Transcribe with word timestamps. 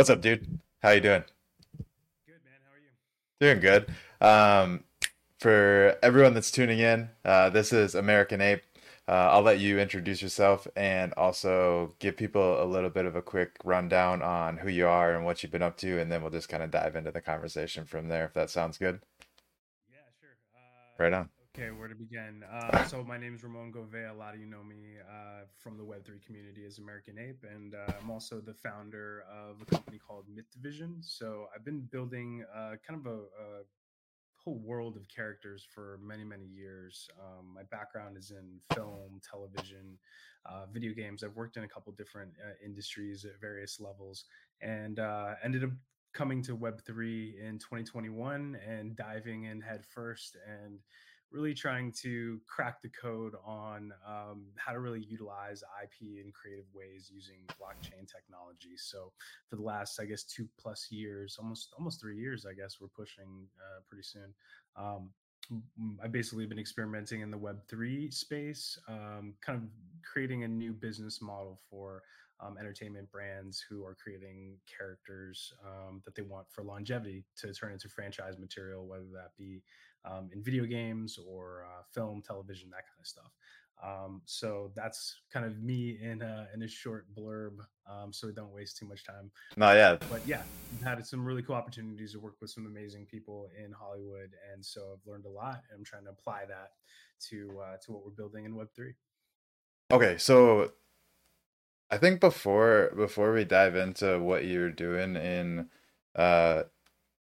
What's 0.00 0.08
up, 0.08 0.22
dude? 0.22 0.58
How 0.82 0.92
you 0.92 1.02
doing? 1.02 1.24
Good 2.26 2.40
man. 2.42 2.54
How 2.64 2.72
are 2.72 2.78
you? 2.78 2.88
Doing 3.38 3.60
good. 3.60 3.92
Um, 4.22 4.84
for 5.38 5.94
everyone 6.02 6.32
that's 6.32 6.50
tuning 6.50 6.78
in, 6.78 7.10
uh, 7.22 7.50
this 7.50 7.70
is 7.70 7.94
American 7.94 8.40
Ape. 8.40 8.62
Uh, 9.06 9.28
I'll 9.30 9.42
let 9.42 9.58
you 9.58 9.78
introduce 9.78 10.22
yourself 10.22 10.66
and 10.74 11.12
also 11.18 11.94
give 11.98 12.16
people 12.16 12.62
a 12.62 12.64
little 12.64 12.88
bit 12.88 13.04
of 13.04 13.14
a 13.14 13.20
quick 13.20 13.56
rundown 13.62 14.22
on 14.22 14.56
who 14.56 14.70
you 14.70 14.86
are 14.86 15.14
and 15.14 15.26
what 15.26 15.42
you've 15.42 15.52
been 15.52 15.60
up 15.60 15.76
to, 15.76 16.00
and 16.00 16.10
then 16.10 16.22
we'll 16.22 16.30
just 16.30 16.48
kind 16.48 16.62
of 16.62 16.70
dive 16.70 16.96
into 16.96 17.10
the 17.10 17.20
conversation 17.20 17.84
from 17.84 18.08
there, 18.08 18.24
if 18.24 18.32
that 18.32 18.48
sounds 18.48 18.78
good. 18.78 19.02
Yeah, 19.90 19.98
sure. 20.18 20.30
Uh, 20.56 21.02
Right 21.02 21.12
on. 21.12 21.28
Okay, 21.58 21.72
where 21.72 21.88
to 21.88 21.96
begin? 21.96 22.44
Uh, 22.48 22.84
so 22.84 23.02
my 23.02 23.18
name 23.18 23.34
is 23.34 23.42
Ramon 23.42 23.72
Govea. 23.72 24.12
A 24.12 24.14
lot 24.14 24.34
of 24.34 24.40
you 24.40 24.46
know 24.46 24.62
me 24.62 24.98
uh, 25.04 25.46
from 25.58 25.76
the 25.76 25.82
Web3 25.82 26.24
community 26.24 26.64
as 26.64 26.78
American 26.78 27.18
Ape, 27.18 27.44
and 27.52 27.74
uh, 27.74 27.92
I'm 28.00 28.08
also 28.08 28.40
the 28.40 28.54
founder 28.54 29.24
of 29.28 29.60
a 29.60 29.64
company 29.64 29.98
called 29.98 30.26
Myth 30.32 30.44
Division. 30.52 30.98
So 31.00 31.46
I've 31.52 31.64
been 31.64 31.80
building 31.90 32.44
uh, 32.54 32.74
kind 32.86 33.00
of 33.00 33.06
a, 33.06 33.16
a 33.16 33.62
whole 34.36 34.60
world 34.64 34.96
of 34.96 35.08
characters 35.08 35.66
for 35.74 35.98
many, 36.00 36.22
many 36.22 36.44
years. 36.44 37.08
Um, 37.18 37.52
my 37.52 37.64
background 37.64 38.16
is 38.16 38.30
in 38.30 38.60
film, 38.72 39.20
television, 39.28 39.98
uh, 40.46 40.66
video 40.72 40.94
games. 40.94 41.24
I've 41.24 41.34
worked 41.34 41.56
in 41.56 41.64
a 41.64 41.68
couple 41.68 41.92
different 41.94 42.30
uh, 42.46 42.52
industries 42.64 43.24
at 43.24 43.40
various 43.40 43.80
levels, 43.80 44.24
and 44.62 45.00
ended 45.42 45.64
up 45.64 45.70
coming 46.12 46.42
to 46.42 46.56
Web3 46.56 47.40
in 47.40 47.58
2021 47.58 48.56
and 48.66 48.96
diving 48.96 49.44
in 49.44 49.60
headfirst 49.60 50.36
and 50.46 50.78
really 51.32 51.54
trying 51.54 51.92
to 51.92 52.40
crack 52.46 52.82
the 52.82 52.88
code 52.88 53.34
on 53.44 53.92
um, 54.06 54.46
how 54.56 54.72
to 54.72 54.80
really 54.80 55.04
utilize 55.08 55.62
IP 55.82 56.24
in 56.24 56.32
creative 56.32 56.66
ways 56.74 57.10
using 57.12 57.38
blockchain 57.60 58.06
technology. 58.10 58.76
So 58.76 59.12
for 59.48 59.56
the 59.56 59.62
last, 59.62 60.00
I 60.00 60.06
guess, 60.06 60.24
two 60.24 60.48
plus 60.58 60.88
years, 60.90 61.36
almost 61.40 61.72
almost 61.78 62.00
three 62.00 62.18
years, 62.18 62.46
I 62.46 62.54
guess 62.54 62.78
we're 62.80 62.88
pushing 62.88 63.46
uh, 63.58 63.80
pretty 63.88 64.02
soon. 64.02 64.34
Um, 64.76 65.10
m- 65.50 65.98
I 66.02 66.08
basically 66.08 66.46
been 66.46 66.58
experimenting 66.58 67.20
in 67.20 67.30
the 67.30 67.38
Web 67.38 67.60
three 67.68 68.10
space, 68.10 68.78
um, 68.88 69.34
kind 69.40 69.62
of 69.62 69.68
creating 70.02 70.44
a 70.44 70.48
new 70.48 70.72
business 70.72 71.22
model 71.22 71.60
for 71.70 72.02
um, 72.40 72.56
entertainment 72.58 73.10
brands 73.10 73.64
who 73.68 73.84
are 73.84 73.94
creating 73.94 74.56
characters 74.66 75.52
um, 75.64 76.00
that 76.04 76.14
they 76.14 76.22
want 76.22 76.46
for 76.50 76.64
longevity 76.64 77.24
to 77.36 77.52
turn 77.52 77.72
into 77.72 77.88
franchise 77.88 78.38
material, 78.38 78.86
whether 78.86 79.04
that 79.12 79.30
be 79.36 79.62
um, 80.04 80.30
in 80.32 80.42
video 80.42 80.64
games 80.64 81.18
or 81.28 81.66
uh, 81.66 81.82
film, 81.92 82.22
television, 82.22 82.70
that 82.70 82.86
kind 82.86 83.00
of 83.00 83.06
stuff. 83.06 83.32
Um, 83.82 84.20
so 84.26 84.70
that's 84.76 85.16
kind 85.32 85.46
of 85.46 85.62
me 85.62 85.98
in 86.02 86.20
a, 86.20 86.48
in 86.54 86.62
a 86.62 86.68
short 86.68 87.06
blurb, 87.16 87.60
um, 87.90 88.12
so 88.12 88.26
we 88.26 88.34
don't 88.34 88.52
waste 88.52 88.76
too 88.76 88.86
much 88.86 89.06
time. 89.06 89.30
No, 89.56 89.72
yeah, 89.72 89.96
But 90.10 90.20
yeah, 90.26 90.42
I've 90.74 90.86
had 90.86 91.06
some 91.06 91.24
really 91.24 91.42
cool 91.42 91.54
opportunities 91.54 92.12
to 92.12 92.20
work 92.20 92.34
with 92.42 92.50
some 92.50 92.66
amazing 92.66 93.06
people 93.06 93.48
in 93.58 93.72
Hollywood, 93.72 94.32
and 94.52 94.62
so 94.62 94.82
I've 94.92 95.10
learned 95.10 95.24
a 95.24 95.30
lot. 95.30 95.62
And 95.70 95.78
I'm 95.78 95.84
trying 95.84 96.04
to 96.04 96.10
apply 96.10 96.44
that 96.48 96.72
to 97.30 97.58
uh, 97.58 97.76
to 97.84 97.92
what 97.92 98.04
we're 98.04 98.10
building 98.10 98.44
in 98.44 98.54
Web 98.54 98.68
three. 98.76 98.92
Okay, 99.90 100.18
so 100.18 100.72
I 101.90 101.96
think 101.96 102.20
before 102.20 102.92
before 102.94 103.32
we 103.32 103.44
dive 103.44 103.76
into 103.76 104.18
what 104.18 104.44
you're 104.44 104.70
doing 104.70 105.16
in 105.16 105.68
uh 106.14 106.64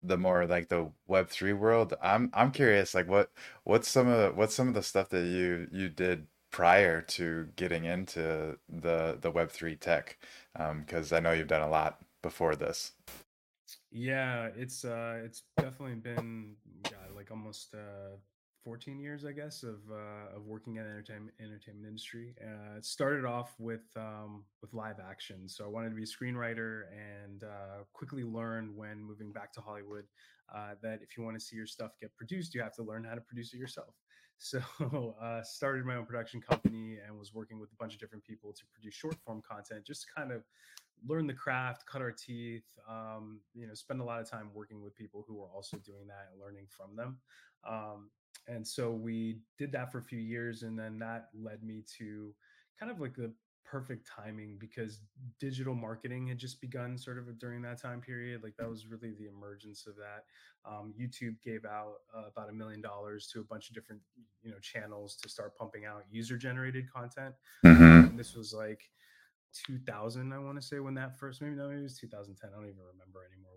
the 0.04 0.18
more 0.18 0.46
like 0.48 0.70
the 0.70 0.92
Web3 1.08 1.54
world, 1.54 1.94
I'm 2.02 2.30
I'm 2.34 2.52
curious 2.52 2.94
like 2.94 3.08
what 3.08 3.32
what's 3.64 3.88
some 3.90 4.08
of 4.08 4.18
the, 4.20 4.32
what's 4.38 4.56
some 4.56 4.68
of 4.68 4.74
the 4.74 4.84
stuff 4.84 5.10
that 5.10 5.26
you 5.26 5.68
you 5.72 5.90
did 5.90 6.28
prior 6.52 7.02
to 7.02 7.50
getting 7.56 7.86
into 7.86 8.58
the 8.70 9.18
the 9.22 9.32
Web3 9.32 9.76
tech? 9.76 10.18
Um, 10.56 10.82
because 10.82 11.12
I 11.14 11.20
know 11.20 11.32
you've 11.32 11.48
done 11.48 11.62
a 11.62 11.70
lot 11.70 12.00
before 12.22 12.56
this. 12.56 12.94
Yeah, 13.92 14.50
it's 14.56 14.84
uh 14.86 15.22
it's 15.24 15.44
definitely 15.58 15.96
been 15.96 16.56
like 17.16 17.32
almost 17.32 17.74
uh 17.76 18.18
14 18.64 19.00
years, 19.00 19.26
I 19.26 19.32
guess, 19.32 19.64
of 19.64 19.80
uh 19.92 20.36
of 20.36 20.46
working 20.46 20.78
in 20.78 20.84
the 20.84 20.90
entertainment 20.90 21.34
entertainment 21.40 21.88
industry. 21.88 22.34
Uh 22.42 22.78
it 22.78 22.86
started 22.86 23.26
off 23.26 23.54
with 23.60 23.86
um 23.96 24.44
with 24.62 24.74
live 24.74 24.98
action. 25.00 25.48
So 25.48 25.66
I 25.66 25.68
wanted 25.68 25.90
to 25.90 25.96
be 25.96 26.04
a 26.04 26.06
screenwriter 26.06 26.84
and 26.92 27.44
uh 27.44 27.84
quickly 27.94 28.24
learned 28.24 28.76
when 28.76 29.04
moving 29.04 29.32
back 29.32 29.52
to 29.54 29.62
Hollywood 29.62 30.06
uh 30.54 30.76
that 30.82 31.00
if 31.02 31.18
you 31.18 31.24
want 31.24 31.38
to 31.38 31.46
see 31.46 31.56
your 31.56 31.66
stuff 31.68 31.92
get 32.00 32.16
produced, 32.16 32.56
you 32.56 32.62
have 32.62 32.76
to 32.76 32.84
learn 32.84 33.04
how 33.04 33.16
to 33.16 33.22
produce 33.22 33.54
it 33.54 33.58
yourself. 33.58 33.96
So 34.40 34.60
uh 35.22 35.42
started 35.44 35.86
my 35.86 35.96
own 35.96 36.06
production 36.06 36.42
company 36.42 36.98
and 37.06 37.18
was 37.18 37.34
working 37.34 37.60
with 37.60 37.72
a 37.72 37.76
bunch 37.76 37.94
of 37.94 38.00
different 38.00 38.24
people 38.26 38.52
to 38.52 38.64
produce 38.74 38.94
short 38.96 39.16
form 39.26 39.42
content, 39.48 39.86
just 39.86 40.06
kind 40.14 40.32
of 40.32 40.44
learn 41.06 41.28
the 41.28 41.34
craft, 41.34 41.86
cut 41.86 42.02
our 42.02 42.12
teeth, 42.12 42.66
um, 42.90 43.40
you 43.54 43.68
know, 43.68 43.74
spend 43.74 44.02
a 44.02 44.04
lot 44.04 44.22
of 44.22 44.30
time 44.30 44.50
working 44.54 44.82
with 44.82 44.96
people 44.96 45.24
who 45.28 45.42
are 45.42 45.50
also 45.54 45.78
doing 45.78 46.08
that 46.08 46.30
and 46.32 46.42
learning 46.42 46.66
from 46.70 46.96
them. 46.96 47.20
Um, 47.68 48.10
and 48.48 48.66
so 48.68 48.92
we 48.92 49.40
did 49.58 49.72
that 49.74 49.92
for 49.92 50.00
a 50.00 50.04
few 50.04 50.20
years, 50.20 50.64
and 50.64 50.78
then 50.78 51.00
that 51.00 51.30
led 51.34 51.64
me 51.64 51.84
to 51.98 52.34
kind 52.80 52.92
of 52.92 53.00
like 53.00 53.16
the 53.16 53.34
perfect 53.66 54.08
timing 54.08 54.58
because 54.60 55.00
digital 55.40 55.74
marketing 55.74 56.28
had 56.28 56.38
just 56.38 56.62
begun 56.62 56.98
sort 56.98 57.18
of 57.18 57.38
during 57.40 57.62
that 57.62 57.82
time 57.82 58.02
period. 58.02 58.44
Like 58.44 58.56
that 58.58 58.70
was 58.70 58.88
really 58.88 59.12
the 59.12 59.28
emergence 59.28 59.86
of 59.88 59.96
that. 59.96 60.26
Um, 60.66 60.94
YouTube 61.00 61.42
gave 61.42 61.66
out 61.66 61.96
uh, 62.16 62.28
about 62.28 62.50
a 62.50 62.54
million 62.54 62.82
dollars 62.82 63.28
to 63.34 63.40
a 63.40 63.44
bunch 63.44 63.70
of 63.70 63.76
different, 63.76 64.02
you 64.44 64.52
know, 64.52 64.60
channels 64.60 65.16
to 65.18 65.30
start 65.30 65.56
pumping 65.58 65.86
out 65.86 66.04
user 66.10 66.38
generated 66.38 66.92
content. 66.92 67.36
Um, 67.76 68.04
Mm-hmm. 68.04 68.10
and 68.10 68.20
this 68.20 68.36
was 68.36 68.54
like 68.54 68.92
2000 69.54 70.34
i 70.34 70.38
want 70.40 70.60
to 70.60 70.66
say 70.66 70.80
when 70.80 70.96
that 70.96 71.18
first 71.18 71.42
maybe 71.42 71.56
no 71.56 71.68
maybe 71.68 71.80
it 71.82 71.84
was 71.84 71.98
2010 71.98 72.50
i 72.52 72.56
don't 72.56 72.66
even 72.68 72.82
remember 72.82 73.22
anymore 73.32 73.53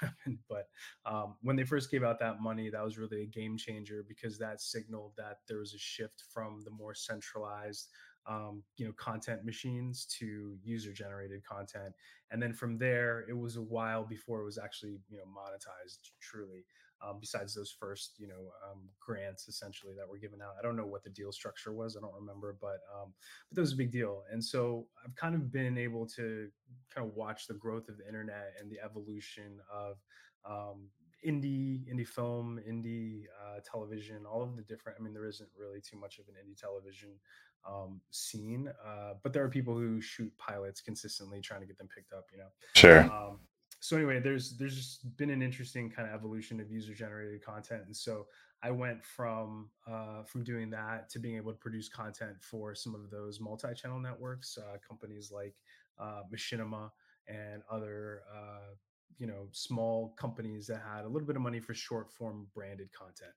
that 0.00 0.06
happened 0.18 0.38
but 0.48 0.68
um, 1.06 1.34
when 1.42 1.56
they 1.56 1.64
first 1.64 1.90
gave 1.90 2.04
out 2.04 2.18
that 2.18 2.40
money 2.40 2.70
that 2.70 2.84
was 2.84 2.98
really 2.98 3.22
a 3.22 3.26
game 3.26 3.56
changer 3.56 4.04
because 4.06 4.38
that 4.38 4.60
signaled 4.60 5.12
that 5.16 5.38
there 5.48 5.58
was 5.58 5.74
a 5.74 5.78
shift 5.78 6.24
from 6.32 6.62
the 6.64 6.70
more 6.70 6.94
centralized 6.94 7.88
um, 8.28 8.62
you 8.76 8.86
know 8.86 8.92
content 8.92 9.44
machines 9.44 10.06
to 10.18 10.56
user 10.62 10.92
generated 10.92 11.42
content. 11.44 11.94
And 12.30 12.42
then 12.42 12.52
from 12.52 12.78
there 12.78 13.24
it 13.28 13.36
was 13.36 13.56
a 13.56 13.62
while 13.62 14.04
before 14.04 14.40
it 14.40 14.44
was 14.44 14.58
actually 14.58 14.98
you 15.08 15.18
know 15.18 15.24
monetized 15.24 15.98
truly 16.20 16.64
um, 17.02 17.18
besides 17.20 17.54
those 17.54 17.70
first 17.70 18.14
you 18.18 18.26
know 18.28 18.50
um, 18.70 18.88
grants 19.00 19.48
essentially 19.48 19.94
that 19.96 20.08
were 20.08 20.18
given 20.18 20.40
out 20.42 20.54
i 20.58 20.62
don't 20.62 20.76
know 20.76 20.86
what 20.86 21.02
the 21.02 21.10
deal 21.10 21.32
structure 21.32 21.72
was 21.72 21.96
i 21.96 22.00
don't 22.00 22.14
remember 22.14 22.56
but 22.60 22.80
um, 22.94 23.14
but 23.48 23.56
that 23.56 23.60
was 23.60 23.72
a 23.72 23.76
big 23.76 23.90
deal. 23.90 24.24
And 24.30 24.44
so 24.44 24.86
I've 25.04 25.14
kind 25.14 25.34
of 25.34 25.50
been 25.52 25.78
able 25.78 26.06
to 26.08 26.50
kind 26.94 27.06
of 27.06 27.14
watch 27.14 27.46
the 27.46 27.54
growth 27.54 27.88
of 27.88 27.98
the 27.98 28.06
internet 28.06 28.54
and 28.60 28.70
the 28.70 28.80
evolution 28.80 29.60
of 29.72 29.98
um, 30.44 30.88
indie, 31.26 31.84
indie 31.92 32.06
film, 32.06 32.60
indie 32.68 33.24
uh, 33.44 33.60
television, 33.70 34.24
all 34.26 34.42
of 34.42 34.56
the 34.56 34.62
different. 34.62 34.98
I 34.98 35.02
mean, 35.02 35.12
there 35.12 35.26
isn't 35.26 35.50
really 35.56 35.80
too 35.80 35.96
much 35.98 36.18
of 36.18 36.26
an 36.28 36.34
indie 36.34 36.56
television 36.56 37.10
um, 37.68 38.00
scene, 38.10 38.72
uh, 38.84 39.14
but 39.22 39.32
there 39.32 39.44
are 39.44 39.48
people 39.48 39.74
who 39.74 40.00
shoot 40.00 40.32
pilots 40.38 40.80
consistently, 40.80 41.40
trying 41.40 41.60
to 41.60 41.66
get 41.66 41.78
them 41.78 41.88
picked 41.94 42.12
up. 42.12 42.26
You 42.32 42.38
know, 42.38 42.50
Sure. 42.74 43.04
um, 43.04 43.40
so 43.80 43.96
anyway, 43.96 44.20
there's 44.20 44.56
there's 44.58 44.76
just 44.76 45.16
been 45.16 45.30
an 45.30 45.40
interesting 45.40 45.90
kind 45.90 46.06
of 46.06 46.14
evolution 46.14 46.60
of 46.60 46.70
user 46.70 46.92
generated 46.94 47.42
content, 47.42 47.82
and 47.86 47.96
so 47.96 48.26
I 48.62 48.70
went 48.70 49.02
from 49.02 49.70
uh, 49.86 50.22
from 50.24 50.44
doing 50.44 50.68
that 50.70 51.08
to 51.10 51.18
being 51.18 51.36
able 51.36 51.52
to 51.52 51.58
produce 51.58 51.88
content 51.88 52.36
for 52.40 52.74
some 52.74 52.94
of 52.94 53.10
those 53.10 53.40
multi 53.40 53.72
channel 53.74 53.98
networks, 53.98 54.58
uh, 54.58 54.76
companies 54.86 55.32
like 55.32 55.54
uh, 55.98 56.22
Machinima 56.32 56.90
and 57.26 57.62
other 57.70 58.20
uh, 58.30 58.74
you 59.18 59.26
know 59.26 59.48
small 59.52 60.14
companies 60.18 60.66
that 60.66 60.82
had 60.94 61.04
a 61.04 61.08
little 61.08 61.26
bit 61.26 61.36
of 61.36 61.42
money 61.42 61.60
for 61.60 61.74
short 61.74 62.12
form 62.12 62.46
branded 62.54 62.90
content, 62.92 63.32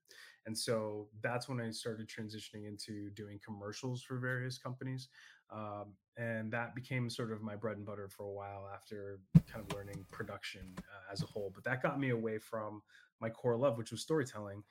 and 0.46 0.58
so 0.58 1.08
that's 1.22 1.48
when 1.50 1.60
I 1.60 1.72
started 1.72 2.08
transitioning 2.08 2.68
into 2.68 3.10
doing 3.12 3.40
commercials 3.46 4.02
for 4.02 4.18
various 4.18 4.58
companies 4.58 5.10
um, 5.54 5.94
and 6.18 6.52
that 6.52 6.76
became 6.76 7.10
sort 7.10 7.32
of 7.32 7.42
my 7.42 7.56
bread 7.56 7.78
and 7.78 7.86
butter 7.86 8.08
for 8.08 8.24
a 8.24 8.32
while 8.32 8.70
after 8.74 9.20
kind 9.52 9.66
of 9.66 9.76
learning 9.76 10.06
production 10.12 10.62
uh, 10.80 11.12
as 11.12 11.22
a 11.22 11.26
whole. 11.26 11.52
But 11.54 11.64
that 11.66 11.82
got 11.82 12.00
me 12.00 12.10
away 12.10 12.38
from 12.38 12.82
my 13.22 13.30
core 13.30 13.56
love 13.56 13.78
which 13.78 13.92
was 13.92 14.02
storytelling 14.02 14.64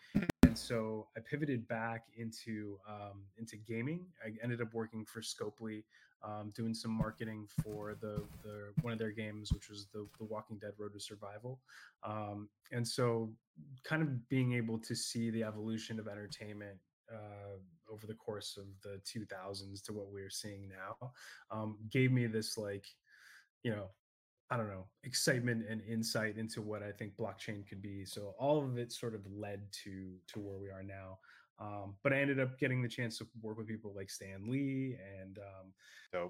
and 0.53 0.59
so 0.59 1.07
i 1.17 1.21
pivoted 1.21 1.67
back 1.67 2.03
into 2.15 2.79
um, 2.87 3.23
into 3.39 3.57
gaming. 3.57 4.05
I 4.23 4.33
ended 4.43 4.61
up 4.61 4.75
working 4.75 5.07
for 5.07 5.23
scopely 5.23 5.83
um, 6.23 6.53
doing 6.55 6.75
some 6.75 6.91
marketing 6.91 7.49
for 7.63 7.95
the, 7.99 8.23
the 8.43 8.75
one 8.83 8.93
of 8.93 8.99
their 8.99 9.13
games 9.13 9.51
which 9.51 9.71
was 9.71 9.87
the, 9.95 10.07
the 10.19 10.27
walking 10.27 10.59
dead 10.59 10.73
road 10.77 10.93
to 10.93 11.01
survival. 11.01 11.59
Um, 12.05 12.51
and 12.71 12.87
so 12.87 13.33
kind 13.83 14.03
of 14.03 14.29
being 14.29 14.53
able 14.53 14.79
to 14.81 14.95
see 14.95 15.31
the 15.31 15.43
evolution 15.43 15.99
of 15.99 16.07
entertainment 16.07 16.77
uh, 17.11 17.57
over 17.91 18.07
the 18.07 18.13
course 18.13 18.59
of 18.59 18.67
the 18.83 19.01
2000s 19.11 19.83
to 19.85 19.95
what 19.95 20.13
we're 20.13 20.29
seeing 20.29 20.69
now 20.69 21.13
um, 21.51 21.79
gave 21.91 22.13
me 22.13 22.27
this 22.27 22.59
like 22.59 22.85
you 23.63 23.71
know 23.71 23.87
i 24.53 24.57
don't 24.57 24.69
know 24.69 24.85
excitement 25.05 25.65
and 25.69 25.81
insight 25.89 26.37
into 26.37 26.61
what 26.61 26.83
i 26.83 26.93
think 26.93 27.13
blockchain 27.17 27.67
could 27.69 27.83
be 27.83 28.05
so 28.05 28.35
all 28.39 28.63
of 28.63 28.79
it 28.79 28.93
sort 28.93 29.15
of 29.15 29.21
led 29.35 29.61
to 29.73 30.13
to 30.27 30.39
where 30.39 30.59
we 30.59 30.69
are 30.69 30.83
now 30.83 31.19
um, 31.59 31.95
but 32.03 32.13
i 32.13 32.17
ended 32.17 32.39
up 32.39 32.59
getting 32.59 32.83
the 32.83 32.89
chance 32.89 33.19
to 33.19 33.27
work 33.41 33.57
with 33.59 33.67
people 33.67 33.93
like 33.97 34.11
stan 34.11 34.45
lee 34.47 34.97
and 35.21 35.39
um, 35.39 35.73
uh, 36.15 36.29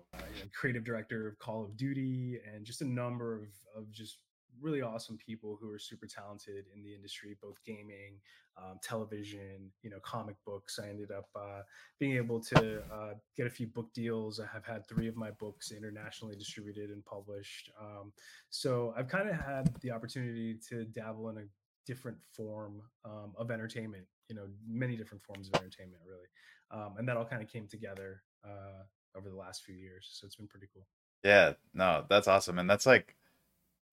creative 0.54 0.84
director 0.84 1.26
of 1.26 1.38
Call 1.38 1.64
of 1.64 1.76
Duty, 1.76 2.38
and 2.46 2.64
just 2.64 2.82
a 2.82 2.88
number 2.88 3.34
of 3.36 3.48
of 3.76 3.90
just 3.90 4.19
really 4.60 4.82
awesome 4.82 5.16
people 5.16 5.58
who 5.60 5.70
are 5.70 5.78
super 5.78 6.06
talented 6.06 6.66
in 6.75 6.82
the 6.82 6.94
industry, 6.94 7.37
both 7.43 7.56
gaming, 7.64 8.20
um, 8.56 8.78
television, 8.82 9.70
you 9.82 9.90
know, 9.90 9.99
comic 10.02 10.37
books. 10.44 10.78
I 10.82 10.88
ended 10.88 11.10
up 11.10 11.28
uh, 11.34 11.62
being 11.99 12.16
able 12.16 12.40
to 12.40 12.82
uh, 12.93 13.14
get 13.37 13.46
a 13.46 13.50
few 13.50 13.66
book 13.66 13.93
deals. 13.94 14.40
I 14.40 14.46
have 14.52 14.64
had 14.64 14.87
three 14.87 15.08
of 15.08 15.16
my 15.16 15.31
books 15.32 15.72
internationally 15.72 16.37
distributed 16.37 16.90
and 16.90 17.04
published. 17.04 17.70
Um, 17.81 18.12
so 18.50 18.94
I've 18.96 19.08
kind 19.08 19.28
of 19.28 19.37
had 19.37 19.75
the 19.81 19.90
opportunity 19.90 20.58
to 20.69 20.84
dabble 20.84 21.31
in 21.31 21.38
a 21.38 21.44
different 21.87 22.19
form 22.32 22.82
um, 23.05 23.32
of 23.37 23.50
entertainment. 23.50 24.05
You 24.28 24.37
know, 24.37 24.46
many 24.66 24.96
different 24.96 25.22
forms 25.25 25.48
of 25.48 25.60
entertainment, 25.60 26.02
really, 26.06 26.28
um, 26.70 26.94
and 26.96 27.08
that 27.08 27.16
all 27.16 27.25
kind 27.25 27.43
of 27.43 27.48
came 27.48 27.66
together 27.66 28.22
uh, 28.44 28.82
over 29.16 29.28
the 29.28 29.37
last 29.37 29.62
few 29.64 29.75
years. 29.75 30.08
So 30.12 30.26
it's 30.26 30.37
been 30.37 30.46
pretty 30.46 30.69
cool. 30.72 30.87
Yeah, 31.22 31.52
no, 31.75 32.05
that's 32.08 32.28
awesome, 32.28 32.58
and 32.58 32.69
that's 32.69 32.87
like 32.87 33.14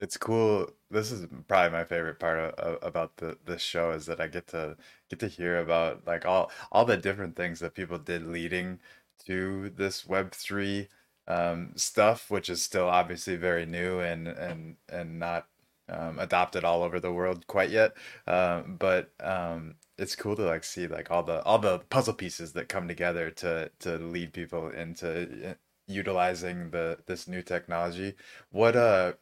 it's 0.01 0.17
cool. 0.17 0.69
This 0.89 1.11
is 1.11 1.27
probably 1.47 1.71
my 1.71 1.83
favorite 1.83 2.19
part 2.19 2.39
of, 2.39 2.53
of, 2.55 2.79
about 2.81 3.17
the 3.17 3.37
this 3.45 3.61
show 3.61 3.91
is 3.91 4.05
that 4.07 4.21
I 4.21 4.27
get 4.27 4.47
to 4.47 4.77
get 5.09 5.19
to 5.19 5.27
hear 5.27 5.59
about 5.59 6.07
like 6.07 6.25
all 6.25 6.51
all 6.71 6.85
the 6.85 6.97
different 6.97 7.35
things 7.35 7.59
that 7.59 7.75
people 7.75 7.97
did 7.99 8.25
leading 8.25 8.79
to 9.25 9.69
this 9.71 10.05
Web 10.07 10.31
three 10.31 10.87
um, 11.27 11.73
stuff, 11.75 12.31
which 12.31 12.49
is 12.49 12.63
still 12.63 12.87
obviously 12.87 13.35
very 13.35 13.65
new 13.65 13.99
and 13.99 14.27
and 14.27 14.77
and 14.89 15.19
not 15.19 15.47
um, 15.89 16.19
adopted 16.19 16.63
all 16.63 16.83
over 16.83 16.99
the 16.99 17.11
world 17.11 17.47
quite 17.47 17.69
yet. 17.69 17.93
Um, 18.27 18.77
but 18.79 19.11
um, 19.21 19.75
it's 19.97 20.15
cool 20.15 20.35
to 20.35 20.43
like 20.43 20.63
see 20.63 20.87
like 20.87 21.11
all 21.11 21.23
the 21.23 21.43
all 21.43 21.59
the 21.59 21.79
puzzle 21.89 22.13
pieces 22.13 22.53
that 22.53 22.69
come 22.69 22.87
together 22.87 23.29
to 23.31 23.71
to 23.79 23.97
lead 23.97 24.33
people 24.33 24.69
into 24.69 25.49
uh, 25.51 25.53
utilizing 25.87 26.69
the 26.71 26.99
this 27.07 27.27
new 27.27 27.41
technology. 27.41 28.15
What 28.51 28.75
uh 28.75 29.13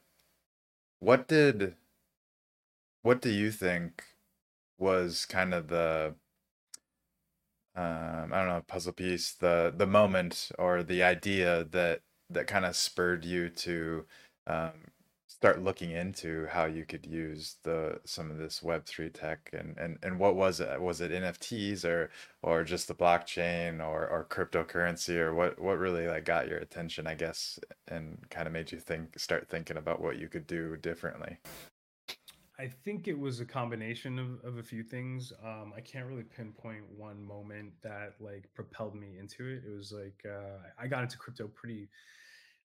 what 1.00 1.28
did 1.28 1.76
what 3.02 3.22
do 3.22 3.30
you 3.30 3.52
think 3.52 4.04
was 4.78 5.26
kind 5.26 5.54
of 5.54 5.68
the 5.68 6.16
um, 7.76 8.34
I 8.34 8.40
don't 8.40 8.48
know 8.48 8.64
puzzle 8.68 8.94
piece 8.94 9.34
the 9.34 9.74
the 9.76 9.86
moment 9.88 10.52
or 10.58 10.84
the 10.84 11.04
idea 11.04 11.64
that 11.66 12.02
that 12.30 12.48
kind 12.48 12.66
of 12.66 12.76
spurred 12.76 13.24
you 13.24 13.50
to 13.50 14.06
um, 14.48 14.72
start 15.40 15.64
looking 15.64 15.92
into 15.92 16.48
how 16.48 16.66
you 16.66 16.84
could 16.84 17.06
use 17.06 17.58
the 17.64 18.00
some 18.06 18.32
of 18.32 18.38
this 18.38 18.62
web3 18.62 19.14
tech 19.14 19.50
and 19.54 19.78
and 19.78 19.98
and 20.02 20.18
what 20.20 20.36
was 20.36 20.60
it 20.60 20.82
was 20.82 21.00
it 21.00 21.12
nfts 21.12 21.86
or 21.86 22.10
or 22.42 22.64
just 22.64 22.88
the 22.88 22.96
blockchain 22.96 23.80
or 23.80 24.08
or 24.08 24.26
cryptocurrency 24.30 25.16
or 25.16 25.36
what 25.36 25.60
what 25.60 25.78
really 25.78 26.08
like 26.08 26.26
got 26.26 26.48
your 26.48 26.58
attention 26.58 27.06
i 27.06 27.14
guess 27.14 27.60
and 27.88 28.18
kind 28.32 28.48
of 28.48 28.54
made 28.54 28.72
you 28.72 28.80
think 28.80 29.18
start 29.20 29.48
thinking 29.48 29.78
about 29.78 30.02
what 30.02 30.18
you 30.18 30.28
could 30.28 30.48
do 30.48 30.76
differently 30.78 31.38
I 32.60 32.68
think 32.68 33.08
it 33.08 33.18
was 33.18 33.40
a 33.40 33.46
combination 33.46 34.18
of, 34.18 34.44
of 34.44 34.58
a 34.58 34.64
few 34.64 34.82
things. 34.82 35.32
Um, 35.46 35.74
I 35.78 35.80
can't 35.80 36.08
really 36.08 36.24
pinpoint 36.24 36.86
one 36.98 37.24
moment 37.24 37.72
that 37.84 38.16
like 38.20 38.50
propelled 38.56 38.96
me 38.96 39.20
into 39.20 39.46
it. 39.46 39.62
It 39.64 39.78
was 39.78 39.92
like 39.92 40.26
uh, 40.26 40.58
I 40.80 40.88
got 40.88 41.04
into 41.04 41.20
crypto 41.20 41.50
pretty 41.50 41.88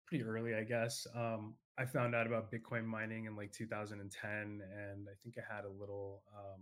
pretty 0.05 0.23
early, 0.23 0.55
I 0.55 0.63
guess. 0.63 1.07
Um, 1.13 1.55
I 1.81 1.85
found 1.85 2.13
out 2.13 2.27
about 2.27 2.51
Bitcoin 2.51 2.85
mining 2.85 3.25
in 3.25 3.35
like 3.35 3.51
2010, 3.51 4.31
and 4.31 5.07
I 5.09 5.15
think 5.23 5.35
I 5.39 5.55
had 5.55 5.65
a 5.65 5.69
little 5.69 6.21
um, 6.37 6.61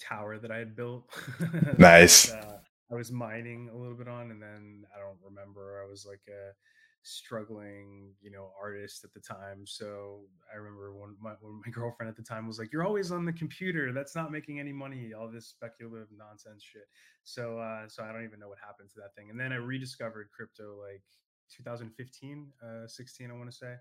tower 0.00 0.38
that 0.38 0.52
I 0.52 0.58
had 0.58 0.76
built. 0.76 1.10
nice. 1.78 2.26
that, 2.26 2.44
uh, 2.44 2.58
I 2.92 2.94
was 2.94 3.10
mining 3.10 3.70
a 3.74 3.76
little 3.76 3.96
bit 3.96 4.06
on, 4.06 4.30
and 4.30 4.40
then 4.40 4.84
I 4.94 5.00
don't 5.00 5.18
remember. 5.24 5.82
I 5.84 5.90
was 5.90 6.06
like 6.08 6.20
a 6.28 6.52
struggling, 7.02 8.12
you 8.20 8.30
know, 8.30 8.50
artist 8.60 9.02
at 9.02 9.12
the 9.14 9.20
time. 9.20 9.64
So 9.66 10.20
I 10.52 10.58
remember 10.58 10.94
when 10.94 11.16
my, 11.20 11.32
when 11.40 11.60
my 11.66 11.72
girlfriend 11.72 12.08
at 12.08 12.16
the 12.16 12.22
time 12.22 12.46
was 12.46 12.60
like, 12.60 12.72
"You're 12.72 12.86
always 12.86 13.10
on 13.10 13.24
the 13.24 13.32
computer. 13.32 13.92
That's 13.92 14.14
not 14.14 14.30
making 14.30 14.60
any 14.60 14.72
money. 14.72 15.10
All 15.12 15.28
this 15.28 15.48
speculative 15.48 16.06
nonsense 16.16 16.62
shit." 16.62 16.86
So 17.24 17.58
uh, 17.58 17.88
so 17.88 18.04
I 18.04 18.12
don't 18.12 18.22
even 18.24 18.38
know 18.38 18.48
what 18.48 18.58
happened 18.64 18.90
to 18.90 19.00
that 19.00 19.16
thing. 19.16 19.28
And 19.28 19.40
then 19.40 19.52
I 19.52 19.56
rediscovered 19.56 20.28
crypto 20.30 20.78
like 20.80 21.02
2015, 21.56 22.52
uh, 22.62 22.86
16, 22.86 23.30
I 23.30 23.34
want 23.34 23.50
to 23.50 23.56
say, 23.56 23.74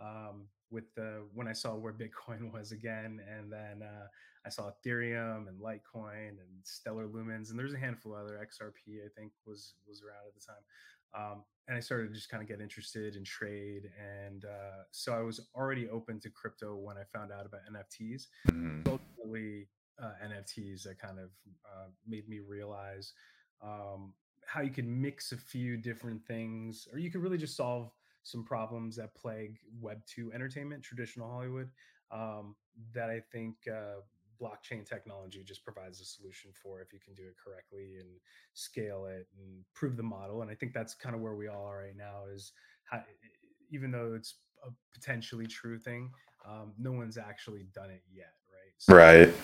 um, 0.00 0.46
with 0.70 0.84
the 0.94 1.24
when 1.34 1.48
I 1.48 1.52
saw 1.52 1.74
where 1.74 1.92
Bitcoin 2.28 2.52
was 2.52 2.72
again, 2.72 3.20
and 3.28 3.52
then 3.52 3.82
uh, 3.82 4.06
I 4.46 4.50
saw 4.50 4.70
Ethereum 4.70 5.48
and 5.48 5.60
Litecoin 5.60 6.28
and 6.28 6.62
Stellar 6.62 7.06
Lumens, 7.06 7.50
and 7.50 7.58
there's 7.58 7.74
a 7.74 7.78
handful 7.78 8.14
of 8.14 8.22
other 8.22 8.38
XRP 8.38 9.04
I 9.04 9.08
think 9.16 9.32
was 9.46 9.74
was 9.86 10.02
around 10.02 10.26
at 10.26 10.34
the 10.34 10.44
time. 10.46 10.62
Um, 11.14 11.44
and 11.68 11.76
I 11.76 11.80
started 11.80 12.08
to 12.08 12.14
just 12.14 12.28
kind 12.28 12.42
of 12.42 12.48
get 12.48 12.60
interested 12.60 13.16
in 13.16 13.24
trade, 13.24 13.90
and 13.98 14.44
uh, 14.44 14.82
so 14.90 15.12
I 15.12 15.20
was 15.20 15.40
already 15.54 15.88
open 15.88 16.20
to 16.20 16.30
crypto 16.30 16.76
when 16.76 16.96
I 16.96 17.02
found 17.12 17.32
out 17.32 17.46
about 17.46 17.60
NFTs. 17.72 18.24
Mm-hmm. 18.50 18.82
Ultimately, 18.86 19.68
uh, 20.02 20.12
NFTs 20.24 20.82
that 20.84 20.98
kind 20.98 21.18
of 21.18 21.30
uh, 21.66 21.88
made 22.06 22.28
me 22.28 22.40
realize 22.40 23.12
um, 23.62 24.12
how 24.48 24.62
you 24.62 24.70
can 24.70 24.88
mix 25.00 25.32
a 25.32 25.36
few 25.36 25.76
different 25.76 26.24
things, 26.24 26.88
or 26.90 26.98
you 26.98 27.10
could 27.10 27.22
really 27.22 27.36
just 27.36 27.54
solve 27.54 27.92
some 28.22 28.42
problems 28.42 28.96
that 28.96 29.14
plague 29.14 29.58
Web 29.78 30.00
two 30.06 30.32
entertainment, 30.32 30.82
traditional 30.82 31.28
Hollywood. 31.30 31.68
Um, 32.10 32.56
that 32.94 33.10
I 33.10 33.20
think 33.30 33.56
uh, 33.70 34.00
blockchain 34.40 34.88
technology 34.88 35.42
just 35.44 35.64
provides 35.64 36.00
a 36.00 36.04
solution 36.06 36.50
for 36.54 36.80
if 36.80 36.94
you 36.94 36.98
can 37.04 37.12
do 37.12 37.24
it 37.24 37.36
correctly 37.42 37.96
and 38.00 38.08
scale 38.54 39.04
it 39.04 39.26
and 39.38 39.64
prove 39.74 39.98
the 39.98 40.02
model. 40.02 40.40
And 40.40 40.50
I 40.50 40.54
think 40.54 40.72
that's 40.72 40.94
kind 40.94 41.14
of 41.14 41.20
where 41.20 41.34
we 41.34 41.48
all 41.48 41.66
are 41.66 41.82
right 41.84 41.96
now. 41.96 42.24
Is 42.32 42.52
how, 42.84 43.02
even 43.70 43.90
though 43.90 44.14
it's 44.14 44.36
a 44.66 44.70
potentially 44.94 45.46
true 45.46 45.78
thing, 45.78 46.10
um, 46.48 46.72
no 46.78 46.92
one's 46.92 47.18
actually 47.18 47.66
done 47.74 47.90
it 47.90 48.02
yet, 48.10 48.32
right? 48.50 48.72
So 48.78 48.94
right. 48.94 49.34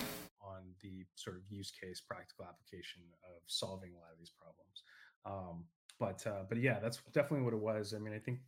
On 0.41 0.63
the 0.81 1.05
sort 1.15 1.35
of 1.35 1.43
use 1.49 1.71
case, 1.71 2.01
practical 2.01 2.45
application 2.45 3.01
of 3.35 3.41
solving 3.45 3.91
a 3.93 3.99
lot 3.99 4.11
of 4.11 4.17
these 4.17 4.31
problems. 4.31 4.83
Um, 5.25 5.65
but 5.99 6.25
uh, 6.27 6.43
but 6.47 6.57
yeah, 6.59 6.79
that's 6.79 6.99
definitely 7.13 7.45
what 7.45 7.53
it 7.53 7.59
was. 7.59 7.93
I 7.93 7.99
mean, 7.99 8.13
I 8.13 8.19
think 8.19 8.39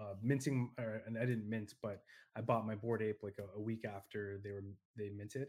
uh, 0.00 0.14
minting, 0.22 0.70
and 0.78 1.16
I 1.16 1.24
didn't 1.24 1.48
mint, 1.48 1.74
but 1.82 2.02
I 2.36 2.40
bought 2.40 2.66
my 2.66 2.74
Bored 2.74 3.02
Ape 3.02 3.20
like 3.22 3.36
a, 3.38 3.58
a 3.58 3.60
week 3.60 3.84
after 3.84 4.40
they 4.42 4.50
were 4.50 4.62
they 4.96 5.10
minted. 5.10 5.48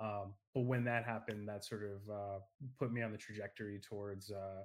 Um, 0.00 0.34
but 0.54 0.62
when 0.62 0.84
that 0.84 1.04
happened, 1.04 1.48
that 1.48 1.64
sort 1.64 1.82
of 1.82 2.10
uh, 2.12 2.38
put 2.78 2.92
me 2.92 3.02
on 3.02 3.12
the 3.12 3.18
trajectory 3.18 3.80
towards 3.80 4.30
uh, 4.30 4.64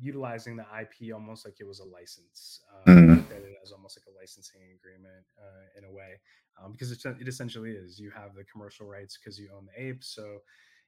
utilizing 0.00 0.56
the 0.56 0.64
IP 0.80 1.14
almost 1.14 1.44
like 1.44 1.56
it 1.60 1.66
was 1.66 1.80
a 1.80 1.84
license. 1.84 2.60
Uh, 2.86 2.90
mm. 2.90 3.30
It 3.30 3.56
as 3.62 3.72
almost 3.72 3.98
like 3.98 4.12
a 4.14 4.18
licensing 4.18 4.60
agreement 4.78 5.24
uh, 5.38 5.78
in 5.78 5.84
a 5.84 5.92
way, 5.92 6.20
um, 6.62 6.72
because 6.72 6.90
it, 6.92 7.04
it 7.20 7.28
essentially 7.28 7.70
is. 7.70 7.98
You 7.98 8.10
have 8.10 8.34
the 8.34 8.44
commercial 8.44 8.86
rights 8.86 9.18
because 9.18 9.38
you 9.38 9.48
own 9.54 9.66
the 9.66 9.82
ape, 9.88 10.04
so 10.04 10.38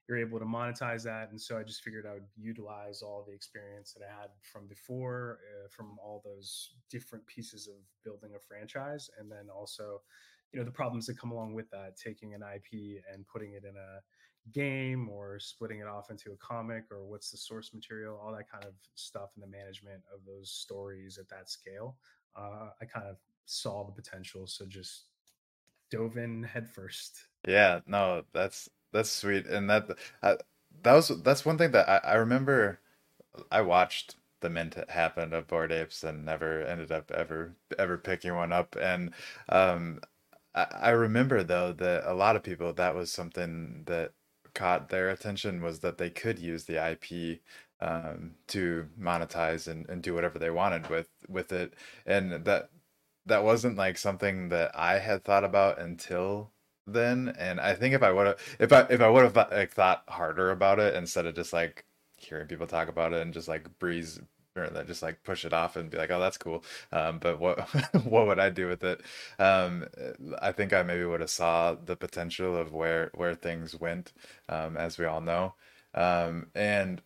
you're 0.07 0.17
able 0.17 0.39
to 0.39 0.45
monetize 0.45 1.03
that. 1.03 1.31
And 1.31 1.39
so 1.39 1.57
I 1.57 1.63
just 1.63 1.81
figured 1.81 2.05
I 2.05 2.13
would 2.13 2.27
utilize 2.37 3.01
all 3.01 3.25
the 3.27 3.33
experience 3.33 3.93
that 3.93 4.05
I 4.05 4.21
had 4.21 4.29
from 4.41 4.67
before, 4.67 5.39
uh, 5.41 5.67
from 5.69 5.97
all 5.99 6.21
those 6.23 6.75
different 6.89 7.25
pieces 7.27 7.67
of 7.67 7.75
building 8.03 8.31
a 8.35 8.39
franchise, 8.39 9.09
and 9.19 9.29
then 9.29 9.49
also, 9.53 10.01
you 10.53 10.59
know, 10.59 10.65
the 10.65 10.71
problems 10.71 11.05
that 11.07 11.19
come 11.19 11.31
along 11.31 11.53
with 11.53 11.69
that, 11.71 11.97
taking 11.97 12.33
an 12.33 12.41
IP 12.41 13.03
and 13.13 13.27
putting 13.27 13.53
it 13.53 13.63
in 13.65 13.75
a 13.75 13.99
game 14.53 15.09
or 15.09 15.39
splitting 15.39 15.79
it 15.79 15.87
off 15.87 16.09
into 16.09 16.31
a 16.31 16.37
comic 16.37 16.85
or 16.89 17.03
what's 17.05 17.31
the 17.31 17.37
source 17.37 17.73
material, 17.73 18.17
all 18.23 18.31
that 18.31 18.49
kind 18.49 18.63
of 18.63 18.73
stuff, 18.95 19.31
and 19.35 19.43
the 19.43 19.57
management 19.57 20.01
of 20.13 20.21
those 20.25 20.51
stories 20.51 21.17
at 21.17 21.27
that 21.27 21.49
scale. 21.49 21.97
Uh, 22.35 22.69
I 22.81 22.85
kind 22.85 23.07
of 23.07 23.17
saw 23.45 23.85
the 23.85 23.91
potential, 23.91 24.47
so 24.47 24.65
just 24.65 25.05
dove 25.89 26.17
in 26.17 26.43
headfirst. 26.43 27.17
Yeah, 27.47 27.81
no, 27.87 28.23
that's 28.33 28.69
that's 28.93 29.11
sweet, 29.11 29.45
and 29.47 29.69
that 29.69 29.89
uh, 30.23 30.35
that 30.83 30.93
was 30.93 31.09
that's 31.23 31.45
one 31.45 31.57
thing 31.57 31.71
that 31.71 31.87
I, 31.89 32.11
I 32.11 32.15
remember. 32.15 32.79
I 33.51 33.61
watched 33.61 34.15
the 34.41 34.49
mint 34.49 34.75
happen 34.89 35.33
of 35.33 35.47
Bored 35.47 35.71
Apes 35.71 36.03
and 36.03 36.25
never 36.25 36.61
ended 36.63 36.91
up 36.91 37.11
ever 37.11 37.55
ever 37.77 37.97
picking 37.97 38.35
one 38.35 38.51
up. 38.51 38.75
And 38.79 39.11
um, 39.49 40.01
I, 40.55 40.67
I 40.73 40.89
remember 40.91 41.43
though 41.43 41.73
that 41.73 42.03
a 42.09 42.13
lot 42.13 42.35
of 42.35 42.43
people 42.43 42.73
that 42.73 42.95
was 42.95 43.11
something 43.11 43.83
that 43.87 44.13
caught 44.53 44.89
their 44.89 45.09
attention 45.09 45.61
was 45.61 45.79
that 45.79 45.97
they 45.97 46.09
could 46.09 46.39
use 46.39 46.65
the 46.65 46.77
IP 46.91 47.41
um, 47.79 48.35
to 48.47 48.87
monetize 48.99 49.67
and, 49.67 49.87
and 49.89 50.01
do 50.01 50.13
whatever 50.13 50.39
they 50.39 50.49
wanted 50.49 50.89
with 50.89 51.09
with 51.29 51.51
it, 51.51 51.73
and 52.05 52.45
that 52.45 52.69
that 53.25 53.43
wasn't 53.43 53.77
like 53.77 53.97
something 53.97 54.49
that 54.49 54.71
I 54.75 54.99
had 54.99 55.23
thought 55.23 55.43
about 55.43 55.79
until 55.79 56.51
then 56.87 57.33
and 57.37 57.59
i 57.59 57.73
think 57.73 57.93
if 57.93 58.03
i 58.03 58.11
would 58.11 58.27
have 58.27 58.39
if 58.59 58.71
i 58.71 58.81
if 58.89 59.01
i 59.01 59.09
would 59.09 59.23
have 59.23 59.35
like 59.35 59.71
thought 59.71 60.03
harder 60.07 60.51
about 60.51 60.79
it 60.79 60.95
instead 60.95 61.25
of 61.25 61.35
just 61.35 61.53
like 61.53 61.85
hearing 62.17 62.47
people 62.47 62.67
talk 62.67 62.87
about 62.87 63.13
it 63.13 63.21
and 63.21 63.33
just 63.33 63.47
like 63.47 63.67
breeze 63.79 64.19
or 64.55 64.67
then 64.69 64.87
just 64.87 65.03
like 65.03 65.23
push 65.23 65.45
it 65.45 65.53
off 65.53 65.75
and 65.75 65.89
be 65.89 65.97
like 65.97 66.09
oh 66.11 66.19
that's 66.19 66.37
cool. 66.37 66.63
Um, 66.91 67.19
but 67.19 67.39
what 67.39 67.59
what 68.05 68.27
would 68.27 68.39
i 68.39 68.49
do 68.49 68.67
with 68.67 68.83
it? 68.83 69.01
Um, 69.39 69.85
i 70.41 70.51
think 70.51 70.73
i 70.73 70.81
maybe 70.83 71.05
would 71.05 71.21
have 71.21 71.29
saw 71.29 71.75
the 71.75 71.95
potential 71.95 72.55
of 72.57 72.73
where 72.73 73.11
where 73.13 73.35
things 73.35 73.75
went 73.79 74.13
um, 74.49 74.75
as 74.77 74.97
we 74.97 75.05
all 75.05 75.21
know. 75.21 75.53
Um, 75.93 76.47
and 76.55 77.01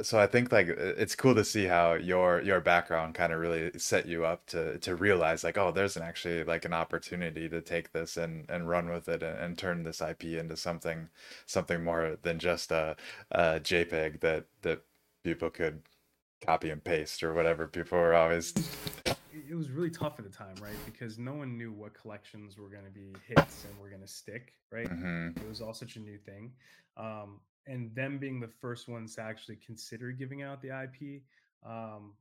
so 0.00 0.18
I 0.18 0.26
think 0.26 0.50
like 0.50 0.68
it's 0.68 1.14
cool 1.14 1.34
to 1.34 1.44
see 1.44 1.66
how 1.66 1.92
your 1.94 2.40
your 2.40 2.60
background 2.60 3.14
kind 3.14 3.32
of 3.32 3.40
really 3.40 3.78
set 3.78 4.06
you 4.06 4.24
up 4.24 4.46
to 4.46 4.78
to 4.78 4.96
realize 4.96 5.44
like 5.44 5.58
oh 5.58 5.70
there's 5.70 5.96
an 5.96 6.02
actually 6.02 6.44
like 6.44 6.64
an 6.64 6.72
opportunity 6.72 7.48
to 7.48 7.60
take 7.60 7.92
this 7.92 8.16
and 8.16 8.48
and 8.48 8.68
run 8.68 8.88
with 8.88 9.08
it 9.08 9.22
and, 9.22 9.38
and 9.38 9.58
turn 9.58 9.82
this 9.82 10.00
IP 10.00 10.24
into 10.24 10.56
something 10.56 11.08
something 11.44 11.84
more 11.84 12.16
than 12.22 12.38
just 12.38 12.72
a, 12.72 12.96
a 13.32 13.60
JPEG 13.60 14.20
that 14.20 14.46
that 14.62 14.82
people 15.24 15.50
could 15.50 15.82
copy 16.44 16.70
and 16.70 16.82
paste 16.82 17.22
or 17.22 17.34
whatever 17.34 17.66
people 17.68 17.98
were 17.98 18.14
always 18.14 18.54
it 19.04 19.54
was 19.54 19.70
really 19.70 19.90
tough 19.90 20.18
at 20.18 20.24
the 20.24 20.34
time 20.34 20.54
right? 20.62 20.72
Because 20.86 21.18
no 21.18 21.34
one 21.34 21.58
knew 21.58 21.70
what 21.70 21.92
collections 21.92 22.56
were 22.56 22.68
going 22.68 22.84
to 22.84 22.90
be 22.90 23.12
hits 23.28 23.66
and 23.68 23.78
were 23.78 23.90
going 23.90 24.00
to 24.00 24.08
stick 24.08 24.54
right? 24.72 24.88
Hmm 24.88 25.28
it 25.36 25.46
was 25.46 25.60
all 25.60 25.74
such 25.74 25.96
a 25.96 26.00
new 26.00 26.16
thing. 26.16 26.52
Um, 26.96 27.40
and 27.66 27.94
them 27.94 28.18
being 28.18 28.40
the 28.40 28.48
first 28.48 28.88
ones 28.88 29.14
to 29.14 29.22
actually 29.22 29.56
consider 29.64 30.10
giving 30.12 30.42
out 30.42 30.60
the 30.62 30.68
ip 30.68 31.22
um, 31.64 32.12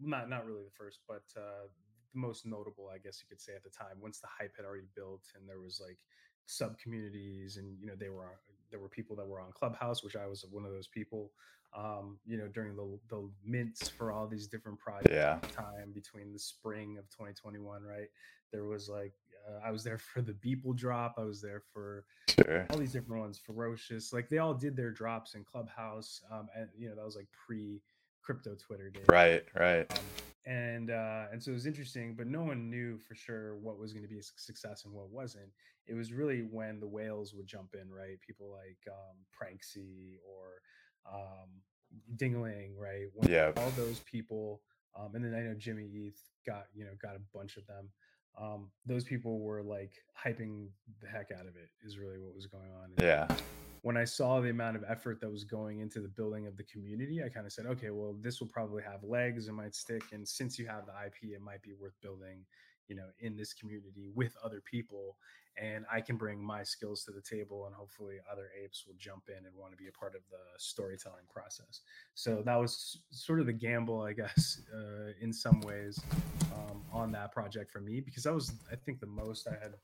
not 0.00 0.28
not 0.28 0.46
really 0.46 0.62
the 0.62 0.76
first 0.76 1.00
but 1.08 1.22
uh, 1.36 1.66
the 2.12 2.18
most 2.18 2.46
notable 2.46 2.90
i 2.92 2.98
guess 2.98 3.20
you 3.20 3.26
could 3.28 3.40
say 3.40 3.54
at 3.54 3.62
the 3.64 3.70
time 3.70 3.96
once 4.00 4.18
the 4.20 4.28
hype 4.28 4.54
had 4.56 4.64
already 4.64 4.86
built 4.94 5.22
and 5.34 5.48
there 5.48 5.60
was 5.60 5.80
like 5.84 5.98
sub 6.46 6.78
communities 6.78 7.56
and 7.56 7.78
you 7.80 7.86
know 7.86 7.94
they 7.98 8.08
were 8.08 8.26
there 8.70 8.80
were 8.80 8.88
people 8.88 9.14
that 9.14 9.26
were 9.26 9.40
on 9.40 9.52
clubhouse 9.52 10.02
which 10.02 10.16
i 10.16 10.26
was 10.26 10.44
one 10.50 10.64
of 10.64 10.72
those 10.72 10.88
people 10.88 11.30
um, 11.74 12.18
you 12.26 12.36
know, 12.36 12.48
during 12.48 12.76
the 12.76 12.98
the 13.08 13.28
mints 13.44 13.88
for 13.88 14.12
all 14.12 14.26
these 14.26 14.46
different 14.46 14.78
projects 14.78 15.10
yeah 15.10 15.38
time 15.52 15.92
between 15.94 16.32
the 16.32 16.38
spring 16.38 16.98
of 16.98 17.08
2021, 17.10 17.82
right? 17.82 18.08
There 18.52 18.64
was 18.64 18.88
like 18.88 19.14
uh, 19.48 19.66
I 19.66 19.70
was 19.70 19.84
there 19.84 19.98
for 19.98 20.22
the 20.22 20.32
Beeple 20.32 20.76
drop. 20.76 21.14
I 21.18 21.24
was 21.24 21.40
there 21.40 21.62
for 21.72 22.04
sure 22.28 22.66
all 22.70 22.78
these 22.78 22.92
different 22.92 23.22
ones. 23.22 23.40
Fewocious, 23.48 24.12
like 24.12 24.28
they 24.28 24.38
all 24.38 24.54
did 24.54 24.76
their 24.76 24.90
drops 24.90 25.34
in 25.34 25.44
Clubhouse, 25.44 26.22
um, 26.30 26.48
and 26.56 26.68
you 26.76 26.88
know 26.88 26.94
that 26.94 27.04
was 27.04 27.16
like 27.16 27.28
pre 27.46 27.80
crypto 28.22 28.54
Twitter 28.54 28.90
days. 28.90 29.04
right 29.08 29.44
right 29.54 29.86
Um, 29.90 30.04
and 30.46 30.90
uh, 30.90 31.26
and 31.32 31.42
so 31.42 31.50
it 31.50 31.54
was 31.54 31.66
interesting, 31.66 32.14
but 32.16 32.26
no 32.26 32.42
one 32.42 32.68
knew 32.70 32.98
for 32.98 33.14
sure 33.14 33.56
what 33.56 33.78
was 33.78 33.92
going 33.92 34.04
to 34.04 34.08
be 34.08 34.18
a 34.18 34.22
success 34.36 34.84
and 34.84 34.92
what 34.92 35.08
wasn't. 35.10 35.50
It 35.86 35.94
was 35.94 36.12
really 36.12 36.40
when 36.40 36.80
the 36.80 36.86
whales 36.86 37.34
would 37.34 37.46
jump 37.46 37.74
in, 37.74 37.90
right? 37.90 38.20
People 38.26 38.50
like 38.50 38.78
um, 38.88 39.16
Pranksy 39.32 40.16
or 40.26 40.62
um, 41.12 41.48
Dingaling, 42.16 42.76
right? 42.76 43.06
When 43.14 43.30
yeah 43.30 43.52
all 43.56 43.70
those 43.76 44.00
people, 44.00 44.62
um, 44.98 45.14
and 45.14 45.24
then 45.24 45.34
I 45.34 45.42
know 45.42 45.54
Jimmy 45.54 45.84
Eith 45.84 46.18
got 46.46 46.66
you 46.74 46.84
know 46.84 46.92
got 47.00 47.16
a 47.16 47.20
bunch 47.36 47.56
of 47.56 47.66
them. 47.66 47.88
Um, 48.40 48.68
those 48.86 49.04
people 49.04 49.40
were 49.40 49.62
like 49.62 49.92
hyping 50.18 50.68
the 51.00 51.08
heck 51.08 51.30
out 51.32 51.46
of 51.46 51.56
it. 51.56 51.70
Is 51.84 51.98
really 51.98 52.18
what 52.18 52.34
was 52.34 52.46
going 52.46 52.70
on. 52.72 52.90
And 52.96 53.06
yeah 53.06 53.26
when 53.82 53.96
I 53.96 54.04
saw 54.04 54.40
the 54.40 54.50
amount 54.50 54.76
of 54.76 54.84
effort 54.88 55.20
that 55.20 55.30
was 55.30 55.44
going 55.44 55.80
into 55.80 56.00
the 56.00 56.08
building 56.08 56.46
of 56.46 56.56
the 56.56 56.62
community, 56.62 57.22
I 57.22 57.28
kind 57.28 57.46
of 57.46 57.52
said, 57.52 57.66
okay, 57.66 57.90
well, 57.90 58.16
this 58.20 58.40
will 58.40 58.46
probably 58.46 58.82
have 58.84 59.02
legs. 59.02 59.48
It 59.48 59.52
might 59.52 59.74
stick, 59.74 60.04
and 60.12 60.26
since 60.26 60.58
you 60.58 60.66
have 60.68 60.86
the 60.86 60.92
IP, 61.04 61.34
it 61.34 61.42
might 61.42 61.62
be 61.62 61.72
worth 61.78 62.00
building, 62.00 62.44
you 62.86 62.94
know, 62.94 63.06
in 63.18 63.36
this 63.36 63.52
community 63.52 64.08
with 64.14 64.36
other 64.42 64.60
people 64.60 65.16
and 65.60 65.84
I 65.92 66.00
can 66.00 66.16
bring 66.16 66.42
my 66.42 66.62
skills 66.62 67.04
to 67.04 67.12
the 67.12 67.20
table, 67.20 67.66
and 67.66 67.74
hopefully 67.74 68.16
other 68.30 68.50
apes 68.62 68.84
will 68.86 68.94
jump 68.98 69.24
in 69.28 69.46
and 69.46 69.54
want 69.56 69.72
to 69.72 69.76
be 69.76 69.88
a 69.88 69.92
part 69.92 70.14
of 70.14 70.22
the 70.30 70.38
storytelling 70.58 71.24
process. 71.32 71.80
So 72.14 72.42
that 72.44 72.56
was 72.56 73.00
sort 73.10 73.40
of 73.40 73.46
the 73.46 73.52
gamble, 73.52 74.00
I 74.02 74.12
guess, 74.22 74.60
uh, 74.74 75.12
in 75.20 75.32
some 75.32 75.60
ways, 75.60 76.00
um, 76.54 76.82
on 76.92 77.12
that 77.12 77.32
project 77.32 77.70
for 77.70 77.80
me 77.80 78.00
because 78.00 78.24
that 78.24 78.34
was, 78.34 78.52
I 78.70 78.76
think, 78.76 79.00
the 79.00 79.06
most 79.06 79.46
I 79.46 79.52
had. 79.62 79.74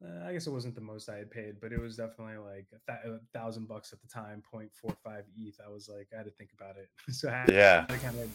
Uh, 0.00 0.28
I 0.28 0.32
guess 0.32 0.46
it 0.46 0.52
wasn't 0.52 0.76
the 0.76 0.80
most 0.80 1.08
I 1.08 1.16
had 1.16 1.28
paid, 1.28 1.56
but 1.60 1.72
it 1.72 1.80
was 1.80 1.96
definitely 1.96 2.36
like 2.36 2.66
a, 2.72 2.92
th- 2.92 3.14
a 3.16 3.36
thousand 3.36 3.66
bucks 3.66 3.92
at 3.92 4.00
the 4.00 4.06
time, 4.06 4.44
0.45 4.54 5.22
ETH. 5.36 5.58
I 5.64 5.68
was 5.68 5.88
like, 5.88 6.06
I 6.14 6.18
had 6.18 6.26
to 6.26 6.30
think 6.30 6.50
about 6.54 6.76
it. 6.76 6.88
so 7.12 7.28
I 7.28 7.32
had 7.32 7.50
yeah 7.50 7.84
to 7.84 7.98
kind 7.98 8.16
of, 8.20 8.30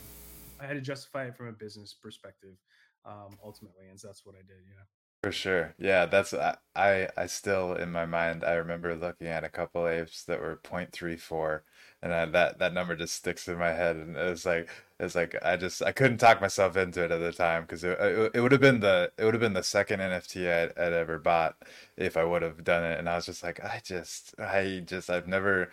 I 0.60 0.65
had 0.65 0.74
to 0.74 0.82
justify 0.82 1.27
it 1.27 1.38
from 1.38 1.48
a 1.48 1.53
business 1.53 1.93
perspective, 1.93 2.58
um, 3.05 3.38
ultimately, 3.41 3.88
and 3.89 3.98
so 3.98 4.08
that's 4.08 4.25
what 4.25 4.36
I 4.36 4.39
did. 4.39 4.60
You 4.67 4.75
know. 4.75 4.84
For 5.24 5.32
sure. 5.32 5.74
Yeah, 5.77 6.06
that's 6.06 6.34
I 6.34 7.08
I 7.15 7.25
still 7.27 7.74
in 7.75 7.92
my 7.94 8.06
mind 8.06 8.44
I 8.44 8.53
remember 8.56 8.94
looking 8.96 9.27
at 9.27 9.46
a 9.46 9.50
couple 9.50 9.88
apes 9.88 10.24
that 10.25 10.42
were 10.42 10.60
0.34 10.62 11.63
and 12.01 12.13
I, 12.13 12.25
that 12.25 12.60
that 12.60 12.74
number 12.74 12.94
just 12.98 13.15
sticks 13.15 13.48
in 13.48 13.58
my 13.58 13.72
head 13.72 13.96
and 13.96 14.18
it 14.18 14.30
was 14.30 14.46
like 14.46 14.70
it's 15.00 15.15
like 15.15 15.36
I 15.42 15.56
just 15.56 15.82
I 15.82 15.94
couldn't 15.94 16.18
talk 16.18 16.42
myself 16.42 16.75
into 16.75 17.03
it 17.06 17.12
at 17.12 17.20
the 17.20 17.32
time 17.32 17.62
because 17.63 17.86
it, 17.86 17.98
it 18.01 18.32
it 18.36 18.42
would 18.42 18.51
have 18.51 18.60
been 18.62 18.82
the 18.82 19.13
it 19.18 19.24
would 19.24 19.34
have 19.34 19.42
been 19.42 19.53
the 19.53 19.63
second 19.63 20.01
NFT 20.01 20.51
I'd, 20.51 20.77
I'd 20.77 20.92
ever 20.94 21.18
bought 21.20 21.56
if 21.96 22.18
I 22.18 22.25
would 22.25 22.42
have 22.42 22.63
done 22.65 22.84
it 22.84 23.00
and 23.00 23.08
I 23.10 23.15
was 23.15 23.25
just 23.25 23.44
like 23.44 23.63
I 23.63 23.82
just 23.84 24.38
I 24.39 24.84
just 24.86 25.10
I've 25.10 25.27
never 25.27 25.70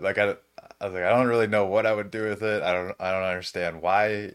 like 0.00 0.18
I 0.18 0.36
I 0.80 0.86
was 0.86 0.94
like 0.94 1.04
I 1.04 1.10
don't 1.10 1.26
really 1.28 1.46
know 1.46 1.66
what 1.66 1.86
I 1.86 1.92
would 1.94 2.10
do 2.10 2.24
with 2.28 2.42
it. 2.42 2.62
I 2.62 2.72
don't 2.72 2.94
I 3.00 3.12
don't 3.12 3.22
understand 3.22 3.82
why 3.82 4.32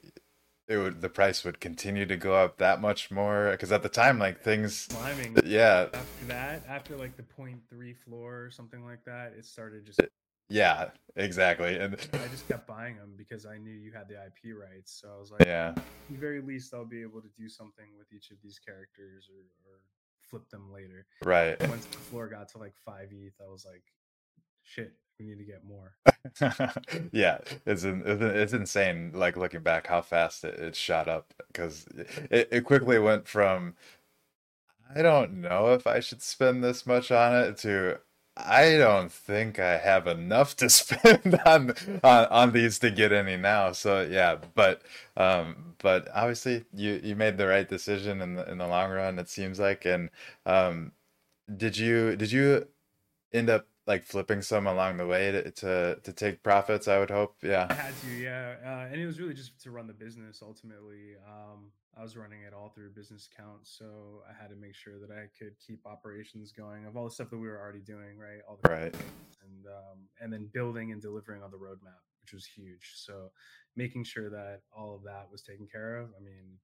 it 0.70 0.78
would 0.78 1.02
the 1.02 1.10
price 1.10 1.44
would 1.44 1.60
continue 1.60 2.06
to 2.06 2.16
go 2.16 2.36
up 2.36 2.58
that 2.60 2.80
much 2.80 3.10
more 3.10 3.50
because 3.52 3.72
at 3.72 3.82
the 3.82 3.90
time 3.90 4.20
like 4.20 4.40
things 4.42 4.88
Climbing 4.92 5.36
yeah 5.44 5.88
after 5.94 6.26
that, 6.28 6.64
after 6.70 6.96
like 6.96 7.18
the 7.18 7.24
point 7.24 7.60
three 7.70 7.94
floor 7.94 8.44
or 8.44 8.52
something 8.52 8.86
like 8.86 9.04
that, 9.06 9.34
it 9.38 9.46
started 9.46 9.86
just. 9.86 10.00
yeah 10.48 10.90
exactly 11.16 11.78
and 11.78 11.96
I 12.14 12.28
just 12.28 12.48
kept 12.48 12.68
buying 12.68 12.96
them 12.98 13.14
because 13.18 13.46
I 13.46 13.58
knew 13.58 13.72
you 13.72 13.92
had 13.92 14.08
the 14.08 14.16
IP 14.16 14.56
rights. 14.56 15.00
So 15.02 15.10
I 15.14 15.20
was 15.20 15.32
like, 15.32 15.46
yeah 15.46 15.74
at 15.76 15.84
the 16.10 16.18
very 16.18 16.42
least, 16.42 16.74
I'll 16.74 16.86
be 16.86 17.02
able 17.02 17.22
to 17.22 17.30
do 17.38 17.50
something 17.50 17.86
with 17.98 18.08
each 18.14 18.30
of 18.32 18.38
these 18.44 18.60
characters 18.60 19.30
or, 19.30 19.42
or 19.70 19.80
flip 20.22 20.48
them 20.50 20.72
later. 20.72 21.08
right 21.24 21.60
Once 21.68 21.86
the 21.86 21.98
floor 21.98 22.28
got 22.28 22.48
to 22.50 22.60
like 22.60 22.74
five 22.86 23.10
ETH, 23.12 23.34
I 23.44 23.50
was 23.52 23.66
like, 23.66 23.84
shit, 24.64 24.94
we 25.20 25.26
need 25.26 25.38
to 25.38 25.44
get 25.44 25.64
more. 25.66 25.96
yeah 27.12 27.40
it's 27.66 27.84
it's 27.86 28.54
insane 28.54 29.12
like 29.14 29.38
looking 29.38 29.62
back 29.62 29.88
how 29.88 30.02
fast 30.02 30.44
it, 30.44 30.56
it 30.60 30.76
shot 30.76 31.08
up 31.08 31.34
because 31.48 31.86
it, 32.30 32.50
it 32.52 32.62
quickly 32.66 33.00
went 33.00 33.28
from 33.28 33.76
I 34.94 35.02
don't 35.02 35.42
know 35.42 35.74
if 35.74 35.86
I 35.88 36.00
should 36.00 36.22
spend 36.22 36.64
this 36.64 36.86
much 36.86 37.12
on 37.12 37.36
it 37.36 37.58
to 37.60 38.00
I 38.36 38.78
don't 38.78 39.12
think 39.12 39.60
I 39.60 39.78
have 39.78 40.08
enough 40.08 40.56
to 40.58 40.70
spend 40.70 41.40
on 41.46 41.74
on, 42.04 42.26
on 42.26 42.52
these 42.52 42.80
to 42.80 42.92
get 42.92 43.12
any 43.12 43.38
now. 43.38 43.72
So 43.72 44.02
yeah, 44.02 44.38
but 44.56 44.82
um 45.18 45.76
but 45.80 46.08
obviously 46.14 46.66
you 46.74 47.00
you 47.04 47.16
made 47.16 47.38
the 47.38 47.48
right 47.48 47.68
decision 47.68 48.22
in 48.22 48.36
the 48.36 48.50
in 48.50 48.58
the 48.58 48.68
long 48.68 48.92
run 48.92 49.20
it 49.20 49.30
seems 49.30 49.60
like 49.60 49.86
and 49.86 50.10
um 50.46 50.92
did 51.56 51.78
you 51.78 52.16
did 52.16 52.32
you 52.32 52.68
end 53.34 53.50
up 53.50 53.68
like 53.90 54.04
flipping 54.06 54.44
some 54.44 54.68
along 54.68 54.98
the 54.98 55.08
way 55.08 55.32
to 55.32 55.50
to, 55.52 55.98
to 56.04 56.14
take 56.14 56.44
profits, 56.44 56.88
I 56.88 57.00
would 57.00 57.10
hope. 57.10 57.36
I 57.44 57.48
Yeah. 57.48 57.74
had 57.74 57.94
to, 58.04 58.12
yeah. 58.12 58.56
Uh, 58.64 58.88
and 58.92 59.02
it 59.02 59.06
was 59.08 59.20
really 59.20 59.34
just 59.34 59.60
to 59.64 59.72
run 59.72 59.88
the 59.88 59.94
business 59.94 60.42
ultimately. 60.44 61.16
Um, 61.28 61.72
I 61.98 62.04
was 62.04 62.16
running 62.16 62.44
it 62.44 62.54
all 62.54 62.70
through 62.70 62.92
business 62.92 63.28
accounts. 63.34 63.76
So 63.78 64.22
I 64.30 64.32
had 64.40 64.52
to 64.52 64.56
make 64.56 64.76
sure 64.76 65.00
that 65.00 65.10
I 65.12 65.26
could 65.38 65.56
keep 65.60 65.86
operations 65.88 66.52
going 66.52 66.86
of 66.86 66.96
all 66.96 67.06
the 67.06 67.12
stuff 67.12 67.32
that 67.32 67.38
we 67.40 67.48
were 67.48 67.60
already 67.60 67.80
doing, 67.82 68.16
right? 68.18 68.42
All 68.48 68.60
the 68.62 68.70
Right. 68.70 68.94
and 69.44 69.66
um, 69.66 69.98
and 70.22 70.32
then 70.32 70.50
building 70.54 70.92
and 70.92 71.02
delivering 71.02 71.42
on 71.42 71.50
the 71.50 71.58
roadmap, 71.58 72.04
which 72.22 72.32
was 72.32 72.46
huge. 72.46 72.94
So 72.96 73.32
making 73.76 74.04
sure 74.04 74.30
that 74.30 74.62
all 74.72 74.96
of 74.96 75.04
that 75.04 75.30
was 75.32 75.42
taken 75.42 75.68
care 75.68 75.98
of. 75.98 76.10
I 76.16 76.24
mean, 76.24 76.60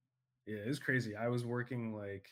yeah, 0.46 0.58
it 0.64 0.68
was 0.68 0.78
crazy. 0.78 1.16
I 1.16 1.26
was 1.26 1.44
working 1.44 1.92
like 1.92 2.28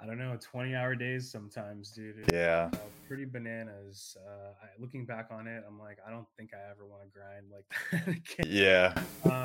I 0.00 0.06
don't 0.06 0.18
know, 0.18 0.36
20 0.40 0.74
hour 0.74 0.96
days 0.96 1.30
sometimes, 1.30 1.90
dude. 1.92 2.28
Yeah. 2.32 2.70
uh, 2.72 2.76
pretty 3.06 3.24
bananas. 3.24 4.16
Uh, 4.26 4.50
I, 4.62 4.66
looking 4.80 5.04
back 5.06 5.28
on 5.30 5.46
it, 5.46 5.62
I'm 5.68 5.78
like, 5.78 5.98
I 6.06 6.10
don't 6.10 6.26
think 6.36 6.50
I 6.54 6.70
ever 6.70 6.84
want 6.86 7.02
to 7.04 7.08
grind 7.08 7.46
like 7.52 7.66
that 7.92 8.08
again. 8.08 8.46
Yeah. 8.52 8.94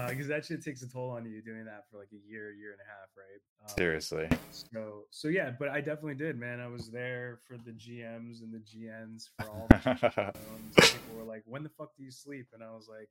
Because 0.10 0.28
that 0.30 0.46
shit 0.46 0.64
takes 0.64 0.82
a 0.82 0.90
toll 0.90 1.12
on 1.12 1.26
you 1.26 1.42
doing 1.44 1.66
that 1.66 1.84
for 1.92 2.00
like 2.00 2.08
a 2.12 2.28
year, 2.28 2.52
year 2.54 2.72
and 2.72 2.80
a 2.82 2.86
half, 2.90 3.10
right? 3.16 3.42
Um, 3.70 3.76
Seriously. 3.78 4.30
so, 4.52 5.04
so 5.12 5.28
yeah, 5.28 5.52
but 5.60 5.70
I 5.70 5.80
definitely 5.80 6.16
did, 6.16 6.40
man. 6.40 6.60
I 6.60 6.68
was 6.68 6.90
there 6.90 7.40
for 7.48 7.58
the 7.58 7.72
GMs 7.72 8.42
and 8.42 8.52
the 8.52 8.60
GNs 8.60 9.30
for 9.38 9.50
all 9.50 9.68
the. 9.70 10.34
People 10.82 11.18
were 11.18 11.24
like, 11.24 11.44
"When 11.46 11.62
the 11.64 11.70
fuck 11.70 11.96
do 11.98 12.04
you 12.04 12.12
sleep?" 12.12 12.48
And 12.54 12.64
I 12.64 12.72
was 12.72 12.88
like, 12.90 13.10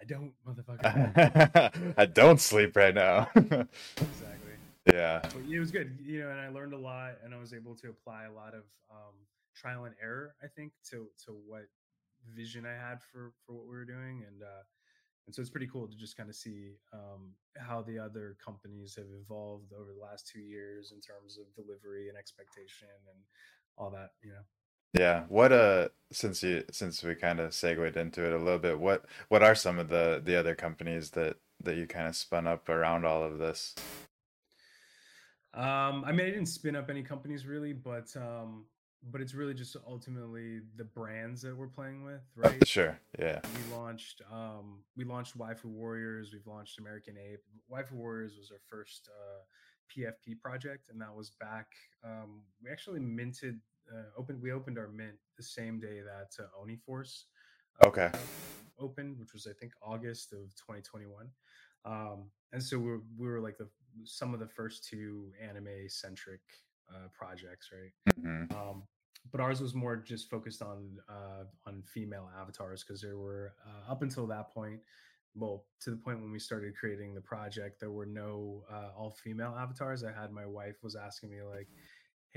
"I 0.00 0.04
don't, 0.04 0.32
motherfucker." 0.46 1.94
I 1.96 2.06
don't 2.06 2.40
sleep 2.50 2.76
right 2.76 2.94
now. 2.94 3.28
exactly. 3.34 4.45
Yeah. 4.86 5.20
But 5.22 5.42
it 5.50 5.58
was 5.58 5.70
good, 5.70 5.98
you 6.00 6.20
know, 6.20 6.30
and 6.30 6.40
I 6.40 6.48
learned 6.48 6.72
a 6.72 6.78
lot, 6.78 7.14
and 7.24 7.34
I 7.34 7.38
was 7.38 7.52
able 7.52 7.74
to 7.76 7.88
apply 7.88 8.24
a 8.24 8.32
lot 8.32 8.54
of 8.54 8.64
um, 8.90 9.14
trial 9.54 9.84
and 9.84 9.94
error, 10.02 10.34
I 10.42 10.46
think, 10.46 10.72
to 10.90 11.08
to 11.26 11.32
what 11.32 11.66
vision 12.34 12.64
I 12.66 12.74
had 12.74 13.02
for 13.02 13.32
for 13.44 13.54
what 13.54 13.64
we 13.64 13.70
were 13.70 13.84
doing, 13.84 14.24
and 14.26 14.42
uh, 14.42 14.62
and 15.26 15.34
so 15.34 15.40
it's 15.40 15.50
pretty 15.50 15.66
cool 15.66 15.88
to 15.88 15.96
just 15.96 16.16
kind 16.16 16.28
of 16.28 16.36
see 16.36 16.74
um, 16.92 17.34
how 17.58 17.82
the 17.82 17.98
other 17.98 18.36
companies 18.44 18.94
have 18.96 19.06
evolved 19.20 19.72
over 19.72 19.92
the 19.92 20.00
last 20.00 20.28
two 20.32 20.40
years 20.40 20.92
in 20.92 21.00
terms 21.00 21.38
of 21.38 21.52
delivery 21.54 22.08
and 22.08 22.16
expectation 22.16 22.88
and 23.12 23.18
all 23.76 23.90
that, 23.90 24.10
you 24.22 24.30
know. 24.30 24.44
Yeah. 24.98 25.24
What 25.28 25.52
uh 25.52 25.88
since 26.12 26.42
you 26.42 26.64
since 26.70 27.02
we 27.02 27.14
kind 27.16 27.40
of 27.40 27.52
segued 27.52 27.96
into 27.96 28.24
it 28.24 28.32
a 28.32 28.38
little 28.38 28.58
bit, 28.58 28.78
what 28.78 29.04
what 29.28 29.42
are 29.42 29.54
some 29.54 29.78
of 29.78 29.88
the 29.88 30.22
the 30.24 30.38
other 30.38 30.54
companies 30.54 31.10
that 31.10 31.36
that 31.62 31.76
you 31.76 31.86
kind 31.86 32.06
of 32.06 32.16
spun 32.16 32.46
up 32.46 32.68
around 32.68 33.04
all 33.04 33.22
of 33.22 33.38
this? 33.38 33.74
Um, 35.56 36.04
I 36.04 36.12
mean, 36.12 36.26
I 36.26 36.30
didn't 36.30 36.46
spin 36.46 36.76
up 36.76 36.90
any 36.90 37.02
companies 37.02 37.46
really, 37.46 37.72
but 37.72 38.14
um, 38.16 38.66
but 39.10 39.20
it's 39.20 39.34
really 39.34 39.54
just 39.54 39.76
ultimately 39.86 40.60
the 40.76 40.84
brands 40.84 41.42
that 41.42 41.56
we're 41.56 41.66
playing 41.68 42.04
with, 42.04 42.22
right? 42.34 42.66
sure. 42.66 42.98
Yeah. 43.18 43.40
We 43.42 43.74
launched 43.74 44.22
um 44.32 44.80
we 44.96 45.04
launched 45.04 45.38
Waifu 45.38 45.66
Warriors, 45.66 46.30
we've 46.32 46.46
launched 46.46 46.78
American 46.78 47.16
Ape. 47.16 47.40
Waifu 47.72 47.92
Warriors 47.92 48.36
was 48.36 48.50
our 48.50 48.60
first 48.68 49.08
uh 49.10 49.42
PFP 49.94 50.40
project 50.40 50.88
and 50.90 51.00
that 51.00 51.14
was 51.14 51.30
back 51.40 51.68
um 52.04 52.42
we 52.62 52.70
actually 52.70 52.98
minted 52.98 53.60
uh, 53.94 54.02
opened 54.18 54.42
we 54.42 54.50
opened 54.50 54.78
our 54.78 54.88
mint 54.88 55.14
the 55.36 55.42
same 55.42 55.78
day 55.78 56.00
that 56.00 56.42
uh, 56.42 56.48
Oni 56.60 56.76
Force 56.76 57.26
Okay. 57.84 58.10
uh, 58.12 58.18
opened, 58.78 59.18
which 59.18 59.32
was 59.32 59.46
I 59.46 59.52
think 59.58 59.72
August 59.82 60.32
of 60.32 60.54
2021. 60.56 61.28
Um, 61.84 62.30
and 62.52 62.62
so 62.62 62.78
we 62.78 62.90
were, 62.90 63.02
we 63.18 63.28
were 63.28 63.40
like 63.40 63.58
the 63.58 63.68
some 64.04 64.34
of 64.34 64.40
the 64.40 64.48
first 64.48 64.84
two 64.84 65.32
anime 65.40 65.88
centric 65.88 66.40
uh, 66.90 67.08
projects, 67.12 67.70
right? 67.72 67.92
hmm 68.14 68.44
Um, 68.54 68.84
but 69.32 69.40
ours 69.40 69.60
was 69.60 69.74
more 69.74 69.96
just 69.96 70.30
focused 70.30 70.62
on 70.62 70.98
uh, 71.08 71.44
on 71.66 71.82
female 71.82 72.30
avatars 72.38 72.84
because 72.84 73.00
there 73.00 73.18
were 73.18 73.54
uh, 73.66 73.90
up 73.90 74.02
until 74.02 74.26
that 74.28 74.52
point, 74.54 74.80
well, 75.34 75.66
to 75.80 75.90
the 75.90 75.96
point 75.96 76.20
when 76.20 76.30
we 76.30 76.38
started 76.38 76.76
creating 76.76 77.14
the 77.14 77.20
project, 77.20 77.80
there 77.80 77.90
were 77.90 78.06
no 78.06 78.64
uh, 78.70 78.90
all 78.96 79.10
female 79.10 79.54
avatars. 79.58 80.04
I 80.04 80.12
had 80.12 80.30
my 80.30 80.46
wife 80.46 80.82
was 80.82 80.94
asking 80.94 81.30
me 81.30 81.42
like, 81.42 81.68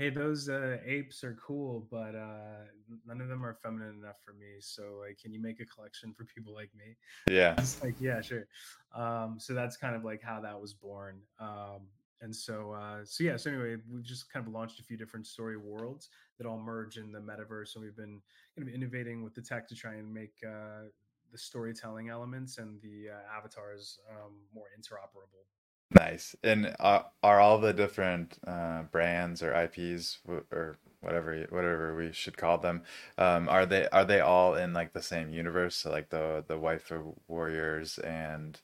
"Hey, 0.00 0.08
those 0.08 0.48
uh, 0.48 0.78
apes 0.82 1.22
are 1.24 1.36
cool, 1.46 1.86
but 1.90 2.14
uh, 2.14 2.64
none 3.06 3.20
of 3.20 3.28
them 3.28 3.44
are 3.44 3.52
feminine 3.52 3.98
enough 4.02 4.16
for 4.24 4.32
me. 4.32 4.56
So 4.60 4.98
like, 4.98 5.18
can 5.20 5.30
you 5.30 5.42
make 5.42 5.60
a 5.60 5.66
collection 5.66 6.14
for 6.14 6.24
people 6.24 6.54
like 6.54 6.70
me?" 6.74 6.96
Yeah. 7.30 7.54
It's 7.58 7.82
like, 7.82 7.96
yeah, 8.00 8.22
sure. 8.22 8.46
Um, 8.94 9.36
so 9.38 9.52
that's 9.52 9.76
kind 9.76 9.94
of 9.94 10.02
like 10.02 10.22
how 10.22 10.40
that 10.40 10.58
was 10.58 10.72
born. 10.72 11.20
Um, 11.38 11.82
and 12.22 12.34
so, 12.34 12.72
uh, 12.72 13.00
so 13.04 13.24
yeah. 13.24 13.36
So 13.36 13.50
anyway, 13.50 13.76
we've 13.92 14.02
just 14.02 14.32
kind 14.32 14.46
of 14.46 14.50
launched 14.50 14.80
a 14.80 14.82
few 14.82 14.96
different 14.96 15.26
story 15.26 15.58
worlds 15.58 16.08
that 16.38 16.46
all 16.46 16.58
merge 16.58 16.96
in 16.96 17.12
the 17.12 17.20
metaverse, 17.20 17.74
and 17.74 17.84
we've 17.84 17.96
been 17.96 18.22
kind 18.56 18.66
of 18.66 18.74
innovating 18.74 19.22
with 19.22 19.34
the 19.34 19.42
tech 19.42 19.68
to 19.68 19.74
try 19.74 19.96
and 19.96 20.10
make 20.12 20.32
uh, 20.46 20.88
the 21.30 21.38
storytelling 21.38 22.08
elements 22.08 22.56
and 22.56 22.80
the 22.80 23.10
uh, 23.10 23.38
avatars 23.38 23.98
um, 24.10 24.32
more 24.54 24.66
interoperable. 24.78 25.44
Nice. 25.92 26.36
And 26.42 26.74
are, 26.78 27.06
are 27.22 27.40
all 27.40 27.58
the 27.58 27.72
different 27.72 28.38
uh, 28.46 28.82
brands 28.82 29.42
or 29.42 29.52
IPs 29.52 30.18
or 30.26 30.78
whatever 31.00 31.46
whatever 31.48 31.96
we 31.96 32.12
should 32.12 32.36
call 32.36 32.58
them, 32.58 32.82
um, 33.18 33.48
are 33.48 33.66
they 33.66 33.88
are 33.88 34.04
they 34.04 34.20
all 34.20 34.54
in 34.54 34.72
like 34.72 34.92
the 34.92 35.02
same 35.02 35.30
universe? 35.30 35.76
So 35.76 35.90
like 35.90 36.10
the 36.10 36.44
the 36.46 36.58
Waifu 36.58 37.16
Warriors 37.26 37.98
and 37.98 38.60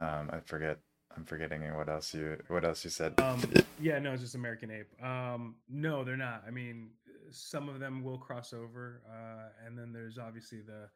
um, 0.00 0.30
I 0.32 0.40
forget 0.40 0.78
I'm 1.16 1.24
forgetting 1.24 1.62
what 1.76 1.88
else 1.88 2.12
you 2.12 2.38
what 2.48 2.64
else 2.64 2.82
you 2.84 2.90
said. 2.90 3.20
Um, 3.20 3.40
yeah, 3.80 3.98
no, 3.98 4.12
it's 4.12 4.22
just 4.22 4.34
American 4.34 4.70
Ape. 4.70 5.04
Um, 5.04 5.56
no, 5.68 6.02
they're 6.02 6.16
not. 6.16 6.42
I 6.46 6.50
mean, 6.50 6.90
uh, 7.08 7.28
some 7.30 7.68
of 7.68 7.78
them 7.78 8.02
will 8.02 8.18
cross 8.18 8.52
over, 8.52 9.02
uh, 9.08 9.66
and 9.66 9.78
then 9.78 9.92
there's 9.92 10.18
obviously 10.18 10.60
the 10.60 10.88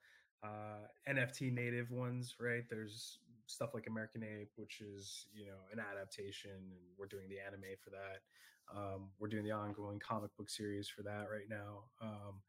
uh, 0.42 0.88
NFT 1.08 1.52
native 1.52 1.90
ones, 1.90 2.35
right? 2.40 2.64
There's 2.68 3.18
stuff 3.49 3.71
like 3.75 3.87
American 3.88 4.23
Ape, 4.23 4.50
which 4.57 4.81
is 4.81 5.26
you 5.35 5.47
know 5.47 5.59
an 5.73 5.81
adaptation, 5.81 6.52
and 6.52 6.81
we're 6.97 7.07
doing 7.07 7.28
the 7.28 7.38
anime 7.45 7.76
for 7.83 7.90
that. 7.90 8.21
Um, 8.75 9.09
we're 9.19 9.28
doing 9.28 9.45
the 9.45 9.52
ongoing 9.52 9.99
comic 9.99 10.31
book 10.37 10.50
series 10.50 10.88
for 10.88 11.02
that 11.02 11.26
right 11.31 11.49
now. 11.49 11.85
Um, 12.02 12.40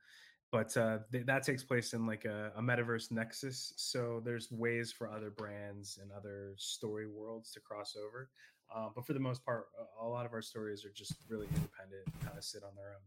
but 0.52 0.76
uh, 0.78 1.00
th- 1.12 1.26
that 1.26 1.44
takes 1.44 1.64
place 1.64 1.94
in 1.94 2.06
like 2.06 2.26
a, 2.26 2.52
a 2.56 2.62
metaverse 2.62 3.12
nexus 3.12 3.74
so 3.78 4.22
there's 4.24 4.52
ways 4.52 4.92
for 4.92 5.10
other 5.10 5.30
brands 5.30 6.00
and 6.02 6.12
other 6.12 6.54
story 6.58 7.08
worlds 7.08 7.52
to 7.52 7.60
cross 7.60 7.96
over 7.96 8.30
uh, 8.76 8.90
but 8.96 9.06
for 9.06 9.14
the 9.14 9.20
most 9.20 9.44
part 9.46 9.68
a, 10.02 10.08
lot 10.08 10.26
of 10.26 10.34
our 10.34 10.42
stories 10.42 10.86
are 10.86 10.92
just 10.96 11.14
really 11.30 11.48
independent 11.48 12.06
kind 12.24 12.38
of 12.38 12.44
sit 12.44 12.64
on 12.64 12.76
their 12.76 12.90
own 12.90 13.02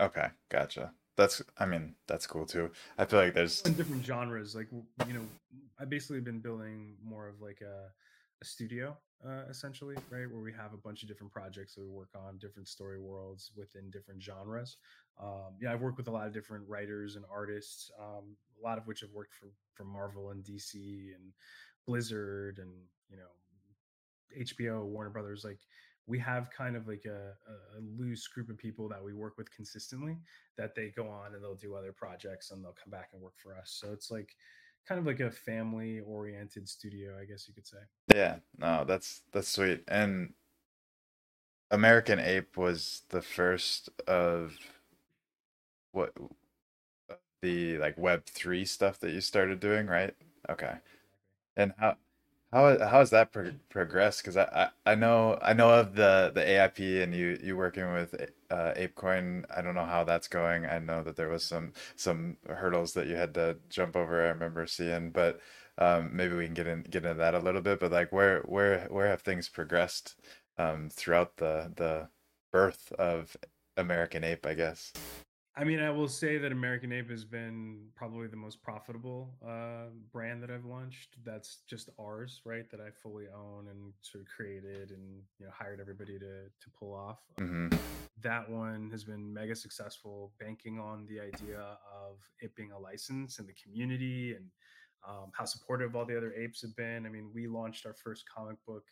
Okay, 0.00 0.26
gotcha. 0.50 0.92
That's 1.16 1.42
I 1.58 1.66
mean 1.66 1.94
that's 2.08 2.26
cool 2.26 2.46
too. 2.46 2.70
I 2.98 3.04
feel 3.04 3.20
like 3.20 3.34
there's 3.34 3.62
in 3.62 3.74
different 3.74 4.04
genres 4.04 4.54
like 4.54 4.68
you 5.06 5.14
know 5.14 5.26
i 5.78 5.84
basically 5.84 6.20
been 6.20 6.40
building 6.40 6.94
more 7.02 7.28
of 7.28 7.40
like 7.40 7.60
a, 7.60 7.88
a 8.42 8.44
studio 8.44 8.96
uh, 9.26 9.42
essentially 9.48 9.96
right 10.10 10.30
where 10.30 10.40
we 10.42 10.52
have 10.52 10.74
a 10.74 10.76
bunch 10.76 11.02
of 11.02 11.08
different 11.08 11.32
projects 11.32 11.74
that 11.74 11.82
we 11.82 11.88
work 11.88 12.10
on 12.14 12.38
different 12.38 12.68
story 12.68 13.00
worlds 13.00 13.52
within 13.56 13.90
different 13.90 14.22
genres 14.22 14.76
um, 15.20 15.54
yeah 15.60 15.72
i've 15.72 15.80
worked 15.80 15.96
with 15.96 16.08
a 16.08 16.10
lot 16.10 16.26
of 16.26 16.32
different 16.32 16.64
writers 16.68 17.16
and 17.16 17.24
artists 17.32 17.90
um, 18.00 18.36
a 18.60 18.66
lot 18.66 18.78
of 18.78 18.86
which 18.86 19.00
have 19.00 19.10
worked 19.12 19.34
for 19.34 19.48
for 19.74 19.84
marvel 19.84 20.30
and 20.30 20.44
dc 20.44 20.74
and 20.74 21.32
blizzard 21.86 22.58
and 22.58 22.72
you 23.08 23.16
know 23.16 23.30
HBO, 24.36 24.84
Warner 24.84 25.10
Brothers, 25.10 25.44
like 25.44 25.60
we 26.06 26.18
have 26.18 26.50
kind 26.50 26.76
of 26.76 26.86
like 26.86 27.04
a, 27.06 27.32
a, 27.48 27.80
loose 27.98 28.26
group 28.28 28.50
of 28.50 28.58
people 28.58 28.88
that 28.88 29.02
we 29.02 29.14
work 29.14 29.38
with 29.38 29.50
consistently 29.50 30.18
that 30.58 30.74
they 30.74 30.92
go 30.94 31.08
on 31.08 31.34
and 31.34 31.42
they'll 31.42 31.54
do 31.54 31.74
other 31.74 31.92
projects 31.92 32.50
and 32.50 32.62
they'll 32.62 32.76
come 32.82 32.90
back 32.90 33.10
and 33.12 33.22
work 33.22 33.34
for 33.42 33.56
us. 33.56 33.78
So 33.80 33.92
it's 33.92 34.10
like 34.10 34.36
kind 34.86 34.98
of 34.98 35.06
like 35.06 35.20
a 35.20 35.30
family 35.30 36.00
oriented 36.00 36.68
studio, 36.68 37.16
I 37.20 37.24
guess 37.24 37.48
you 37.48 37.54
could 37.54 37.66
say. 37.66 37.78
yeah, 38.14 38.36
no, 38.58 38.84
that's 38.86 39.22
that's 39.32 39.48
sweet. 39.48 39.82
And 39.88 40.34
American 41.70 42.18
Ape 42.18 42.56
was 42.56 43.02
the 43.08 43.22
first 43.22 43.88
of 44.06 44.56
what 45.92 46.12
the 47.40 47.78
like 47.78 47.96
Web 47.98 48.24
three 48.26 48.64
stuff 48.64 48.98
that 49.00 49.12
you 49.12 49.20
started 49.20 49.60
doing, 49.60 49.86
right? 49.86 50.14
Okay. 50.50 50.74
And 51.56 51.72
how 51.78 51.96
how 52.54 52.78
how 52.78 53.00
has 53.00 53.10
that 53.10 53.32
pro 53.32 53.50
progressed? 53.68 54.22
Because 54.22 54.36
I, 54.36 54.70
I 54.86 54.92
I 54.92 54.94
know 54.94 55.38
I 55.42 55.52
know 55.54 55.70
of 55.70 55.96
the 55.96 56.30
the 56.34 56.40
AIP 56.40 57.02
and 57.02 57.12
you 57.14 57.38
you 57.42 57.56
working 57.56 57.92
with 57.92 58.14
uh, 58.50 58.72
ApeCoin. 58.76 59.44
I 59.54 59.60
don't 59.60 59.74
know 59.74 59.84
how 59.84 60.04
that's 60.04 60.28
going. 60.28 60.64
I 60.64 60.78
know 60.78 61.02
that 61.02 61.16
there 61.16 61.28
was 61.28 61.44
some 61.44 61.72
some 61.96 62.36
hurdles 62.48 62.94
that 62.94 63.08
you 63.08 63.16
had 63.16 63.34
to 63.34 63.56
jump 63.70 63.96
over. 63.96 64.22
I 64.24 64.28
remember 64.28 64.66
seeing, 64.66 65.10
but 65.10 65.40
um, 65.78 66.10
maybe 66.16 66.36
we 66.36 66.44
can 66.44 66.54
get 66.54 66.68
in 66.68 66.82
get 66.84 67.04
into 67.04 67.18
that 67.18 67.34
a 67.34 67.40
little 67.40 67.60
bit. 67.62 67.80
But 67.80 67.90
like, 67.92 68.12
where 68.12 68.40
where 68.42 68.86
where 68.88 69.08
have 69.08 69.22
things 69.22 69.48
progressed 69.48 70.14
um, 70.56 70.90
throughout 70.90 71.38
the 71.38 71.72
the 71.74 72.08
birth 72.52 72.92
of 72.92 73.36
American 73.76 74.22
Ape? 74.22 74.46
I 74.46 74.54
guess. 74.54 74.92
I 75.56 75.62
mean, 75.62 75.80
I 75.80 75.90
will 75.90 76.08
say 76.08 76.36
that 76.38 76.50
American 76.50 76.92
Ape 76.92 77.10
has 77.10 77.24
been 77.24 77.86
probably 77.94 78.26
the 78.26 78.36
most 78.36 78.60
profitable 78.60 79.30
uh, 79.46 79.86
brand 80.12 80.42
that 80.42 80.50
I've 80.50 80.64
launched. 80.64 81.14
That's 81.24 81.58
just 81.68 81.90
ours, 81.98 82.40
right? 82.44 82.68
That 82.70 82.80
I 82.80 82.90
fully 82.90 83.26
own 83.28 83.68
and 83.68 83.92
sort 84.02 84.22
of 84.22 84.28
created 84.28 84.90
and 84.90 85.22
you 85.38 85.46
know 85.46 85.52
hired 85.52 85.80
everybody 85.80 86.18
to 86.18 86.46
to 86.48 86.70
pull 86.78 86.92
off. 86.92 87.20
hmm 87.38 87.68
that 88.22 88.48
one 88.48 88.88
has 88.90 89.04
been 89.04 89.32
mega 89.32 89.54
successful, 89.54 90.32
banking 90.40 90.78
on 90.78 91.06
the 91.06 91.20
idea 91.20 91.60
of 91.60 92.16
it 92.40 92.54
being 92.56 92.72
a 92.72 92.78
license 92.78 93.38
in 93.38 93.46
the 93.46 93.52
community 93.52 94.32
and 94.34 94.46
um, 95.06 95.30
how 95.34 95.44
supportive 95.44 95.94
all 95.94 96.06
the 96.06 96.16
other 96.16 96.32
apes 96.32 96.62
have 96.62 96.74
been. 96.74 97.04
I 97.04 97.10
mean, 97.10 97.30
we 97.34 97.46
launched 97.46 97.84
our 97.84 97.92
first 97.92 98.24
comic 98.34 98.56
book 98.66 98.84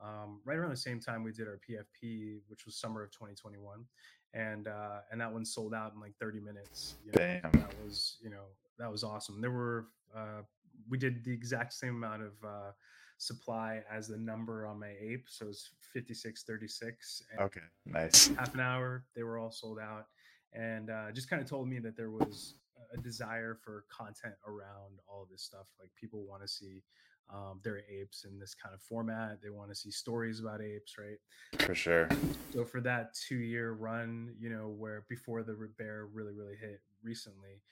um, 0.00 0.40
right 0.44 0.56
around 0.58 0.70
the 0.70 0.76
same 0.76 1.00
time 1.00 1.22
we 1.22 1.32
did 1.32 1.48
our 1.48 1.58
PFP, 1.68 2.40
which 2.48 2.66
was 2.66 2.76
summer 2.76 3.02
of 3.02 3.10
2021, 3.10 3.84
and 4.34 4.68
uh, 4.68 4.98
and 5.10 5.20
that 5.20 5.32
one 5.32 5.44
sold 5.44 5.74
out 5.74 5.92
in 5.94 6.00
like 6.00 6.14
30 6.20 6.40
minutes. 6.40 6.96
You 7.04 7.12
know, 7.12 7.18
Damn. 7.42 7.52
that 7.52 7.74
was 7.84 8.16
you 8.22 8.30
know 8.30 8.44
that 8.78 8.90
was 8.90 9.04
awesome. 9.04 9.40
There 9.40 9.50
were 9.50 9.86
uh, 10.14 10.42
we 10.88 10.98
did 10.98 11.24
the 11.24 11.32
exact 11.32 11.72
same 11.72 11.96
amount 11.96 12.22
of 12.22 12.32
uh, 12.44 12.70
supply 13.18 13.82
as 13.90 14.08
the 14.08 14.18
number 14.18 14.66
on 14.66 14.78
my 14.78 14.92
ape, 15.00 15.26
so 15.28 15.48
it's 15.48 15.70
5636, 15.94 17.22
and 17.32 17.40
Okay. 17.40 17.60
Nice. 17.86 18.28
half 18.36 18.54
an 18.54 18.60
hour 18.60 19.04
they 19.14 19.22
were 19.22 19.38
all 19.38 19.50
sold 19.50 19.78
out 19.78 20.06
and 20.52 20.90
uh, 20.90 21.12
just 21.12 21.28
kind 21.28 21.40
of 21.42 21.48
told 21.48 21.68
me 21.68 21.78
that 21.78 21.96
there 21.96 22.10
was 22.10 22.54
a 22.92 23.00
desire 23.00 23.56
for 23.62 23.84
content 23.88 24.34
around 24.46 24.98
all 25.08 25.22
of 25.22 25.28
this 25.28 25.42
stuff 25.42 25.66
like 25.80 25.90
people 26.00 26.24
want 26.26 26.42
to 26.42 26.48
see 26.48 26.82
um, 27.32 27.60
their 27.62 27.82
apes 27.90 28.24
in 28.24 28.38
this 28.38 28.54
kind 28.54 28.74
of 28.74 28.80
format 28.80 29.38
they 29.42 29.50
want 29.50 29.68
to 29.68 29.74
see 29.74 29.90
stories 29.90 30.40
about 30.40 30.60
apes 30.62 30.96
right 30.98 31.18
For 31.60 31.74
sure. 31.74 32.08
so 32.52 32.64
for 32.64 32.80
that 32.82 33.14
two 33.14 33.38
year 33.38 33.72
run 33.72 34.34
you 34.38 34.48
know 34.50 34.68
where 34.68 35.04
before 35.08 35.42
the 35.42 35.56
bear 35.76 36.06
really 36.12 36.32
really 36.32 36.56
hit 36.56 36.80
recently 37.02 37.62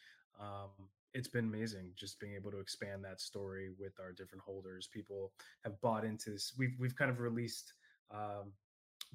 um, 0.40 0.70
it's 1.12 1.28
been 1.28 1.44
amazing 1.44 1.92
just 1.96 2.18
being 2.18 2.34
able 2.34 2.50
to 2.50 2.58
expand 2.58 3.04
that 3.04 3.20
story 3.20 3.70
with 3.78 3.92
our 4.00 4.12
different 4.12 4.42
holders 4.42 4.88
people 4.92 5.32
have 5.62 5.80
bought 5.80 6.04
into 6.04 6.30
this 6.30 6.52
we've, 6.58 6.74
we've 6.78 6.96
kind 6.96 7.10
of 7.10 7.20
released 7.20 7.74
um, 8.10 8.52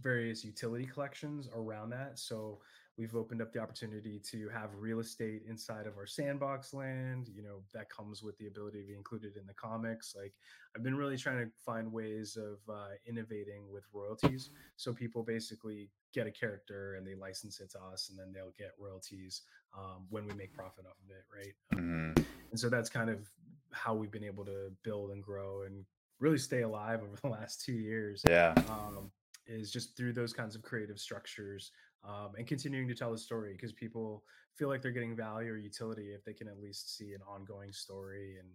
various 0.01 0.43
utility 0.43 0.85
collections 0.85 1.49
around 1.55 1.89
that. 1.91 2.17
So 2.19 2.59
we've 2.99 3.15
opened 3.15 3.41
up 3.41 3.53
the 3.53 3.59
opportunity 3.59 4.19
to 4.19 4.49
have 4.49 4.71
real 4.77 4.99
estate 4.99 5.43
inside 5.47 5.87
of 5.87 5.97
our 5.97 6.05
sandbox 6.05 6.73
land. 6.73 7.29
You 7.33 7.41
know, 7.41 7.61
that 7.73 7.89
comes 7.89 8.21
with 8.21 8.37
the 8.37 8.47
ability 8.47 8.81
to 8.81 8.87
be 8.87 8.93
included 8.93 9.37
in 9.37 9.47
the 9.47 9.53
comics. 9.53 10.13
Like 10.15 10.33
I've 10.75 10.83
been 10.83 10.95
really 10.97 11.17
trying 11.17 11.37
to 11.45 11.51
find 11.65 11.91
ways 11.93 12.35
of 12.37 12.57
uh, 12.69 12.89
innovating 13.07 13.71
with 13.71 13.85
royalties. 13.93 14.49
So 14.75 14.91
people 14.93 15.23
basically 15.23 15.89
get 16.13 16.27
a 16.27 16.31
character 16.31 16.95
and 16.95 17.07
they 17.07 17.15
license 17.15 17.61
it 17.61 17.71
to 17.71 17.79
us, 17.81 18.09
and 18.09 18.19
then 18.19 18.33
they'll 18.33 18.53
get 18.57 18.73
royalties 18.77 19.43
um, 19.77 20.05
when 20.09 20.25
we 20.25 20.33
make 20.33 20.53
profit 20.53 20.85
off 20.85 20.97
of 21.03 21.09
it, 21.09 21.23
right? 21.33 21.79
hmm 21.79 22.11
And 22.51 22.59
so 22.59 22.67
that's 22.67 22.89
kind 22.89 23.09
of 23.09 23.29
how 23.71 23.93
we've 23.93 24.11
been 24.11 24.23
able 24.25 24.43
to 24.45 24.71
build 24.83 25.11
and 25.11 25.23
grow 25.23 25.61
and 25.61 25.85
really 26.19 26.37
stay 26.39 26.63
alive 26.63 26.99
over 27.03 27.15
the 27.21 27.29
last 27.29 27.63
two 27.63 27.73
years 27.73 28.23
Yeah. 28.27 28.53
um, 28.69 29.09
is 29.47 29.71
just 29.71 29.95
through 29.95 30.13
those 30.13 30.33
kinds 30.33 30.55
of 30.55 30.61
creative 30.61 30.99
structures 30.99 31.71
um, 32.03 32.31
and 32.37 32.47
continuing 32.47 32.87
to 32.87 32.95
tell 32.95 33.11
the 33.11 33.17
story 33.17 33.53
because 33.53 33.73
people 33.73 34.23
feel 34.55 34.67
like 34.69 34.81
they're 34.81 34.91
getting 34.91 35.15
value 35.15 35.51
or 35.51 35.57
utility 35.57 36.13
if 36.13 36.23
they 36.25 36.33
can 36.33 36.47
at 36.47 36.59
least 36.61 36.97
see 36.97 37.13
an 37.13 37.21
ongoing 37.27 37.71
story 37.71 38.37
and 38.39 38.47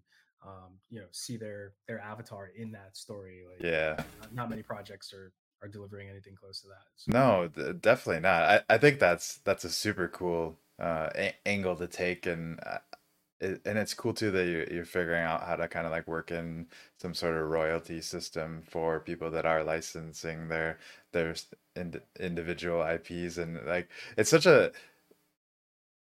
um, 0.44 0.72
you 0.90 1.00
know 1.00 1.07
see 1.12 1.37
their 1.37 1.72
their 1.88 2.00
avatar 2.00 2.50
in 2.57 2.72
that 2.72 2.96
story. 2.96 3.42
Like, 3.48 3.66
Yeah. 3.66 3.96
not, 4.20 4.35
not 4.35 4.50
many 4.50 4.62
projects 4.62 5.12
are 5.12 5.33
are 5.62 5.68
delivering 5.68 6.09
anything 6.11 6.35
close 6.35 6.61
to 6.62 6.68
that. 6.68 6.85
So, 6.96 7.12
No, 7.12 7.48
th- 7.48 7.80
definitely 7.80 8.20
not. 8.20 8.64
I, 8.68 8.74
I 8.74 8.78
think 8.78 8.98
that's 8.98 9.38
that's 9.38 9.64
a 9.64 9.70
super 9.70 10.09
cool 10.09 10.59
uh 10.78 11.09
a 11.14 11.35
angle 11.46 11.76
to 11.76 11.87
take 11.87 12.26
and 12.26 12.59
uh, 12.66 12.78
it, 13.44 13.61
and 13.66 13.78
it's 13.78 13.94
cool 13.94 14.14
too 14.14 14.30
that 14.33 14.46
you're, 14.46 14.64
you're 14.72 14.85
figuring 14.85 15.22
out 15.22 15.44
how 15.44 15.57
to 15.57 15.68
kind 15.68 15.87
of 15.87 15.92
like 15.92 16.09
work 16.09 16.30
in 16.30 16.66
some 16.98 17.14
sort 17.14 17.37
of 17.37 17.48
royalty 17.48 18.00
system 18.00 18.62
for 18.68 19.00
people 19.00 19.30
that 19.30 19.46
are 19.46 19.62
licensing 19.64 20.48
their 20.48 20.78
their 21.12 21.35
ind 21.76 22.00
individual 22.18 22.83
IPs 22.83 23.38
and 23.38 23.64
like 23.66 23.88
it's 24.16 24.30
such 24.30 24.46
a 24.46 24.72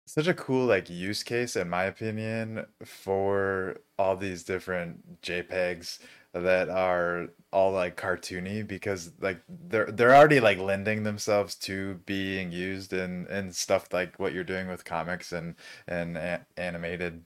such 0.06 0.28
a 0.28 0.34
cool 0.34 0.65
like 0.65 0.89
use 0.89 1.24
case 1.24 1.56
in 1.56 1.69
my 1.69 1.84
opinion 1.86 2.65
for 2.86 3.78
all 3.98 4.15
these 4.17 4.43
different 4.43 5.22
JPEGs 5.22 6.00
that 6.34 6.69
are 6.69 7.30
all 7.52 7.72
like 7.72 7.96
cartoony 7.98 8.67
because 8.67 9.12
like 9.22 9.41
they're 9.48 9.91
they're 9.91 10.15
already 10.15 10.39
like 10.39 10.58
lending 10.58 11.04
themselves 11.04 11.56
to 11.56 11.96
being 12.06 12.52
used 12.52 12.93
in 12.93 13.28
in 13.28 13.52
stuff 13.54 13.93
like 13.93 14.17
what 14.19 14.34
you're 14.34 14.43
doing 14.43 14.67
with 14.67 14.86
comics 14.86 15.32
and 15.32 15.56
and 15.88 16.17
a- 16.17 16.46
animated 16.58 17.24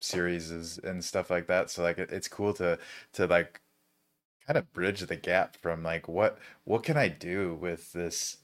series 0.00 0.78
and 0.78 1.04
stuff 1.04 1.30
like 1.30 1.46
that. 1.48 1.70
So 1.70 1.82
like 1.82 1.98
it, 1.98 2.12
it's 2.12 2.28
cool 2.28 2.54
to 2.54 2.78
to 3.14 3.26
like 3.26 3.60
kind 4.46 4.58
of 4.58 4.72
bridge 4.72 5.00
the 5.02 5.16
gap 5.16 5.56
from 5.56 5.82
like 5.82 6.08
what 6.08 6.38
what 6.64 6.82
can 6.82 6.96
I 6.96 7.08
do 7.08 7.54
with 7.54 7.92
this 7.92 8.38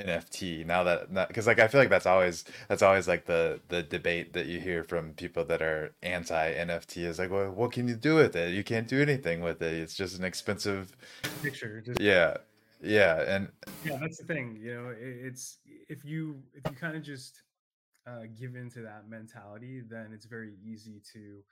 NFT 0.00 0.66
now 0.66 0.84
that 0.84 1.28
because 1.28 1.46
like 1.46 1.58
I 1.58 1.68
feel 1.68 1.80
like 1.80 1.88
that's 1.88 2.06
always 2.06 2.44
that's 2.68 2.82
always 2.82 3.08
like 3.08 3.24
the 3.24 3.60
the 3.68 3.82
debate 3.82 4.34
that 4.34 4.46
you 4.46 4.60
hear 4.60 4.84
from 4.84 5.12
people 5.14 5.44
that 5.46 5.62
are 5.62 5.94
anti 6.02 6.52
NFT 6.54 7.04
is 7.04 7.18
like 7.18 7.30
well 7.30 7.50
what 7.50 7.72
can 7.72 7.88
you 7.88 7.94
do 7.94 8.14
with 8.14 8.36
it? 8.36 8.52
You 8.52 8.62
can't 8.62 8.88
do 8.88 9.00
anything 9.00 9.40
with 9.40 9.62
it. 9.62 9.72
It's 9.72 9.94
just 9.94 10.18
an 10.18 10.24
expensive 10.24 10.94
picture 11.42 11.80
just 11.80 12.00
yeah 12.00 12.36
yeah 12.82 13.22
and 13.22 13.48
yeah 13.84 13.96
that's 14.00 14.18
the 14.18 14.24
thing 14.24 14.58
you 14.60 14.74
know 14.74 14.90
it, 14.90 14.98
it's 15.00 15.58
if 15.88 16.04
you 16.04 16.42
if 16.52 16.62
you 16.70 16.76
kind 16.76 16.96
of 16.96 17.02
just 17.02 17.42
uh, 18.06 18.22
give 18.38 18.54
into 18.54 18.82
that 18.82 19.08
mentality 19.08 19.80
then 19.80 20.10
it's 20.12 20.26
very 20.26 20.54
easy 20.64 21.00
to 21.12 21.42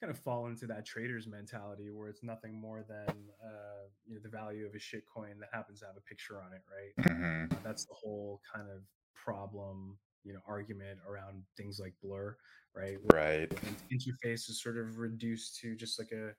kind 0.00 0.10
of 0.10 0.18
fall 0.18 0.46
into 0.46 0.66
that 0.66 0.86
trader's 0.86 1.26
mentality 1.26 1.90
where 1.90 2.08
it's 2.08 2.22
nothing 2.22 2.54
more 2.58 2.82
than 2.88 3.30
uh, 3.44 3.88
you 4.06 4.14
know 4.14 4.20
the 4.22 4.28
value 4.28 4.66
of 4.66 4.74
a 4.74 4.78
shit 4.78 5.04
coin 5.12 5.38
that 5.40 5.50
happens 5.52 5.80
to 5.80 5.86
have 5.86 5.96
a 5.96 6.00
picture 6.02 6.42
on 6.42 6.52
it 6.52 6.62
right? 6.70 6.94
Mhm, 6.98 7.50
uh, 7.54 7.60
that's 7.62 7.86
the 7.86 7.94
whole 7.94 8.40
kind 8.52 8.70
of 8.70 8.84
problem 9.14 9.98
you 10.24 10.32
know 10.32 10.40
argument 10.46 11.00
around 11.06 11.44
things 11.56 11.78
like 11.80 11.94
blur 12.02 12.36
right? 12.74 12.98
Right. 13.12 13.50
where 13.62 13.72
the 13.90 13.96
interface 13.96 14.48
is 14.48 14.62
sort 14.62 14.78
of 14.78 14.98
reduced 14.98 15.58
to 15.60 15.76
just 15.76 15.98
like 15.98 16.12
a 16.12 16.34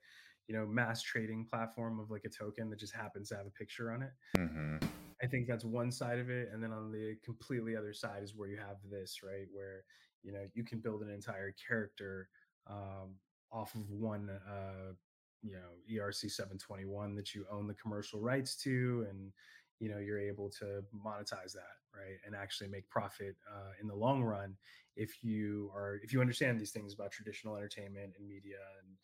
you 0.48 0.56
know 0.56 0.66
mass 0.66 1.02
trading 1.04 1.46
platform 1.46 2.00
of 2.00 2.10
like 2.12 2.26
a 2.26 2.30
token 2.30 2.70
that 2.70 2.80
just 2.80 2.96
happens 2.96 3.30
to 3.30 3.36
have 3.38 3.46
a 3.46 3.52
picture 3.52 3.92
on 3.92 4.02
it. 4.04 4.12
Hmm 4.36 4.78
I 5.24 5.28
think 5.28 5.48
that's 5.48 5.66
one 5.66 5.92
side 5.92 6.20
of 6.20 6.30
it, 6.30 6.50
and 6.52 6.64
then 6.64 6.72
on 6.72 6.92
the 6.92 7.16
completely 7.24 7.76
other 7.76 7.94
side 7.94 8.24
is 8.24 8.36
where 8.36 8.50
you 8.50 8.58
have 8.58 8.78
this, 8.90 9.22
right? 9.24 9.48
Where 9.52 9.86
you 10.24 10.32
know 10.32 10.48
you 10.54 10.64
can 10.64 10.80
build 10.80 11.04
an 11.04 11.10
entire 11.10 11.52
character 11.68 12.30
um, 12.68 13.18
off 13.52 13.76
of 13.76 13.90
one, 13.90 14.30
uh, 14.50 14.94
you 15.42 15.54
know, 15.54 16.04
ERC 16.04 16.32
seven 16.32 16.58
twenty 16.58 16.86
one 16.86 17.16
that 17.16 17.34
you 17.34 17.46
own 17.52 17.68
the 17.68 17.74
commercial 17.74 18.20
rights 18.20 18.56
to, 18.64 19.06
and 19.10 19.32
you 19.80 19.90
know 19.90 19.98
you're 19.98 20.20
able 20.20 20.50
to 20.50 20.84
monetize 20.96 21.54
that, 21.54 21.78
right, 21.96 22.18
and 22.26 22.36
actually 22.36 22.70
make 22.70 22.88
profit 22.90 23.36
uh, 23.52 23.72
in 23.82 23.88
the 23.88 23.96
long 23.96 24.24
run 24.24 24.56
if 24.96 25.24
you 25.24 25.72
are 25.76 26.00
if 26.04 26.14
you 26.14 26.22
understand 26.22 26.60
these 26.60 26.72
things 26.72 26.94
about 26.94 27.12
traditional 27.12 27.56
entertainment 27.56 28.14
and 28.18 28.28
media 28.28 28.58
and 28.82 28.96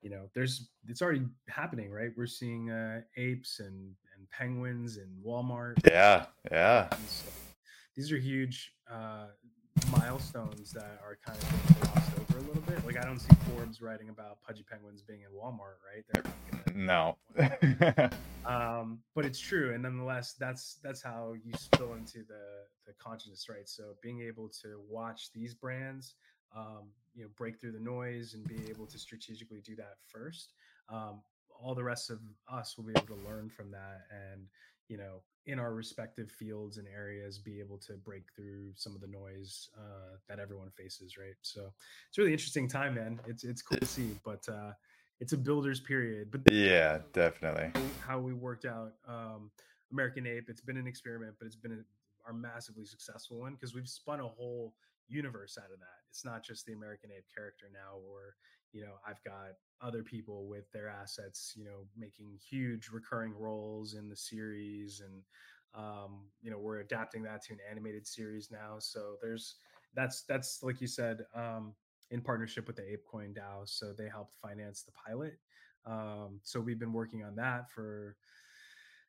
you 0.00 0.10
know 0.10 0.28
there's 0.34 0.70
it's 0.88 1.02
already 1.02 1.22
happening 1.48 1.90
right? 1.90 2.10
We're 2.16 2.26
seeing 2.26 2.70
uh, 2.70 3.02
apes 3.16 3.60
and 3.60 3.92
and 4.16 4.30
penguins 4.30 4.96
and 4.96 5.08
walmart 5.24 5.74
yeah 5.86 6.26
yeah. 6.50 6.88
so 7.08 7.30
these 7.96 8.10
are 8.12 8.18
huge 8.18 8.72
uh, 8.90 9.26
milestones 9.90 10.72
that 10.72 11.00
are 11.02 11.18
kind 11.24 11.38
of 11.38 11.80
glossed 11.80 12.12
over 12.18 12.38
a 12.38 12.42
little 12.42 12.62
bit. 12.62 12.84
Like 12.84 12.96
i 12.96 13.04
don't 13.04 13.18
see 13.18 13.34
forbes 13.50 13.80
writing 13.80 14.08
about 14.08 14.38
pudgy 14.46 14.64
penguins 14.68 15.02
being 15.02 15.20
in 15.22 15.30
walmart 15.30 15.78
right? 15.84 16.04
They're 16.12 16.24
no. 16.74 17.16
um, 18.46 18.98
but 19.14 19.24
it's 19.24 19.38
true 19.38 19.72
and 19.74 19.82
nonetheless 19.82 20.34
that's 20.38 20.78
that's 20.82 21.02
how 21.02 21.34
you 21.44 21.52
spill 21.56 21.94
into 21.94 22.18
the 22.18 22.64
the 22.86 22.92
consciousness 22.98 23.48
right? 23.48 23.68
So 23.68 23.94
being 24.02 24.20
able 24.22 24.48
to 24.62 24.80
watch 24.88 25.30
these 25.32 25.54
brands 25.54 26.14
um, 26.56 26.90
you 27.14 27.22
know 27.22 27.30
break 27.36 27.60
through 27.60 27.72
the 27.72 27.80
noise 27.80 28.34
and 28.34 28.46
be 28.46 28.68
able 28.68 28.86
to 28.86 28.98
strategically 28.98 29.60
do 29.60 29.74
that 29.76 29.96
first 30.06 30.52
um, 30.88 31.20
all 31.60 31.74
the 31.74 31.84
rest 31.84 32.10
of 32.10 32.20
us 32.52 32.76
will 32.76 32.84
be 32.84 32.92
able 32.96 33.16
to 33.16 33.28
learn 33.28 33.48
from 33.48 33.70
that 33.70 34.02
and 34.10 34.42
you 34.88 34.96
know 34.96 35.22
in 35.46 35.58
our 35.58 35.74
respective 35.74 36.30
fields 36.30 36.78
and 36.78 36.86
areas 36.88 37.38
be 37.38 37.60
able 37.60 37.78
to 37.78 37.94
break 37.94 38.24
through 38.34 38.72
some 38.76 38.94
of 38.94 39.00
the 39.00 39.06
noise 39.06 39.68
uh, 39.78 40.16
that 40.28 40.38
everyone 40.38 40.70
faces 40.70 41.16
right 41.16 41.36
so 41.42 41.72
it's 42.08 42.18
a 42.18 42.20
really 42.20 42.32
interesting 42.32 42.68
time 42.68 42.94
man 42.94 43.20
it's 43.26 43.44
it's 43.44 43.62
cool 43.62 43.78
to 43.78 43.86
see 43.86 44.18
but 44.24 44.46
uh 44.48 44.72
it's 45.20 45.32
a 45.32 45.36
builder's 45.36 45.80
period 45.80 46.30
but 46.30 46.40
yeah 46.52 46.98
definitely 47.12 47.70
how 48.06 48.18
we 48.18 48.32
worked 48.32 48.64
out 48.64 48.92
um, 49.08 49.50
American 49.94 50.26
Ape. 50.26 50.48
It's 50.48 50.60
been 50.60 50.76
an 50.76 50.86
experiment, 50.86 51.34
but 51.38 51.46
it's 51.46 51.56
been 51.56 51.72
a, 51.72 51.82
our 52.26 52.32
massively 52.32 52.84
successful 52.84 53.38
one 53.38 53.54
because 53.54 53.74
we've 53.74 53.88
spun 53.88 54.20
a 54.20 54.26
whole 54.26 54.74
universe 55.08 55.56
out 55.56 55.70
of 55.72 55.78
that. 55.78 56.02
It's 56.10 56.24
not 56.24 56.42
just 56.42 56.66
the 56.66 56.72
American 56.72 57.10
Ape 57.16 57.26
character 57.34 57.66
now, 57.72 57.98
or 58.10 58.34
you 58.74 58.82
know, 58.82 58.94
I've 59.06 59.22
got 59.24 59.54
other 59.80 60.02
people 60.02 60.46
with 60.46 60.70
their 60.72 60.88
assets, 60.88 61.54
you 61.56 61.64
know, 61.64 61.86
making 61.96 62.38
huge 62.50 62.90
recurring 62.92 63.32
roles 63.38 63.94
in 63.94 64.08
the 64.08 64.16
series, 64.16 65.00
and 65.00 65.22
um, 65.74 66.26
you 66.42 66.50
know, 66.50 66.58
we're 66.58 66.80
adapting 66.80 67.22
that 67.22 67.42
to 67.44 67.54
an 67.54 67.60
animated 67.70 68.06
series 68.06 68.50
now. 68.50 68.76
So 68.78 69.16
there's 69.22 69.56
that's 69.94 70.22
that's 70.28 70.62
like 70.62 70.80
you 70.80 70.88
said. 70.88 71.24
Um, 71.34 71.74
in 72.10 72.20
partnership 72.20 72.66
with 72.66 72.76
the 72.76 72.82
ApeCoin 72.82 73.34
DAO, 73.34 73.66
so 73.66 73.92
they 73.92 74.08
helped 74.08 74.34
finance 74.40 74.82
the 74.82 74.92
pilot, 74.92 75.38
um, 75.86 76.38
so 76.42 76.60
we've 76.60 76.78
been 76.78 76.92
working 76.92 77.24
on 77.24 77.34
that 77.36 77.70
for 77.70 78.16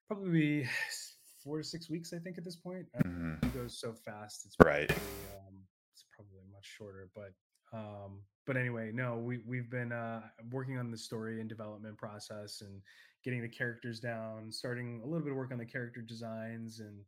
probably 0.08 0.67
four 1.43 1.58
to 1.58 1.63
six 1.63 1.89
weeks, 1.89 2.13
I 2.13 2.19
think, 2.19 2.38
at 2.38 2.45
this 2.45 2.56
point. 2.56 2.86
Uh, 2.97 3.01
hmm 3.04 3.34
It 3.43 3.54
goes 3.54 3.80
so 3.80 3.93
fast. 3.93 4.45
It's 4.45 4.56
right 4.63 4.89
um, 4.89 5.56
it's 5.93 6.06
probably 6.15 6.43
much 6.51 6.65
shorter, 6.65 7.10
but 7.15 7.32
um, 7.78 8.21
but 8.45 8.58
anyway, 8.58 8.91
no, 8.93 9.17
we 9.17 9.39
we've 9.45 9.69
been 9.69 9.91
uh, 9.91 10.21
working 10.51 10.77
on 10.77 10.91
the 10.91 10.97
story 10.97 11.39
and 11.39 11.49
development 11.49 11.97
process 11.97 12.62
and 12.62 12.81
getting 13.23 13.41
the 13.41 13.49
characters 13.49 13.99
down, 13.99 14.51
starting 14.51 15.01
a 15.03 15.05
little 15.08 15.23
bit 15.23 15.31
of 15.31 15.38
work 15.38 15.51
on 15.51 15.58
the 15.58 15.65
character 15.65 16.01
designs, 16.01 16.79
and 16.79 16.99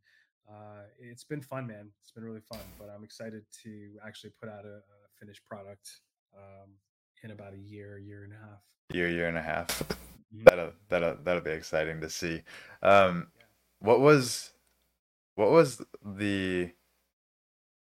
uh, 0.50 0.82
it's 1.00 1.24
been 1.24 1.40
fun, 1.40 1.66
man. 1.66 1.90
It's 2.02 2.10
been 2.10 2.24
really 2.24 2.40
fun. 2.40 2.60
But 2.78 2.88
I'm 2.94 3.04
excited 3.04 3.44
to 3.62 3.90
actually 4.06 4.30
put 4.40 4.48
out 4.48 4.64
a, 4.64 4.78
a 4.78 5.08
finished 5.18 5.44
product 5.46 5.88
um, 6.36 6.70
in 7.22 7.30
about 7.30 7.54
a 7.54 7.58
year, 7.58 7.98
year 7.98 8.24
and 8.24 8.32
a 8.32 8.36
half. 8.36 8.62
year 8.92 9.08
year 9.08 9.28
and 9.28 9.36
a 9.38 9.42
half 9.42 9.82
Mhm. 10.34 10.44
that'll 10.44 10.72
that'll 10.88 11.16
that'll 11.24 11.42
be 11.42 11.50
exciting 11.50 12.00
to 12.02 12.10
see 12.10 12.42
um 12.82 13.30
Yeah. 13.36 13.42
what 13.80 14.00
was 14.00 14.52
what 15.36 15.50
was 15.50 15.82
the 16.04 16.70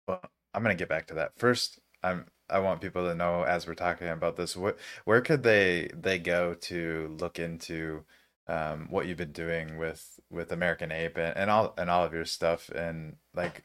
well 0.06 0.20
i'm 0.54 0.62
gonna 0.62 0.74
get 0.76 0.88
back 0.88 1.06
to 1.08 1.14
that 1.14 1.36
first 1.38 1.80
i'm 2.04 2.26
i 2.50 2.58
want 2.58 2.80
people 2.80 3.06
to 3.06 3.14
know 3.14 3.42
as 3.42 3.66
we're 3.66 3.74
talking 3.74 4.08
about 4.08 4.36
this 4.36 4.56
what 4.56 4.78
where 5.04 5.20
could 5.20 5.42
they 5.42 5.90
they 5.94 6.18
go 6.18 6.54
to 6.54 7.16
look 7.20 7.38
into 7.38 8.04
um 8.48 8.86
what 8.90 9.06
you've 9.06 9.16
been 9.18 9.32
doing 9.32 9.76
with 9.76 10.20
with 10.30 10.52
american 10.52 10.92
ape 10.92 11.16
and, 11.18 11.36
and 11.36 11.50
all 11.50 11.74
and 11.76 11.90
all 11.90 12.04
of 12.04 12.12
your 12.12 12.24
stuff? 12.24 12.68
And 12.70 13.16
like 13.34 13.64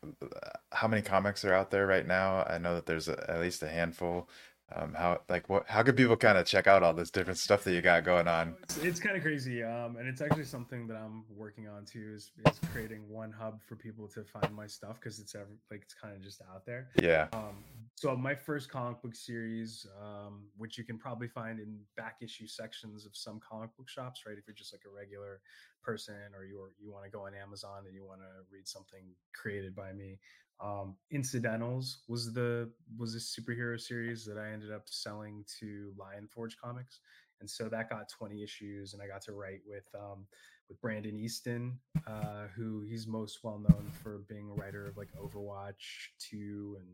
how 0.71 0.87
many 0.87 1.01
comics 1.01 1.45
are 1.45 1.53
out 1.53 1.71
there 1.71 1.87
right 1.87 2.05
now? 2.07 2.43
I 2.43 2.57
know 2.57 2.75
that 2.75 2.85
there's 2.85 3.07
a, 3.07 3.29
at 3.29 3.39
least 3.41 3.63
a 3.63 3.69
handful 3.69 4.29
um 4.73 4.95
how 4.95 5.19
like 5.29 5.47
what 5.47 5.63
how 5.67 5.83
could 5.83 5.95
people 5.95 6.17
kind 6.17 6.37
of 6.37 6.45
check 6.45 6.65
out 6.65 6.81
all 6.81 6.93
this 6.93 7.11
different 7.11 7.37
stuff 7.37 7.63
that 7.63 7.73
you 7.73 7.81
got 7.81 8.03
going 8.03 8.27
on 8.27 8.55
It's, 8.63 8.77
it's 8.77 8.99
kind 8.99 9.15
of 9.15 9.21
crazy, 9.21 9.61
um, 9.63 9.97
and 9.97 10.07
it's 10.07 10.21
actually 10.21 10.45
something 10.45 10.87
that 10.87 10.97
I'm 10.97 11.23
working 11.35 11.67
on 11.67 11.85
too. 11.85 12.13
Is, 12.15 12.31
is 12.47 12.59
creating 12.71 13.07
one 13.07 13.31
hub 13.31 13.61
for 13.61 13.75
people 13.75 14.07
to 14.09 14.23
find 14.23 14.53
my 14.55 14.65
stuff 14.65 14.99
because 14.99 15.19
it's 15.19 15.35
ever, 15.35 15.57
like 15.69 15.83
it's 15.83 15.93
kind 15.93 16.15
of 16.15 16.21
just 16.23 16.41
out 16.51 16.65
there. 16.65 16.87
yeah 17.01 17.27
Um, 17.33 17.63
so 17.95 18.15
my 18.15 18.35
first 18.35 18.69
comic 18.69 19.01
book 19.01 19.15
series, 19.15 19.85
um, 20.01 20.45
which 20.57 20.77
you 20.77 20.83
can 20.83 20.97
probably 20.97 21.27
find 21.27 21.59
in 21.59 21.77
back 21.95 22.17
issue 22.21 22.47
sections 22.47 23.05
of 23.05 23.15
some 23.15 23.39
comic 23.39 23.75
book 23.77 23.87
shops, 23.87 24.23
right? 24.27 24.37
If 24.37 24.47
you're 24.47 24.55
just 24.55 24.73
like 24.73 24.81
a 24.85 24.93
regular 24.93 25.41
person 25.83 26.15
or 26.35 26.43
you're 26.43 26.71
you 26.81 26.91
want 26.91 27.05
to 27.05 27.11
go 27.11 27.25
on 27.25 27.33
Amazon 27.35 27.83
and 27.85 27.93
you 27.93 28.03
want 28.03 28.21
to 28.21 28.27
read 28.51 28.67
something 28.67 29.01
created 29.33 29.75
by 29.75 29.93
me, 29.93 30.19
um, 30.63 30.95
Incidentals 31.11 31.99
was 32.07 32.33
the 32.33 32.69
was 32.97 33.13
this 33.13 33.37
superhero 33.37 33.79
series 33.79 34.25
that 34.25 34.37
I 34.37 34.51
ended 34.51 34.71
up 34.71 34.83
selling 34.85 35.43
to 35.59 35.93
Lion 35.97 36.27
Forge 36.31 36.57
Comics, 36.57 36.99
and 37.39 37.49
so 37.49 37.67
that 37.69 37.89
got 37.89 38.09
20 38.09 38.41
issues, 38.41 38.93
and 38.93 39.01
I 39.01 39.07
got 39.07 39.21
to 39.23 39.33
write 39.33 39.61
with 39.67 39.87
um, 39.93 40.25
with 40.69 40.79
Brandon 40.81 41.19
Easton, 41.19 41.77
uh, 42.07 42.47
who 42.55 42.81
he's 42.81 43.07
most 43.07 43.39
well 43.43 43.59
known 43.59 43.91
for 44.01 44.23
being 44.29 44.49
a 44.49 44.53
writer 44.53 44.87
of 44.87 44.97
like 44.97 45.09
Overwatch 45.13 46.09
2 46.19 46.77
and 46.79 46.87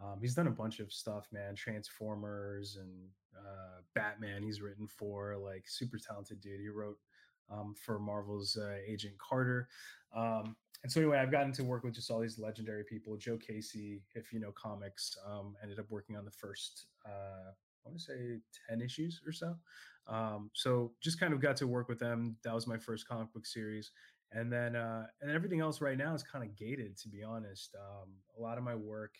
um, 0.00 0.18
he's 0.20 0.34
done 0.34 0.46
a 0.46 0.52
bunch 0.52 0.80
of 0.80 0.92
stuff, 0.92 1.28
man. 1.32 1.54
Transformers 1.54 2.78
and 2.80 3.08
uh, 3.36 3.80
Batman. 3.94 4.42
He's 4.42 4.62
written 4.62 4.86
for 4.86 5.36
like 5.36 5.64
super 5.66 5.98
talented 5.98 6.40
dude. 6.40 6.60
He 6.60 6.68
wrote 6.68 6.98
um, 7.50 7.74
for 7.74 7.98
Marvel's 7.98 8.56
uh, 8.56 8.76
Agent 8.86 9.14
Carter. 9.18 9.68
Um, 10.14 10.56
and 10.82 10.90
so 10.90 11.00
anyway, 11.00 11.18
I've 11.18 11.30
gotten 11.30 11.52
to 11.52 11.64
work 11.64 11.84
with 11.84 11.94
just 11.94 12.10
all 12.10 12.20
these 12.20 12.38
legendary 12.38 12.84
people. 12.84 13.16
Joe 13.16 13.38
Casey, 13.38 14.02
if 14.14 14.32
you 14.32 14.40
know 14.40 14.52
comics, 14.52 15.16
um, 15.26 15.54
ended 15.62 15.78
up 15.78 15.86
working 15.90 16.16
on 16.16 16.24
the 16.24 16.30
first, 16.32 16.86
uh, 17.06 17.50
I 17.50 17.88
want 17.88 17.98
to 17.98 18.04
say 18.04 18.38
ten 18.68 18.80
issues 18.80 19.20
or 19.24 19.32
so. 19.32 19.54
Um, 20.08 20.50
so 20.54 20.92
just 21.00 21.20
kind 21.20 21.32
of 21.32 21.40
got 21.40 21.56
to 21.58 21.66
work 21.66 21.88
with 21.88 22.00
them. 22.00 22.36
That 22.44 22.54
was 22.54 22.66
my 22.66 22.78
first 22.78 23.06
comic 23.06 23.32
book 23.32 23.46
series, 23.46 23.92
and 24.32 24.52
then 24.52 24.74
uh, 24.74 25.06
and 25.20 25.30
everything 25.30 25.60
else 25.60 25.80
right 25.80 25.96
now 25.96 26.14
is 26.14 26.24
kind 26.24 26.44
of 26.44 26.56
gated, 26.56 26.98
to 26.98 27.08
be 27.08 27.22
honest. 27.22 27.76
Um, 27.78 28.10
a 28.36 28.42
lot 28.42 28.58
of 28.58 28.64
my 28.64 28.74
work 28.74 29.14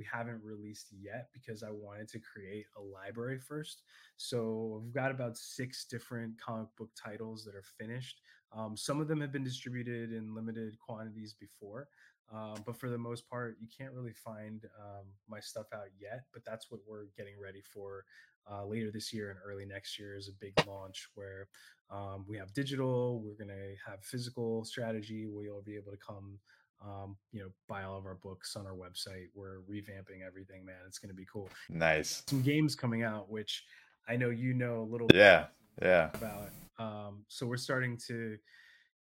we 0.00 0.06
haven't 0.10 0.40
released 0.42 0.86
yet 0.98 1.28
because 1.34 1.62
I 1.62 1.68
wanted 1.70 2.08
to 2.08 2.20
create 2.20 2.64
a 2.78 2.80
library 2.80 3.38
first. 3.38 3.82
So 4.16 4.80
we've 4.82 4.94
got 4.94 5.10
about 5.10 5.36
six 5.36 5.84
different 5.84 6.40
comic 6.40 6.68
book 6.78 6.88
titles 6.96 7.44
that 7.44 7.54
are 7.54 7.64
finished. 7.78 8.22
Um, 8.56 8.78
some 8.78 8.98
of 8.98 9.08
them 9.08 9.20
have 9.20 9.30
been 9.30 9.44
distributed 9.44 10.14
in 10.14 10.34
limited 10.34 10.78
quantities 10.78 11.34
before, 11.38 11.88
um, 12.32 12.62
but 12.64 12.80
for 12.80 12.88
the 12.88 12.96
most 12.96 13.28
part, 13.28 13.58
you 13.60 13.68
can't 13.76 13.92
really 13.92 14.14
find 14.14 14.64
um, 14.80 15.04
my 15.28 15.38
stuff 15.38 15.66
out 15.74 15.90
yet. 16.00 16.22
But 16.32 16.46
that's 16.46 16.70
what 16.70 16.80
we're 16.88 17.08
getting 17.14 17.34
ready 17.38 17.60
for 17.60 18.06
uh, 18.50 18.64
later 18.64 18.90
this 18.90 19.12
year 19.12 19.28
and 19.28 19.38
early 19.44 19.66
next 19.66 19.98
year 19.98 20.16
is 20.16 20.28
a 20.28 20.32
big 20.40 20.54
launch 20.66 21.08
where 21.14 21.48
um, 21.90 22.24
we 22.26 22.38
have 22.38 22.54
digital, 22.54 23.20
we're 23.20 23.34
going 23.34 23.48
to 23.48 23.74
have 23.86 24.02
physical 24.02 24.64
strategy 24.64 25.26
where 25.26 25.44
you'll 25.44 25.60
be 25.60 25.76
able 25.76 25.92
to 25.92 25.98
come 25.98 26.38
um, 26.82 27.16
you 27.32 27.40
know, 27.40 27.48
buy 27.68 27.82
all 27.82 27.98
of 27.98 28.06
our 28.06 28.16
books 28.16 28.56
on 28.56 28.66
our 28.66 28.74
website. 28.74 29.26
We're 29.34 29.58
revamping 29.70 30.26
everything, 30.26 30.64
man. 30.64 30.76
It's 30.86 30.98
going 30.98 31.10
to 31.10 31.14
be 31.14 31.26
cool. 31.30 31.48
Nice. 31.68 32.22
Some 32.26 32.42
games 32.42 32.74
coming 32.74 33.02
out, 33.02 33.30
which 33.30 33.64
I 34.08 34.16
know 34.16 34.30
you 34.30 34.54
know 34.54 34.80
a 34.80 34.88
little. 34.90 35.08
Yeah, 35.12 35.46
yeah. 35.82 36.10
About. 36.14 36.50
Um, 36.78 37.24
so 37.28 37.46
we're 37.46 37.56
starting 37.56 37.98
to 38.08 38.36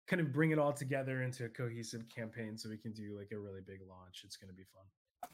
kind 0.07 0.21
of 0.21 0.33
bring 0.33 0.51
it 0.51 0.59
all 0.59 0.73
together 0.73 1.21
into 1.21 1.45
a 1.45 1.49
cohesive 1.49 2.03
campaign, 2.13 2.57
so 2.57 2.69
we 2.69 2.77
can 2.77 2.93
do 2.93 3.15
like 3.17 3.31
a 3.31 3.37
really 3.37 3.61
big 3.65 3.79
launch. 3.87 4.21
It's 4.23 4.37
going 4.37 4.49
to 4.49 4.55
be 4.55 4.65
fun. 4.73 4.83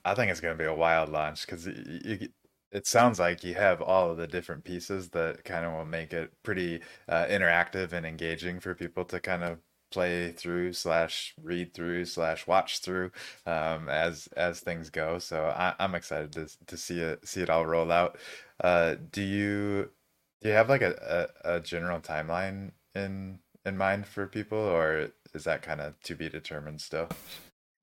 I 0.06 0.15
think 0.15 0.32
it's 0.32 0.39
going 0.39 0.58
to 0.58 0.62
be 0.62 0.67
a 0.67 0.73
wild 0.73 1.10
launch 1.10 1.45
because 1.45 1.67
it 2.73 2.88
sounds 2.88 3.19
like 3.19 3.43
you 3.43 3.53
have 3.53 3.82
all 3.82 4.10
of 4.10 4.17
the 4.17 4.27
different 4.27 4.63
pieces 4.63 5.10
that 5.10 5.43
kind 5.43 5.65
of 5.65 5.73
will 5.73 5.86
make 5.86 6.12
it 6.12 6.32
pretty 6.41 6.82
uh, 7.08 7.25
interactive 7.25 7.93
and 7.93 8.06
engaging 8.06 8.60
for 8.60 8.73
people 8.73 9.06
to 9.06 9.19
kind 9.19 9.43
of 9.43 9.60
play 9.93 10.32
through 10.32 10.73
slash 10.73 11.34
read 11.41 11.73
through 11.73 12.06
slash 12.06 12.47
watch 12.47 12.79
through 12.79 13.12
um, 13.45 13.88
as 13.89 14.27
as 14.36 14.60
things 14.60 14.89
go. 14.89 15.19
So 15.19 15.45
I, 15.45 15.75
am 15.79 15.95
excited 15.95 16.32
to 16.34 16.47
to 16.67 16.77
see 16.77 16.99
it 16.99 17.27
see 17.27 17.41
it 17.41 17.49
all 17.49 17.65
roll 17.65 17.91
out. 17.91 18.17
Uh, 18.63 18.95
do 19.12 19.21
you 19.21 19.89
do 20.41 20.49
you 20.49 20.56
have 20.56 20.69
like 20.69 20.82
a, 20.82 21.29
a, 21.45 21.56
a 21.56 21.60
general 21.60 21.99
timeline 21.99 22.71
in 22.95 23.39
in 23.65 23.77
mind 23.77 24.08
for 24.08 24.27
people, 24.27 24.58
or 24.58 25.10
is 25.34 25.43
that 25.45 25.62
kind 25.62 25.82
of 25.82 25.99
to 26.01 26.15
be 26.15 26.29
determined 26.29 26.82
still? 26.82 27.08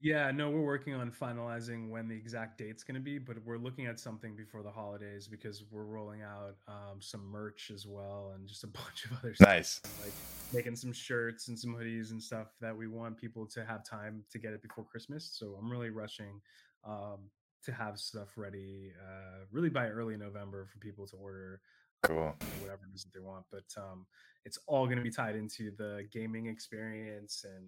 Yeah, 0.03 0.31
no, 0.31 0.49
we're 0.49 0.63
working 0.63 0.95
on 0.95 1.11
finalizing 1.11 1.91
when 1.91 2.09
the 2.09 2.17
exact 2.17 2.57
date's 2.57 2.83
going 2.83 2.95
to 2.95 3.03
be, 3.03 3.19
but 3.19 3.37
we're 3.45 3.59
looking 3.59 3.85
at 3.85 4.01
something 4.01 4.35
before 4.35 4.63
the 4.63 4.71
holidays 4.71 5.29
because 5.29 5.63
we're 5.71 5.85
rolling 5.85 6.23
out 6.23 6.57
um, 6.69 7.01
some 7.01 7.23
merch 7.31 7.71
as 7.75 7.87
well 7.87 8.33
and 8.35 8.49
just 8.49 8.65
a 8.65 8.67
bunch 8.67 9.05
of 9.05 9.19
other 9.19 9.35
nice 9.41 9.73
stuff, 9.73 10.01
like 10.03 10.13
making 10.55 10.75
some 10.75 10.93
shirts 10.93 11.49
and 11.49 11.59
some 11.59 11.75
hoodies 11.75 12.13
and 12.13 12.23
stuff 12.23 12.55
that 12.63 12.75
we 12.75 12.87
want 12.87 13.19
people 13.19 13.45
to 13.47 13.63
have 13.63 13.85
time 13.85 14.25
to 14.33 14.39
get 14.39 14.55
it 14.55 14.63
before 14.63 14.85
Christmas. 14.85 15.31
So 15.35 15.55
I'm 15.61 15.71
really 15.71 15.91
rushing 15.91 16.41
um, 16.83 17.19
to 17.65 17.73
have 17.73 17.99
stuff 17.99 18.31
ready, 18.37 18.93
uh, 19.07 19.45
really 19.53 19.69
by 19.69 19.89
early 19.89 20.17
November 20.17 20.67
for 20.73 20.79
people 20.79 21.07
to 21.09 21.17
order. 21.17 21.61
Cool. 22.03 22.35
Whatever 22.61 22.87
it 22.91 22.95
is 22.95 23.05
that 23.05 23.13
they 23.13 23.21
want, 23.21 23.45
but 23.53 23.65
um, 23.77 24.07
it's 24.47 24.59
all 24.67 24.87
going 24.87 24.97
to 24.97 25.05
be 25.05 25.11
tied 25.11 25.37
into 25.37 25.71
the 25.77 26.07
gaming 26.11 26.47
experience 26.47 27.45
and 27.45 27.67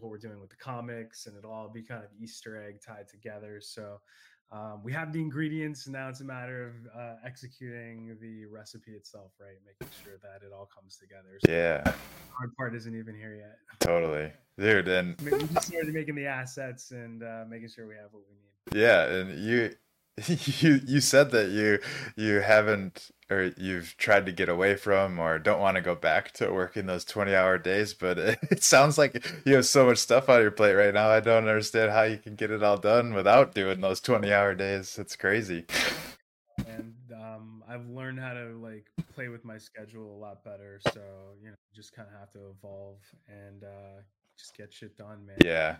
what 0.00 0.10
we're 0.10 0.18
doing 0.18 0.40
with 0.40 0.50
the 0.50 0.56
comics, 0.56 1.26
and 1.26 1.36
it'll 1.36 1.52
all 1.52 1.68
be 1.68 1.82
kind 1.82 2.04
of 2.04 2.10
Easter 2.20 2.62
egg 2.62 2.80
tied 2.84 3.08
together. 3.08 3.60
So 3.60 4.00
um, 4.50 4.80
we 4.82 4.92
have 4.92 5.12
the 5.12 5.20
ingredients, 5.20 5.86
and 5.86 5.92
now 5.92 6.08
it's 6.08 6.20
a 6.20 6.24
matter 6.24 6.68
of 6.68 7.00
uh, 7.00 7.14
executing 7.24 8.16
the 8.20 8.46
recipe 8.46 8.92
itself, 8.92 9.32
right? 9.38 9.58
Making 9.66 9.92
sure 10.02 10.14
that 10.22 10.46
it 10.46 10.52
all 10.52 10.68
comes 10.74 10.96
together. 10.96 11.38
So 11.44 11.52
yeah. 11.52 11.92
Hard 12.32 12.56
part 12.56 12.74
isn't 12.74 12.94
even 12.94 13.14
here 13.14 13.34
yet. 13.34 13.58
Totally, 13.80 14.32
dude. 14.58 14.88
And 14.88 15.20
we 15.20 15.30
just 15.30 15.68
started 15.68 15.92
making 15.92 16.14
the 16.14 16.26
assets 16.26 16.92
and 16.92 17.22
uh, 17.22 17.44
making 17.48 17.68
sure 17.68 17.86
we 17.86 17.94
have 17.96 18.12
what 18.12 18.22
we 18.28 18.36
need. 18.36 18.82
Yeah, 18.82 19.06
and 19.06 19.38
you 19.38 19.74
you 20.62 20.80
you 20.86 21.00
said 21.00 21.30
that 21.30 21.50
you 21.50 21.78
you 22.16 22.40
haven't 22.40 23.10
or 23.30 23.52
you've 23.56 23.94
tried 23.98 24.24
to 24.26 24.32
get 24.32 24.48
away 24.48 24.74
from 24.74 25.18
or 25.18 25.38
don't 25.38 25.60
want 25.60 25.76
to 25.76 25.82
go 25.82 25.94
back 25.94 26.32
to 26.32 26.50
working 26.50 26.86
those 26.86 27.04
20 27.04 27.34
hour 27.34 27.58
days 27.58 27.94
but 27.94 28.18
it, 28.18 28.38
it, 28.50 28.62
sounds 28.62 28.96
like 28.96 29.26
you 29.44 29.54
have 29.54 29.66
so 29.66 29.86
much 29.86 29.98
stuff 29.98 30.28
on 30.28 30.40
your 30.40 30.50
plate 30.50 30.74
right 30.74 30.94
now 30.94 31.08
i 31.10 31.20
don't 31.20 31.48
understand 31.48 31.90
how 31.90 32.02
you 32.02 32.16
can 32.16 32.34
get 32.34 32.50
it 32.50 32.62
all 32.62 32.78
done 32.78 33.12
without 33.12 33.54
doing 33.54 33.80
those 33.80 34.00
20 34.00 34.32
hour 34.32 34.54
days. 34.54 34.98
It's 34.98 35.16
crazy. 35.16 35.66
And 36.66 36.94
um, 37.12 37.62
i've 37.68 37.88
learned 37.88 38.18
how 38.18 38.32
to 38.32 38.56
like 38.62 38.86
play 39.14 39.28
with 39.28 39.44
my 39.44 39.58
schedule 39.58 40.16
a 40.16 40.18
lot 40.18 40.44
better 40.44 40.80
so 40.92 41.00
you 41.42 41.48
know 41.48 41.54
just 41.74 41.92
kind 41.92 42.08
of 42.12 42.18
have 42.18 42.30
to 42.32 42.40
evolve 42.50 42.98
and 43.28 43.64
uh, 43.64 44.00
just 44.38 44.56
get 44.56 44.72
shit 44.72 44.96
done 44.96 45.26
man. 45.26 45.36
Yeah 45.44 45.76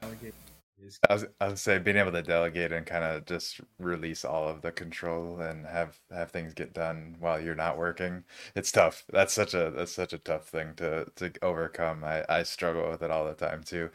I 1.08 1.12
was 1.12 1.26
I 1.40 1.48
was 1.48 1.60
say 1.60 1.78
being 1.78 1.96
able 1.96 2.12
to 2.12 2.22
delegate 2.22 2.72
and 2.72 2.86
kind 2.86 3.04
of 3.04 3.26
just 3.26 3.60
release 3.78 4.24
all 4.24 4.48
of 4.48 4.62
the 4.62 4.72
control 4.72 5.40
and 5.40 5.66
have 5.66 5.98
have 6.10 6.30
things 6.30 6.54
get 6.54 6.72
done 6.72 7.16
while 7.20 7.40
you're 7.40 7.54
not 7.54 7.78
working. 7.78 8.24
It's 8.54 8.72
tough. 8.72 9.04
That's 9.10 9.32
such 9.32 9.54
a 9.54 9.70
that's 9.74 9.92
such 9.92 10.12
a 10.12 10.18
tough 10.18 10.48
thing 10.48 10.74
to 10.76 11.06
to 11.16 11.32
overcome. 11.42 12.04
I 12.04 12.24
I 12.28 12.42
struggle 12.42 12.88
with 12.90 13.02
it 13.02 13.10
all 13.10 13.24
the 13.26 13.34
time 13.34 13.62
too. 13.62 13.90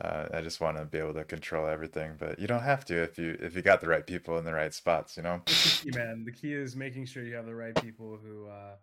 Uh, 0.00 0.26
I 0.32 0.42
just 0.42 0.60
want 0.60 0.76
to 0.76 0.84
be 0.84 0.98
able 0.98 1.14
to 1.14 1.24
control 1.24 1.66
everything, 1.66 2.12
but 2.18 2.38
you 2.38 2.46
don't 2.46 2.62
have 2.62 2.84
to 2.86 3.02
if 3.02 3.18
you 3.18 3.36
if 3.40 3.56
you 3.56 3.62
got 3.62 3.80
the 3.80 3.88
right 3.88 4.06
people 4.06 4.38
in 4.38 4.44
the 4.44 4.52
right 4.52 4.74
spots. 4.74 5.16
You 5.16 5.22
know. 5.22 5.42
The 5.46 5.70
key, 5.82 5.90
man. 5.96 6.24
The 6.24 6.32
key 6.32 6.52
is 6.52 6.76
making 6.76 7.06
sure 7.06 7.24
you 7.24 7.34
have 7.34 7.46
the 7.46 7.54
right 7.54 7.74
people 7.82 8.18
who 8.22 8.46
uh, 8.46 8.76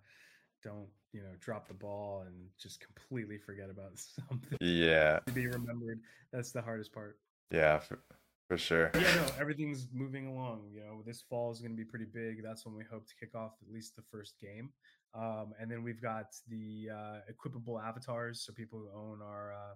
don't 0.64 0.88
you 1.12 1.22
know 1.22 1.30
drop 1.40 1.68
the 1.68 1.74
ball 1.74 2.24
and 2.26 2.48
just 2.58 2.80
completely 2.80 3.38
forget 3.38 3.70
about 3.70 3.92
something. 4.30 4.58
Yeah. 4.60 5.20
To 5.28 5.34
be 5.34 5.48
remembered. 5.48 6.00
That's 6.32 6.52
the 6.52 6.62
hardest 6.62 6.92
part. 6.92 7.18
Yeah, 7.54 7.78
for, 7.78 8.00
for 8.48 8.58
sure. 8.58 8.90
Yeah, 8.96 9.16
no, 9.16 9.28
everything's 9.40 9.88
moving 9.94 10.28
along. 10.28 10.72
You 10.74 10.82
know, 10.82 11.04
this 11.06 11.24
fall 11.30 11.52
is 11.52 11.60
going 11.60 11.72
to 11.72 11.78
be 11.78 11.86
pretty 11.86 12.08
big. 12.12 12.44
That's 12.44 12.66
when 12.66 12.76
we 12.76 12.84
hope 12.92 13.08
to 13.08 13.14
kick 13.18 13.36
off 13.36 13.52
at 13.62 13.72
least 13.72 13.96
the 13.96 14.02
first 14.02 14.34
game. 14.42 14.72
Um, 15.14 15.54
and 15.62 15.70
then 15.70 15.84
we've 15.84 16.02
got 16.02 16.34
the 16.50 16.90
uh, 16.92 17.18
equipable 17.32 17.82
avatars, 17.82 18.42
so 18.42 18.52
people 18.52 18.80
who 18.80 19.00
own 19.00 19.22
our 19.22 19.54
uh, 19.54 19.76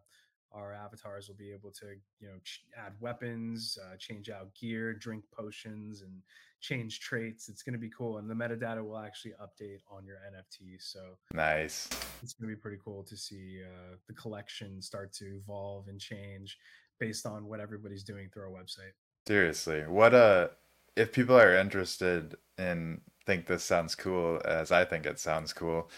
our 0.53 0.73
avatars 0.73 1.27
will 1.27 1.35
be 1.35 1.51
able 1.51 1.69
to 1.71 1.85
you 2.19 2.27
know 2.27 2.37
ch- 2.43 2.63
add 2.75 2.93
weapons, 2.99 3.77
uh, 3.85 3.95
change 3.97 4.31
out 4.31 4.55
gear, 4.59 4.95
drink 4.95 5.23
potions, 5.31 6.01
and 6.01 6.23
change 6.59 6.99
traits. 7.01 7.49
It's 7.49 7.61
going 7.61 7.73
to 7.73 7.79
be 7.79 7.91
cool, 7.95 8.17
and 8.17 8.27
the 8.27 8.33
metadata 8.33 8.83
will 8.83 8.97
actually 8.97 9.33
update 9.33 9.81
on 9.91 10.03
your 10.07 10.17
NFT. 10.33 10.77
So 10.79 11.17
nice. 11.31 11.87
It's 12.23 12.33
going 12.33 12.49
to 12.49 12.55
be 12.55 12.59
pretty 12.59 12.79
cool 12.83 13.03
to 13.03 13.15
see 13.15 13.59
uh, 13.63 13.97
the 14.07 14.13
collection 14.15 14.81
start 14.81 15.13
to 15.13 15.25
evolve 15.25 15.87
and 15.87 15.99
change 15.99 16.57
based 16.99 17.25
on 17.25 17.45
what 17.45 17.59
everybody's 17.59 18.03
doing 18.03 18.29
through 18.33 18.43
our 18.43 18.49
website. 18.49 18.93
Seriously, 19.27 19.81
what 19.87 20.13
uh 20.13 20.49
if 20.95 21.11
people 21.11 21.37
are 21.37 21.55
interested 21.55 22.35
and 22.57 23.01
think 23.25 23.45
this 23.45 23.63
sounds 23.63 23.93
cool 23.95 24.41
as 24.45 24.71
I 24.71 24.85
think 24.85 25.05
it 25.05 25.19
sounds 25.19 25.53
cool, 25.53 25.89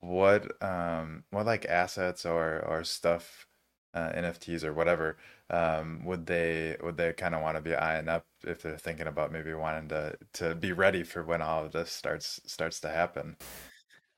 what 0.00 0.62
um 0.62 1.24
what 1.30 1.46
like 1.46 1.66
assets 1.66 2.24
or 2.24 2.64
or 2.66 2.84
stuff 2.84 3.46
uh, 3.94 4.12
NFTs 4.12 4.62
or 4.62 4.74
whatever 4.74 5.16
um, 5.48 6.04
would 6.04 6.26
they 6.26 6.76
would 6.82 6.96
they 6.96 7.12
kind 7.14 7.34
of 7.34 7.40
want 7.40 7.56
to 7.56 7.62
be 7.62 7.74
eyeing 7.74 8.08
up 8.08 8.26
if 8.44 8.62
they're 8.62 8.76
thinking 8.76 9.06
about 9.06 9.32
maybe 9.32 9.54
wanting 9.54 9.88
to 9.88 10.16
to 10.34 10.54
be 10.54 10.72
ready 10.72 11.02
for 11.02 11.22
when 11.24 11.40
all 11.40 11.64
of 11.64 11.72
this 11.72 11.90
starts 11.90 12.40
starts 12.46 12.80
to 12.80 12.88
happen? 12.88 13.36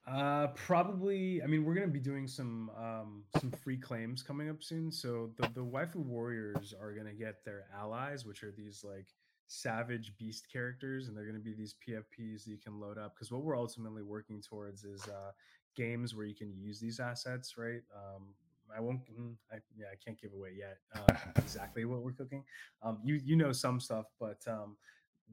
Uh, 0.08 0.46
probably. 0.54 1.42
I 1.42 1.46
mean, 1.46 1.64
we're 1.64 1.74
gonna 1.74 1.86
be 1.88 2.00
doing 2.00 2.26
some 2.26 2.70
um, 2.78 3.24
some 3.38 3.50
free 3.50 3.76
claims 3.76 4.22
coming 4.22 4.48
up 4.48 4.62
soon. 4.62 4.90
So 4.90 5.30
the 5.36 5.48
the 5.54 5.64
waifu 5.64 5.96
warriors 5.96 6.72
are 6.80 6.92
gonna 6.92 7.12
get 7.12 7.44
their 7.44 7.64
allies, 7.76 8.24
which 8.24 8.42
are 8.42 8.50
these 8.50 8.82
like 8.82 9.08
savage 9.48 10.12
beast 10.16 10.46
characters, 10.50 11.08
and 11.08 11.16
they're 11.16 11.26
gonna 11.26 11.38
be 11.40 11.52
these 11.52 11.74
PFPs 11.86 12.44
that 12.44 12.50
you 12.50 12.58
can 12.58 12.80
load 12.80 12.96
up. 12.96 13.14
Because 13.14 13.30
what 13.30 13.42
we're 13.42 13.58
ultimately 13.58 14.02
working 14.02 14.40
towards 14.40 14.84
is 14.84 15.06
uh, 15.08 15.32
games 15.76 16.14
where 16.14 16.24
you 16.24 16.34
can 16.34 16.54
use 16.56 16.80
these 16.80 17.00
assets, 17.00 17.58
right? 17.58 17.82
Um, 17.94 18.34
I 18.74 18.80
won't. 18.80 19.00
Mm, 19.12 19.34
I, 19.52 19.56
yeah, 19.76 19.86
I 19.92 19.96
can't 20.02 20.20
give 20.20 20.32
away 20.32 20.52
yet 20.58 20.78
uh, 20.94 21.14
exactly 21.36 21.84
what 21.84 22.00
we're 22.02 22.12
cooking. 22.12 22.44
Um, 22.82 22.98
you 23.04 23.20
you 23.22 23.36
know 23.36 23.52
some 23.52 23.78
stuff, 23.78 24.06
but 24.18 24.40
um, 24.46 24.78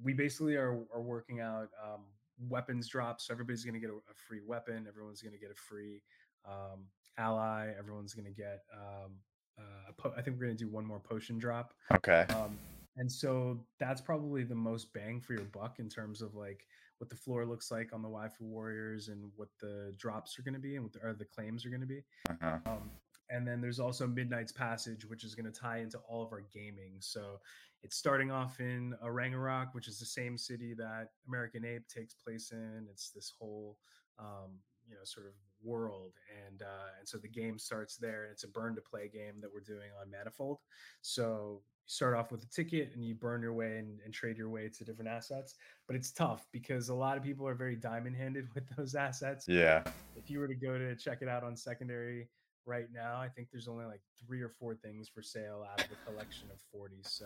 we 0.03 0.13
basically 0.13 0.55
are 0.55 0.83
are 0.93 1.01
working 1.01 1.39
out 1.39 1.69
um, 1.81 2.01
weapons 2.39 2.87
drops. 2.87 3.27
So 3.27 3.33
everybody's 3.33 3.63
going 3.63 3.75
to 3.75 3.79
get 3.79 3.89
a, 3.89 3.93
a, 3.93 4.15
free 4.27 4.41
weapon. 4.45 4.85
Everyone's 4.87 5.21
going 5.21 5.33
to 5.33 5.39
get 5.39 5.51
a 5.51 5.55
free 5.55 6.01
um, 6.47 6.85
ally. 7.17 7.71
Everyone's 7.77 8.13
going 8.13 8.25
to 8.25 8.31
get. 8.31 8.61
Um, 8.73 9.11
uh, 9.57 9.91
po- 9.97 10.13
I 10.17 10.21
think 10.21 10.37
we're 10.37 10.45
going 10.45 10.57
to 10.57 10.63
do 10.63 10.69
one 10.69 10.85
more 10.85 10.99
potion 10.99 11.37
drop. 11.37 11.73
Okay. 11.93 12.25
Um, 12.29 12.57
and 12.97 13.11
so 13.11 13.59
that's 13.79 14.01
probably 14.01 14.43
the 14.43 14.55
most 14.55 14.93
bang 14.93 15.19
for 15.19 15.33
your 15.33 15.45
buck 15.45 15.79
in 15.79 15.89
terms 15.89 16.21
of 16.21 16.35
like 16.35 16.65
what 16.99 17.09
the 17.09 17.15
floor 17.15 17.45
looks 17.45 17.71
like 17.71 17.93
on 17.93 18.01
the 18.01 18.07
Waifu 18.07 18.41
Warriors 18.41 19.09
and 19.09 19.29
what 19.35 19.49
the 19.59 19.93
drops 19.97 20.39
are 20.39 20.43
going 20.43 20.53
to 20.53 20.59
be 20.59 20.75
and 20.75 20.83
what 20.83 20.93
the, 20.93 20.99
or 20.99 21.13
the 21.13 21.25
claims 21.25 21.65
are 21.65 21.69
going 21.69 21.81
to 21.81 21.87
be. 21.87 22.03
Uh-huh. 22.29 22.57
Um, 22.65 22.89
and 23.29 23.47
then 23.47 23.61
there's 23.61 23.79
also 23.79 24.07
Midnight's 24.07 24.51
Passage, 24.51 25.05
which 25.05 25.23
is 25.23 25.35
going 25.35 25.51
to 25.51 25.59
tie 25.59 25.79
into 25.79 25.97
all 26.07 26.23
of 26.23 26.31
our 26.31 26.43
gaming. 26.53 26.95
So 26.99 27.39
it's 27.83 27.95
starting 27.95 28.31
off 28.31 28.59
in 28.59 28.95
Rangarok, 29.03 29.73
which 29.73 29.87
is 29.87 29.99
the 29.99 30.05
same 30.05 30.37
city 30.37 30.73
that 30.73 31.09
American 31.27 31.65
Ape 31.65 31.87
takes 31.87 32.13
place 32.13 32.51
in. 32.51 32.87
It's 32.89 33.11
this 33.11 33.31
whole, 33.37 33.77
um, 34.19 34.59
you 34.87 34.95
know, 34.95 35.01
sort 35.03 35.27
of 35.27 35.33
world, 35.63 36.13
and 36.47 36.61
uh, 36.61 36.97
and 36.99 37.07
so 37.07 37.17
the 37.17 37.27
game 37.27 37.59
starts 37.59 37.97
there. 37.97 38.23
And 38.23 38.31
it's 38.31 38.43
a 38.43 38.47
burn 38.47 38.75
to 38.75 38.81
play 38.81 39.07
game 39.07 39.35
that 39.41 39.51
we're 39.53 39.59
doing 39.59 39.89
on 40.01 40.09
Manifold. 40.09 40.59
So 41.01 41.61
you 41.85 41.91
start 41.91 42.15
off 42.15 42.31
with 42.31 42.43
a 42.43 42.47
ticket 42.47 42.91
and 42.95 43.05
you 43.05 43.13
burn 43.13 43.41
your 43.41 43.53
way 43.53 43.77
and, 43.77 43.99
and 44.03 44.13
trade 44.13 44.37
your 44.37 44.49
way 44.49 44.69
to 44.69 44.83
different 44.83 45.09
assets. 45.09 45.55
But 45.87 45.95
it's 45.95 46.11
tough 46.11 46.47
because 46.51 46.89
a 46.89 46.95
lot 46.95 47.17
of 47.17 47.23
people 47.23 47.47
are 47.47 47.55
very 47.55 47.75
diamond 47.75 48.15
handed 48.15 48.47
with 48.55 48.63
those 48.75 48.95
assets. 48.95 49.45
Yeah. 49.47 49.83
If 50.15 50.29
you 50.29 50.39
were 50.39 50.47
to 50.47 50.55
go 50.55 50.77
to 50.77 50.95
check 50.95 51.19
it 51.21 51.27
out 51.27 51.43
on 51.43 51.55
secondary 51.55 52.29
right 52.65 52.87
now. 52.93 53.17
I 53.17 53.29
think 53.29 53.49
there's 53.51 53.67
only 53.67 53.85
like 53.85 54.01
three 54.25 54.41
or 54.41 54.49
four 54.49 54.75
things 54.75 55.09
for 55.09 55.21
sale 55.21 55.65
out 55.71 55.79
of 55.79 55.87
a 55.91 56.09
collection 56.09 56.47
of 56.51 56.59
40. 56.71 56.95
So 57.03 57.25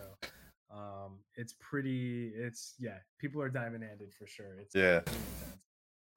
um, 0.72 1.20
it's 1.36 1.56
pretty, 1.60 2.32
it's, 2.36 2.76
yeah, 2.80 2.98
people 3.18 3.42
are 3.42 3.50
diamond 3.50 3.84
handed 3.84 4.14
for 4.14 4.28
sure. 4.28 4.56
It's 4.60 4.76
yeah. 4.76 5.02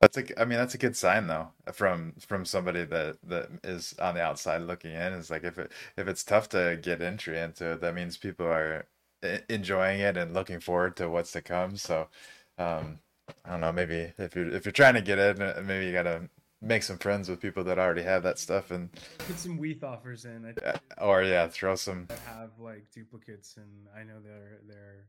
That's 0.01 0.17
a, 0.17 0.41
I 0.41 0.45
mean, 0.45 0.59
that's 0.59 0.75
a 0.75 0.79
good 0.79 0.97
sign 0.97 1.29
though, 1.29 1.51
from 1.73 2.15
from 2.19 2.45
somebody 2.45 2.85
that 2.85 3.19
that 3.23 3.51
is 3.63 3.95
on 4.01 4.17
the 4.17 4.21
outside 4.21 4.63
looking 4.63 4.91
in. 4.91 5.13
Is 5.13 5.31
like 5.31 5.45
if 5.45 5.61
it 5.61 5.71
if 5.97 6.09
it's 6.09 6.25
tough 6.25 6.49
to 6.49 6.77
get 6.83 7.01
entry 7.01 7.39
into 7.39 7.75
it, 7.75 7.83
that 7.83 7.95
means 7.95 8.17
people 8.17 8.47
are 8.47 8.85
enjoying 9.49 10.01
it 10.01 10.17
and 10.17 10.35
looking 10.35 10.59
forward 10.59 10.97
to 10.97 11.09
what's 11.09 11.31
to 11.33 11.41
come. 11.41 11.77
So, 11.77 12.09
um, 12.59 12.99
I 13.45 13.51
don't 13.51 13.61
know, 13.61 13.73
maybe 13.73 14.13
if 14.19 14.35
you're 14.35 14.49
if 14.49 14.65
you're 14.65 14.73
trying 14.73 14.95
to 14.95 15.03
get 15.03 15.21
in, 15.21 15.41
uh, 15.41 15.63
maybe 15.65 15.87
you 15.87 15.93
gotta 15.93 16.23
make 16.63 16.83
some 16.83 16.97
friends 16.99 17.29
with 17.29 17.41
people 17.41 17.65
that 17.65 17.79
already 17.79 18.03
have 18.03 18.23
that 18.23 18.39
stuff 18.39 18.71
and 18.71 18.91
put 19.19 19.39
some 19.39 19.59
WETH 19.59 19.83
offers 19.83 20.25
in. 20.25 20.55
or 20.99 21.23
yeah, 21.23 21.49
throw 21.49 21.75
some. 21.75 22.07
Have 22.27 22.51
like 22.59 22.87
duplicates, 22.95 23.57
and 23.57 23.87
I 23.95 24.05
know 24.05 24.21
they're 24.23 24.61
they're 24.67 25.07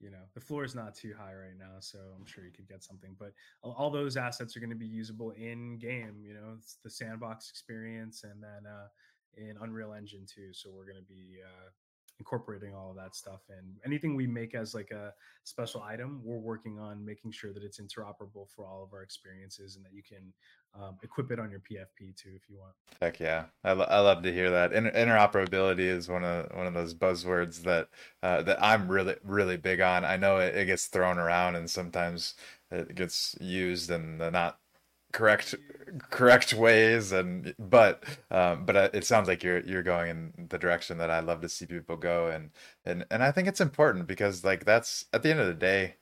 you 0.00 0.10
know 0.10 0.18
the 0.34 0.40
floor 0.40 0.64
is 0.64 0.74
not 0.74 0.94
too 0.94 1.12
high 1.16 1.34
right 1.34 1.58
now 1.58 1.78
so 1.78 1.98
i'm 2.18 2.24
sure 2.24 2.44
you 2.44 2.50
could 2.50 2.66
get 2.66 2.82
something 2.82 3.14
but 3.18 3.32
all 3.62 3.90
those 3.90 4.16
assets 4.16 4.56
are 4.56 4.60
going 4.60 4.70
to 4.70 4.76
be 4.76 4.86
usable 4.86 5.30
in 5.32 5.78
game 5.78 6.16
you 6.24 6.32
know 6.32 6.54
it's 6.58 6.78
the 6.82 6.90
sandbox 6.90 7.50
experience 7.50 8.24
and 8.24 8.42
then 8.42 8.66
uh 8.66 8.86
in 9.36 9.56
unreal 9.60 9.92
engine 9.92 10.24
too 10.26 10.52
so 10.52 10.70
we're 10.74 10.86
going 10.90 10.96
to 10.96 11.02
be 11.02 11.36
uh 11.44 11.68
incorporating 12.20 12.74
all 12.74 12.90
of 12.90 12.96
that 12.96 13.16
stuff 13.16 13.40
and 13.48 13.76
anything 13.84 14.14
we 14.14 14.26
make 14.26 14.54
as 14.54 14.74
like 14.74 14.90
a 14.90 15.12
special 15.42 15.82
item 15.82 16.20
we're 16.22 16.36
working 16.36 16.78
on 16.78 17.04
making 17.04 17.32
sure 17.32 17.52
that 17.52 17.64
it's 17.64 17.80
interoperable 17.80 18.46
for 18.54 18.66
all 18.66 18.84
of 18.84 18.92
our 18.92 19.02
experiences 19.02 19.74
and 19.74 19.84
that 19.84 19.92
you 19.92 20.02
can 20.02 20.32
um, 20.80 20.98
equip 21.02 21.32
it 21.32 21.40
on 21.40 21.50
your 21.50 21.60
pfp 21.60 22.14
too 22.14 22.30
if 22.36 22.42
you 22.48 22.58
want. 22.58 22.74
Heck 23.00 23.18
yeah. 23.18 23.46
I, 23.64 23.72
lo- 23.72 23.88
I 23.88 23.98
love 24.00 24.22
to 24.22 24.32
hear 24.32 24.50
that. 24.50 24.72
Inter- 24.72 24.92
interoperability 24.92 25.80
is 25.80 26.08
one 26.08 26.22
of 26.22 26.46
one 26.54 26.66
of 26.66 26.74
those 26.74 26.94
buzzwords 26.94 27.62
that 27.62 27.88
uh, 28.22 28.42
that 28.42 28.62
i'm 28.62 28.86
really 28.86 29.16
really 29.24 29.56
big 29.56 29.80
on. 29.80 30.04
I 30.04 30.16
know 30.16 30.36
it, 30.36 30.54
it 30.54 30.66
gets 30.66 30.86
thrown 30.86 31.18
around 31.18 31.56
and 31.56 31.68
sometimes 31.68 32.34
it 32.70 32.94
gets 32.94 33.34
used 33.40 33.90
in 33.90 34.18
the 34.18 34.30
not 34.30 34.59
correct 35.12 35.54
correct 36.10 36.54
ways 36.54 37.10
and 37.10 37.54
but 37.58 38.04
um, 38.30 38.64
but 38.64 38.76
uh, 38.76 38.88
it 38.92 39.04
sounds 39.04 39.28
like 39.28 39.42
you're 39.42 39.60
you're 39.60 39.82
going 39.82 40.08
in 40.08 40.46
the 40.48 40.58
direction 40.58 40.98
that 40.98 41.10
I 41.10 41.20
love 41.20 41.40
to 41.40 41.48
see 41.48 41.66
people 41.66 41.96
go 41.96 42.28
and 42.28 42.50
and 42.84 43.04
and 43.10 43.22
I 43.22 43.32
think 43.32 43.48
it's 43.48 43.60
important 43.60 44.06
because 44.06 44.44
like 44.44 44.64
that's 44.64 45.06
at 45.12 45.22
the 45.22 45.30
end 45.30 45.40
of 45.40 45.46
the 45.46 45.54
day 45.54 45.96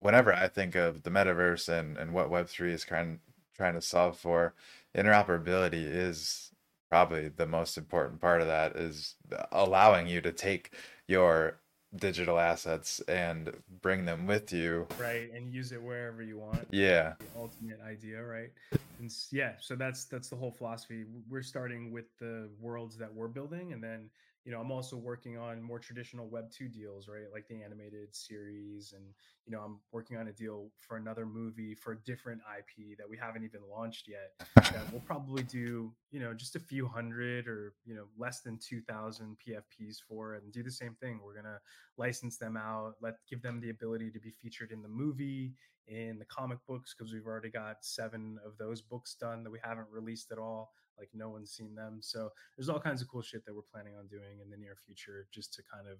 whenever 0.00 0.32
I 0.32 0.48
think 0.48 0.74
of 0.74 1.02
the 1.02 1.10
metaverse 1.10 1.68
and 1.68 1.96
and 1.96 2.12
what 2.12 2.30
web3 2.30 2.70
is 2.70 2.84
trying 2.84 3.20
trying 3.56 3.74
to 3.74 3.80
solve 3.80 4.18
for 4.18 4.54
interoperability 4.94 5.84
is 5.84 6.50
probably 6.90 7.28
the 7.28 7.46
most 7.46 7.76
important 7.76 8.20
part 8.20 8.40
of 8.40 8.46
that 8.46 8.76
is 8.76 9.14
allowing 9.50 10.06
you 10.06 10.20
to 10.20 10.32
take 10.32 10.74
your 11.08 11.58
digital 11.94 12.38
assets 12.38 13.00
and 13.08 13.52
bring 13.80 14.04
them 14.04 14.26
with 14.26 14.52
you. 14.52 14.86
Right 14.98 15.30
and 15.32 15.52
use 15.52 15.72
it 15.72 15.82
wherever 15.82 16.22
you 16.22 16.38
want. 16.38 16.66
Yeah. 16.70 17.14
The 17.18 17.40
ultimate 17.40 17.80
idea 17.86 18.22
right? 18.22 18.50
And 18.98 19.12
yeah 19.30 19.52
so 19.60 19.76
that's 19.76 20.04
that's 20.04 20.28
the 20.28 20.36
whole 20.36 20.50
philosophy. 20.50 21.04
We're 21.28 21.42
starting 21.42 21.92
with 21.92 22.06
the 22.18 22.48
worlds 22.60 22.96
that 22.98 23.12
we're 23.14 23.28
building 23.28 23.72
and 23.72 23.82
then 23.82 24.10
you 24.46 24.52
know 24.52 24.60
i'm 24.60 24.70
also 24.70 24.96
working 24.96 25.36
on 25.36 25.60
more 25.60 25.78
traditional 25.78 26.26
web 26.28 26.50
2 26.50 26.68
deals 26.68 27.08
right? 27.08 27.24
Like 27.32 27.48
the 27.48 27.62
animated 27.62 28.14
series 28.14 28.94
and 28.96 29.04
you 29.44 29.52
know 29.52 29.60
i'm 29.60 29.80
working 29.92 30.16
on 30.16 30.28
a 30.28 30.32
deal 30.32 30.70
for 30.80 30.96
another 30.96 31.26
movie 31.26 31.74
for 31.74 31.92
a 31.92 31.98
different 32.04 32.40
ip 32.58 32.96
that 32.96 33.08
we 33.08 33.16
haven't 33.16 33.44
even 33.44 33.60
launched 33.70 34.08
yet 34.08 34.32
that 34.54 34.84
we'll 34.92 35.02
probably 35.02 35.42
do 35.42 35.92
you 36.12 36.20
know 36.20 36.32
just 36.32 36.56
a 36.56 36.60
few 36.60 36.86
hundred 36.86 37.48
or 37.48 37.74
you 37.84 37.94
know 37.94 38.04
less 38.16 38.40
than 38.40 38.56
2000 38.58 39.36
pfps 39.44 39.96
for 40.08 40.34
and 40.34 40.52
do 40.52 40.62
the 40.62 40.70
same 40.70 40.94
thing. 41.00 41.20
We're 41.24 41.32
going 41.32 41.44
to 41.44 41.58
license 41.98 42.38
them 42.38 42.56
out 42.56 42.94
let 43.00 43.14
give 43.28 43.42
them 43.42 43.60
the 43.60 43.70
ability 43.70 44.10
to 44.12 44.20
be 44.20 44.30
featured 44.30 44.70
in 44.70 44.80
the 44.80 44.88
movie 44.88 45.54
in 45.88 46.18
the 46.18 46.24
comic 46.24 46.58
books 46.66 46.94
because 46.96 47.12
we've 47.12 47.26
already 47.26 47.50
got 47.50 47.76
seven 47.80 48.38
of 48.44 48.56
those 48.58 48.80
books 48.80 49.16
done 49.18 49.42
that 49.42 49.50
we 49.50 49.58
haven't 49.62 49.86
released 49.90 50.30
at 50.30 50.38
all 50.38 50.72
like 50.98 51.10
no 51.14 51.30
one's 51.30 51.50
seen 51.50 51.74
them. 51.74 51.98
So 52.00 52.30
there's 52.56 52.68
all 52.68 52.80
kinds 52.80 53.02
of 53.02 53.08
cool 53.08 53.22
shit 53.22 53.44
that 53.46 53.54
we're 53.54 53.62
planning 53.62 53.94
on 53.98 54.06
doing 54.06 54.40
in 54.42 54.50
the 54.50 54.56
near 54.56 54.76
future 54.76 55.26
just 55.32 55.54
to 55.54 55.62
kind 55.72 55.86
of 55.88 55.98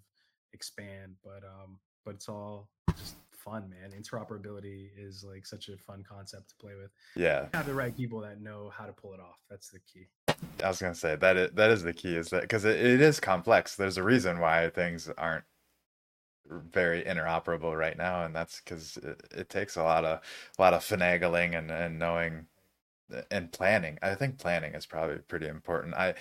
expand. 0.53 1.17
But 1.25 1.45
um, 1.45 1.79
but 2.05 2.15
it's 2.15 2.29
all 2.29 2.69
just 2.99 3.17
fun, 3.33 3.71
man. 3.71 3.93
Interoperability 3.99 4.89
is 4.97 5.25
like 5.27 5.47
such 5.47 5.69
a 5.69 5.77
fun 5.77 6.05
concept 6.09 6.51
to 6.51 6.57
play 6.57 6.75
with. 6.75 6.91
Yeah. 7.15 7.47
Have 7.55 7.67
the 7.67 7.75
right 7.75 7.97
people 7.97 8.21
that 8.21 8.41
know 8.41 8.71
how 8.77 8.87
to 8.87 8.93
pull 8.93 9.15
it 9.15 9.21
off. 9.21 9.39
That's 9.49 9.71
the 9.71 9.81
key. 9.81 10.07
I 10.63 10.69
was 10.69 10.81
gonna 10.81 10.95
say 10.95 11.17
that 11.17 11.37
is, 11.37 11.51
that 11.53 11.71
is 11.71 11.83
the 11.83 11.93
key 11.93 12.17
is 12.17 12.29
that 12.31 12.43
because 12.43 12.65
it, 12.65 12.77
it 12.77 13.01
is 13.01 13.21
complex. 13.21 13.77
There's 13.77 13.99
a 13.99 14.03
reason 14.03 14.41
why 14.41 14.69
things 14.71 15.09
aren't 15.17 15.45
very 16.49 17.03
interoperable 17.03 17.77
right 17.77 17.97
now, 17.97 18.25
and 18.25 18.35
that's 18.35 18.61
because 18.61 18.97
it, 18.99 19.23
it 19.35 19.49
takes 19.49 19.77
a 19.77 19.83
lot 19.83 20.05
of 20.05 20.21
a 20.59 20.63
lot 20.63 20.75
of 20.75 20.83
finagling 20.83 21.57
and 21.57 21.71
and 21.71 21.99
knowing 21.99 22.47
and 23.31 23.53
planning. 23.53 23.99
I 24.03 24.15
think 24.15 24.39
planning 24.39 24.75
is 24.75 24.87
probably 24.87 25.19
pretty 25.19 25.47
important. 25.49 25.95
I 25.95 26.15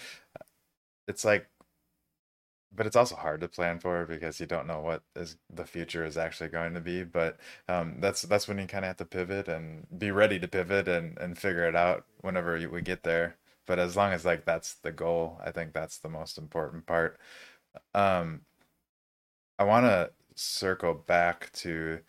it's 1.08 1.26
like 1.26 1.48
but 2.76 2.86
it's 2.86 2.96
also 2.96 3.16
hard 3.16 3.40
to 3.42 3.48
plan 3.48 3.80
for 3.80 4.06
because 4.06 4.40
you 4.40 4.46
don't 4.46 4.68
know 4.68 4.82
what 4.82 5.02
is 5.16 5.38
the 5.54 5.66
future 5.66 6.04
is 6.06 6.18
actually 6.18 6.50
going 6.50 6.74
to 6.74 6.82
be 6.82 7.04
but 7.04 7.38
um, 7.70 7.96
that's 8.00 8.24
that's 8.24 8.48
when 8.48 8.58
you 8.60 8.68
kind 8.68 8.84
of 8.84 8.90
have 8.90 8.98
to 8.98 9.06
pivot 9.06 9.48
and 9.48 9.88
be 9.98 10.12
ready 10.12 10.40
to 10.40 10.48
pivot 10.48 10.88
and 10.88 11.18
and 11.20 11.38
figure 11.38 11.68
it 11.68 11.76
out 11.76 12.06
whenever 12.22 12.60
we 12.70 12.82
get 12.82 13.04
there 13.04 13.38
but 13.66 13.80
as 13.80 13.96
long 13.96 14.12
as 14.12 14.26
like 14.26 14.46
that's 14.46 14.74
the 14.76 14.92
goal 14.92 15.40
i 15.46 15.52
think 15.52 15.74
that's 15.74 15.98
the 16.00 16.10
most 16.10 16.38
important 16.38 16.86
part 16.86 17.20
um 17.94 18.42
i 19.60 19.64
want 19.64 19.86
to 19.86 20.10
circle 20.36 20.94
back 20.94 21.52
to 21.54 22.00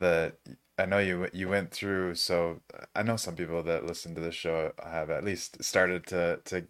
the 0.00 0.32
I 0.78 0.86
know 0.86 0.98
you 0.98 1.28
you 1.32 1.48
went 1.48 1.70
through 1.70 2.16
so 2.16 2.60
I 2.96 3.02
know 3.04 3.16
some 3.16 3.36
people 3.36 3.62
that 3.64 3.86
listen 3.86 4.14
to 4.16 4.20
the 4.20 4.32
show 4.32 4.72
have 4.82 5.08
at 5.10 5.24
least 5.24 5.62
started 5.62 6.06
to 6.08 6.40
to 6.46 6.66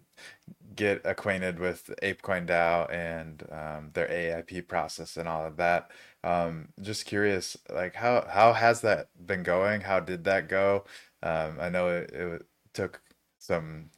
get 0.75 1.01
acquainted 1.05 1.59
with 1.59 1.91
ApeCoin 2.03 2.47
DAO 2.47 2.87
and 2.91 3.43
um, 3.51 3.91
their 3.93 4.07
AIP 4.09 4.67
process 4.67 5.17
and 5.17 5.27
all 5.29 5.45
of 5.45 5.57
that. 5.57 5.91
Um, 6.23 6.69
just 6.81 7.05
curious, 7.05 7.57
like 7.71 7.95
how 7.95 8.25
how 8.29 8.53
has 8.53 8.81
that 8.81 9.09
been 9.25 9.43
going? 9.43 9.81
How 9.81 9.99
did 10.01 10.23
that 10.25 10.49
go? 10.49 10.85
Um, 11.23 11.57
I 11.59 11.69
know 11.69 11.89
it, 11.89 12.11
it 12.13 12.43
took 12.73 13.01
some 13.39 13.89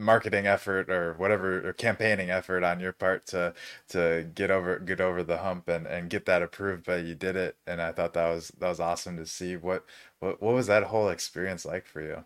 marketing 0.00 0.46
effort 0.46 0.90
or 0.90 1.14
whatever 1.14 1.68
or 1.68 1.72
campaigning 1.72 2.30
effort 2.30 2.64
on 2.64 2.80
your 2.80 2.92
part 2.92 3.26
to 3.26 3.52
to 3.88 4.26
get 4.34 4.50
over 4.50 4.78
get 4.78 5.00
over 5.00 5.22
the 5.22 5.38
hump 5.38 5.68
and 5.68 5.86
and 5.86 6.08
get 6.08 6.24
that 6.24 6.42
approved 6.42 6.86
but 6.86 7.04
you 7.04 7.14
did 7.14 7.36
it 7.36 7.56
and 7.66 7.82
i 7.82 7.92
thought 7.92 8.14
that 8.14 8.28
was 8.28 8.48
that 8.58 8.68
was 8.68 8.80
awesome 8.80 9.16
to 9.16 9.26
see 9.26 9.56
what 9.56 9.84
what, 10.20 10.40
what 10.40 10.54
was 10.54 10.66
that 10.68 10.84
whole 10.84 11.08
experience 11.08 11.64
like 11.64 11.86
for 11.86 12.02
you? 12.02 12.22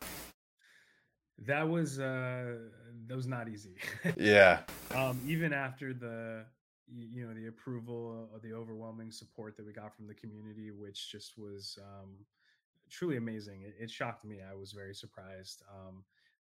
That 1.47 1.68
was 1.68 1.99
uh 1.99 2.57
that 3.07 3.16
was 3.16 3.27
not 3.27 3.49
easy. 3.49 3.77
Yeah. 4.16 4.61
Um 4.95 5.20
even 5.27 5.53
after 5.53 5.93
the 5.93 6.45
you 6.87 7.27
know 7.27 7.35
the 7.35 7.49
approval 7.49 8.29
of 8.35 8.43
the 8.43 8.53
overwhelming 8.53 9.11
support 9.11 9.57
that 9.57 9.66
we 9.66 9.72
got 9.72 9.95
from 9.97 10.07
the 10.07 10.14
community 10.14 10.70
which 10.70 11.11
just 11.11 11.37
was 11.37 11.79
um 11.83 12.11
truly 12.91 13.16
amazing. 13.16 13.62
It, 13.62 13.75
it 13.81 13.91
shocked 13.91 14.25
me. 14.25 14.39
I 14.49 14.55
was 14.55 14.72
very 14.72 14.95
surprised. 14.95 15.62
Um 15.68 16.05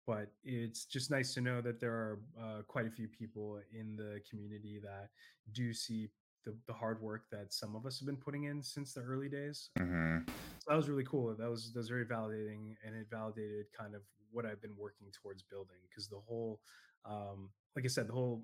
but 0.07 0.31
it's 0.45 0.85
just 0.85 1.11
nice 1.11 1.33
to 1.33 1.41
know 1.41 1.59
that 1.61 1.81
there 1.81 1.91
are 1.91 2.19
uh, 2.41 2.61
quite 2.65 2.87
a 2.87 2.89
few 2.89 3.09
people 3.09 3.59
in 3.77 3.97
the 3.97 4.21
community 4.27 4.79
that 4.81 5.09
do 5.51 5.73
see 5.73 6.09
the, 6.45 6.55
the 6.65 6.73
hard 6.73 7.01
work 7.01 7.23
that 7.29 7.53
some 7.53 7.75
of 7.75 7.85
us 7.85 7.99
have 7.99 8.07
been 8.07 8.15
putting 8.15 8.45
in 8.45 8.63
since 8.63 8.93
the 8.93 9.01
early 9.01 9.27
days. 9.27 9.69
hmm 9.77 10.19
So 10.59 10.69
that 10.69 10.77
was 10.77 10.87
really 10.87 11.03
cool. 11.03 11.35
That 11.37 11.49
was 11.49 11.73
that 11.73 11.79
was 11.79 11.89
very 11.89 12.05
validating, 12.05 12.75
and 12.85 12.95
it 12.95 13.07
validated 13.11 13.65
kind 13.77 13.93
of 13.93 14.01
what 14.31 14.45
I've 14.45 14.61
been 14.61 14.75
working 14.77 15.07
towards 15.21 15.43
building. 15.43 15.77
Because 15.89 16.07
the 16.07 16.21
whole, 16.25 16.61
um, 17.05 17.49
like 17.75 17.83
I 17.83 17.89
said, 17.89 18.07
the 18.07 18.13
whole, 18.13 18.43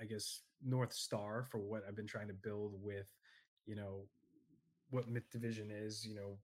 I 0.00 0.06
guess, 0.06 0.40
north 0.64 0.94
star 0.94 1.44
for 1.50 1.58
what 1.58 1.82
I've 1.86 1.96
been 1.96 2.06
trying 2.06 2.28
to 2.28 2.34
build 2.34 2.72
with, 2.82 3.12
you 3.66 3.76
know, 3.76 4.06
what 4.88 5.08
Myth 5.08 5.30
Division 5.30 5.70
is, 5.70 6.06
you 6.06 6.14
know, 6.14 6.38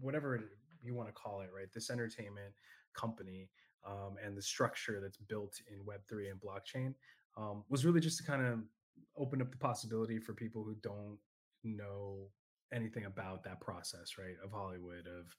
whatever 0.00 0.40
you 0.82 0.94
want 0.94 1.08
to 1.08 1.12
call 1.12 1.40
it, 1.40 1.50
right? 1.52 1.66
This 1.74 1.90
entertainment 1.90 2.54
company 2.94 3.48
um, 3.86 4.16
and 4.24 4.36
the 4.36 4.42
structure 4.42 5.00
that's 5.00 5.16
built 5.16 5.60
in 5.72 5.78
Web3 5.80 6.30
and 6.30 6.40
blockchain 6.40 6.94
um, 7.36 7.64
was 7.68 7.84
really 7.84 8.00
just 8.00 8.18
to 8.18 8.24
kind 8.24 8.44
of 8.44 8.60
open 9.16 9.40
up 9.40 9.50
the 9.50 9.58
possibility 9.58 10.18
for 10.18 10.32
people 10.32 10.64
who 10.64 10.74
don't 10.82 11.18
know 11.64 12.28
anything 12.72 13.06
about 13.06 13.42
that 13.44 13.60
process, 13.60 14.18
right? 14.18 14.36
Of 14.44 14.52
Hollywood, 14.52 15.06
of 15.06 15.34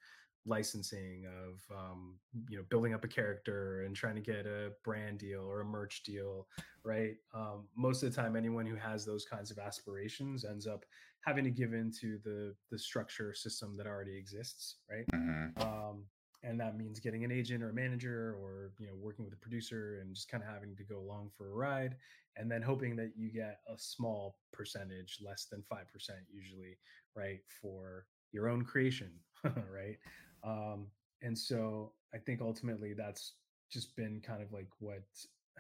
licensing, 0.45 1.25
of 1.27 1.59
um, 1.75 2.15
you 2.49 2.57
know, 2.57 2.63
building 2.69 2.93
up 2.93 3.03
a 3.03 3.07
character 3.07 3.83
and 3.83 3.95
trying 3.95 4.15
to 4.15 4.21
get 4.21 4.45
a 4.45 4.71
brand 4.83 5.19
deal 5.19 5.41
or 5.41 5.61
a 5.61 5.65
merch 5.65 6.03
deal, 6.03 6.47
right? 6.83 7.15
Um, 7.33 7.67
most 7.75 8.03
of 8.03 8.13
the 8.13 8.21
time, 8.21 8.35
anyone 8.35 8.65
who 8.65 8.75
has 8.75 9.05
those 9.05 9.25
kinds 9.25 9.51
of 9.51 9.59
aspirations 9.59 10.45
ends 10.45 10.65
up 10.65 10.85
having 11.21 11.43
to 11.43 11.51
give 11.51 11.73
into 11.73 12.17
the 12.23 12.55
the 12.71 12.79
structure 12.79 13.33
system 13.33 13.75
that 13.77 13.87
already 13.87 14.17
exists, 14.17 14.77
right? 14.89 15.05
hmm 15.13 15.61
Um, 15.61 16.05
and 16.43 16.59
that 16.59 16.77
means 16.77 16.99
getting 16.99 17.23
an 17.23 17.31
agent 17.31 17.63
or 17.63 17.69
a 17.69 17.73
manager 17.73 18.35
or 18.41 18.71
you 18.79 18.87
know 18.87 18.93
working 18.99 19.25
with 19.25 19.33
a 19.33 19.37
producer 19.37 19.99
and 20.01 20.15
just 20.15 20.29
kind 20.29 20.43
of 20.43 20.49
having 20.49 20.75
to 20.75 20.83
go 20.83 20.99
along 20.99 21.29
for 21.37 21.51
a 21.51 21.53
ride 21.53 21.95
and 22.37 22.49
then 22.49 22.61
hoping 22.61 22.95
that 22.95 23.11
you 23.17 23.29
get 23.31 23.59
a 23.67 23.77
small 23.77 24.37
percentage 24.53 25.17
less 25.21 25.47
than 25.51 25.63
5% 25.71 25.85
usually 26.31 26.77
right 27.15 27.39
for 27.61 28.05
your 28.31 28.47
own 28.47 28.63
creation 28.63 29.11
right? 29.43 29.97
Um, 30.43 30.87
and 31.21 31.37
so 31.37 31.91
i 32.13 32.17
think 32.17 32.41
ultimately 32.41 32.93
that's 32.93 33.33
just 33.71 33.95
been 33.95 34.21
kind 34.25 34.41
of 34.41 34.51
like 34.51 34.67
what 34.79 35.03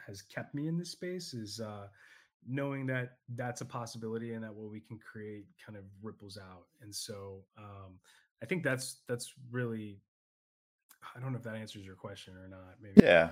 has 0.07 0.21
kept 0.21 0.55
me 0.55 0.67
in 0.67 0.77
this 0.77 0.91
space 0.91 1.33
is 1.33 1.59
uh, 1.59 1.87
knowing 2.47 2.85
that 2.87 3.17
that's 3.35 3.61
a 3.61 3.65
possibility 3.65 4.33
and 4.33 4.43
that 4.43 4.53
what 4.53 4.71
we 4.71 4.79
can 4.79 4.97
create 4.97 5.45
kind 5.63 5.77
of 5.77 5.83
ripples 6.01 6.37
out 6.37 6.65
and 6.81 6.93
so 6.93 7.43
um, 7.57 7.99
i 8.41 8.45
think 8.45 8.63
that's 8.63 9.01
that's 9.07 9.33
really 9.51 9.99
I 11.15 11.19
don't 11.19 11.31
know 11.31 11.37
if 11.37 11.43
that 11.43 11.55
answers 11.55 11.85
your 11.85 11.95
question 11.95 12.35
or 12.35 12.47
not. 12.47 12.75
Maybe 12.81 13.01
Yeah, 13.01 13.31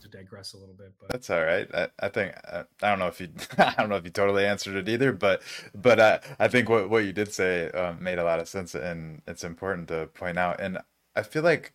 to 0.00 0.08
digress 0.08 0.52
a 0.54 0.56
little 0.56 0.74
bit, 0.74 0.92
but 1.00 1.08
that's 1.10 1.30
all 1.30 1.42
right. 1.44 1.68
I, 1.74 1.88
I 2.00 2.08
think 2.08 2.34
I, 2.44 2.64
I 2.82 2.90
don't 2.90 2.98
know 2.98 3.06
if 3.06 3.20
you 3.20 3.28
I 3.58 3.74
don't 3.78 3.88
know 3.88 3.96
if 3.96 4.04
you 4.04 4.10
totally 4.10 4.46
answered 4.46 4.76
it 4.76 4.88
either, 4.88 5.12
but 5.12 5.42
but 5.74 6.00
I 6.00 6.20
I 6.38 6.48
think 6.48 6.68
what 6.68 6.90
what 6.90 7.04
you 7.04 7.12
did 7.12 7.32
say 7.32 7.70
um, 7.70 8.02
made 8.02 8.18
a 8.18 8.24
lot 8.24 8.40
of 8.40 8.48
sense, 8.48 8.74
and 8.74 9.22
it's 9.26 9.44
important 9.44 9.88
to 9.88 10.06
point 10.06 10.38
out. 10.38 10.60
And 10.60 10.78
I 11.14 11.22
feel 11.22 11.42
like 11.42 11.72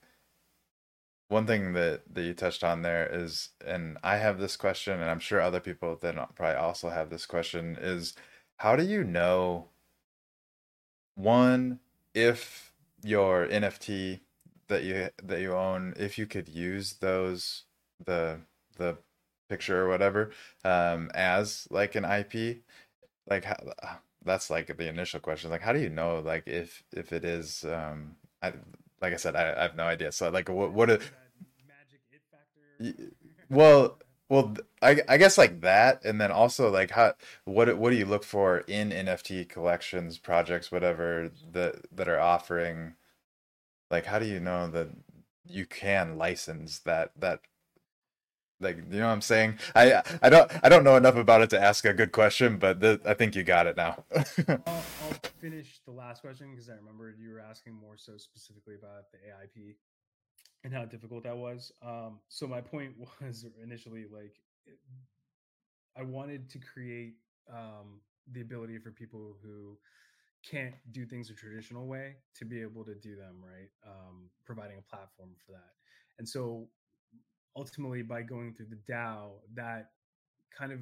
one 1.30 1.46
thing 1.46 1.74
that 1.74 2.02
that 2.14 2.24
you 2.24 2.34
touched 2.34 2.64
on 2.64 2.82
there 2.82 3.08
is, 3.12 3.50
and 3.66 3.98
I 4.04 4.18
have 4.18 4.40
this 4.40 4.58
question, 4.58 5.00
and 5.00 5.10
I'm 5.10 5.20
sure 5.20 5.42
other 5.42 5.60
people 5.60 5.98
then 6.00 6.20
probably 6.36 6.56
also 6.56 6.90
have 6.90 7.10
this 7.10 7.26
question: 7.26 7.78
is 7.80 8.14
how 8.58 8.76
do 8.76 8.84
you 8.84 9.04
know 9.04 9.70
one 11.16 11.80
if 12.14 12.74
your 13.04 13.48
NFT 13.48 14.20
that 14.70 14.84
you 14.84 15.10
that 15.22 15.42
you 15.42 15.54
own, 15.54 15.94
if 15.98 16.18
you 16.18 16.26
could 16.26 16.48
use 16.48 16.94
those 16.94 17.66
the 18.06 18.40
the 18.78 18.98
picture 19.50 19.84
or 19.84 19.90
whatever 19.90 20.32
um 20.64 21.12
as 21.14 21.68
like 21.70 21.96
an 21.96 22.06
IP, 22.06 22.62
like 23.30 23.44
how, 23.46 23.58
that's 24.24 24.50
like 24.50 24.76
the 24.78 24.88
initial 24.88 25.20
question. 25.20 25.50
Like 25.50 25.62
how 25.62 25.74
do 25.74 25.80
you 25.80 25.90
know 25.90 26.20
like 26.20 26.48
if 26.48 26.84
if 26.94 27.12
it 27.12 27.26
is 27.26 27.66
um 27.66 28.16
I 28.42 28.54
like 29.02 29.14
I 29.14 29.18
said 29.18 29.36
I, 29.36 29.54
I 29.58 29.62
have 29.64 29.76
no 29.76 29.84
idea. 29.84 30.12
So 30.12 30.30
like 30.30 30.50
what 30.50 30.72
what 30.72 30.90
are, 30.90 30.98
that 30.98 31.32
magic 31.68 32.02
it 32.12 32.22
factor. 32.32 33.12
well 33.50 33.98
well 34.30 34.56
I 34.82 35.02
I 35.08 35.18
guess 35.18 35.38
like 35.38 35.62
that 35.62 36.04
and 36.06 36.20
then 36.20 36.32
also 36.32 36.70
like 36.70 36.92
how 36.92 37.14
what 37.46 37.76
what 37.78 37.90
do 37.90 37.96
you 37.96 38.06
look 38.06 38.24
for 38.24 38.60
in 38.60 38.92
NFT 38.92 39.50
collections, 39.50 40.18
projects, 40.18 40.72
whatever 40.72 41.32
that 41.52 41.86
that 41.96 42.08
are 42.08 42.20
offering 42.20 42.96
like 43.90 44.06
how 44.06 44.20
do 44.20 44.26
you 44.26 44.40
know 44.40 44.70
that 44.70 44.90
you 45.46 45.66
can 45.66 46.18
license 46.18 46.80
that 46.80 47.12
that 47.18 47.42
like 48.62 48.78
you 48.78 49.00
know 49.00 49.08
what 49.08 49.14
I'm 49.14 49.22
saying? 49.22 49.60
I 49.74 50.02
I 50.22 50.30
don't 50.30 50.52
I 50.64 50.70
don't 50.70 50.84
know 50.84 50.98
enough 50.98 51.16
about 51.16 51.42
it 51.42 51.50
to 51.52 51.62
ask 51.62 51.86
a 51.86 51.94
good 51.94 52.12
question, 52.12 52.58
but 52.58 52.82
th 52.82 53.00
I 53.06 53.14
think 53.14 53.36
you 53.36 53.44
got 53.44 53.68
it 53.68 53.78
now. 53.78 54.04
I'll, 54.48 54.60
I'll 54.68 55.20
finish 55.40 55.80
the 55.86 55.92
last 55.92 56.22
question 56.22 56.52
because 56.52 56.70
I 56.70 56.74
remember 56.74 57.16
you 57.18 57.32
were 57.32 57.40
asking 57.40 57.74
more 57.74 57.98
so 57.98 58.18
specifically 58.18 58.76
about 58.76 59.12
the 59.12 59.18
AIP 59.18 59.76
and 60.64 60.74
how 60.74 60.84
difficult 60.86 61.24
that 61.24 61.38
was. 61.38 61.72
Um, 61.82 62.20
so 62.28 62.48
my 62.48 62.62
point 62.62 62.96
was 63.22 63.46
initially 63.64 64.06
like 64.12 64.36
I 65.98 66.04
wanted 66.04 66.50
to 66.50 66.60
create 66.60 67.16
um, 67.50 68.02
the 68.32 68.42
ability 68.42 68.78
for 68.78 68.92
people 68.92 69.38
who 69.42 69.78
can't 70.44 70.76
do 70.92 71.06
things 71.06 71.30
a 71.30 71.34
traditional 71.34 71.88
way 71.88 72.16
to 72.36 72.46
be 72.46 72.62
able 72.62 72.84
to 72.86 72.96
do 72.96 73.16
them 73.16 73.36
right, 73.44 73.70
um, 73.86 74.30
providing 74.46 74.78
a 74.78 74.82
platform 74.82 75.30
for 75.46 75.54
that. 75.54 75.74
And 76.18 76.28
so 76.28 76.68
ultimately, 77.56 78.02
by 78.02 78.22
going 78.22 78.54
through 78.54 78.68
the 78.68 78.92
DAO, 78.92 79.32
that 79.56 79.92
kind 80.58 80.72
of 80.72 80.80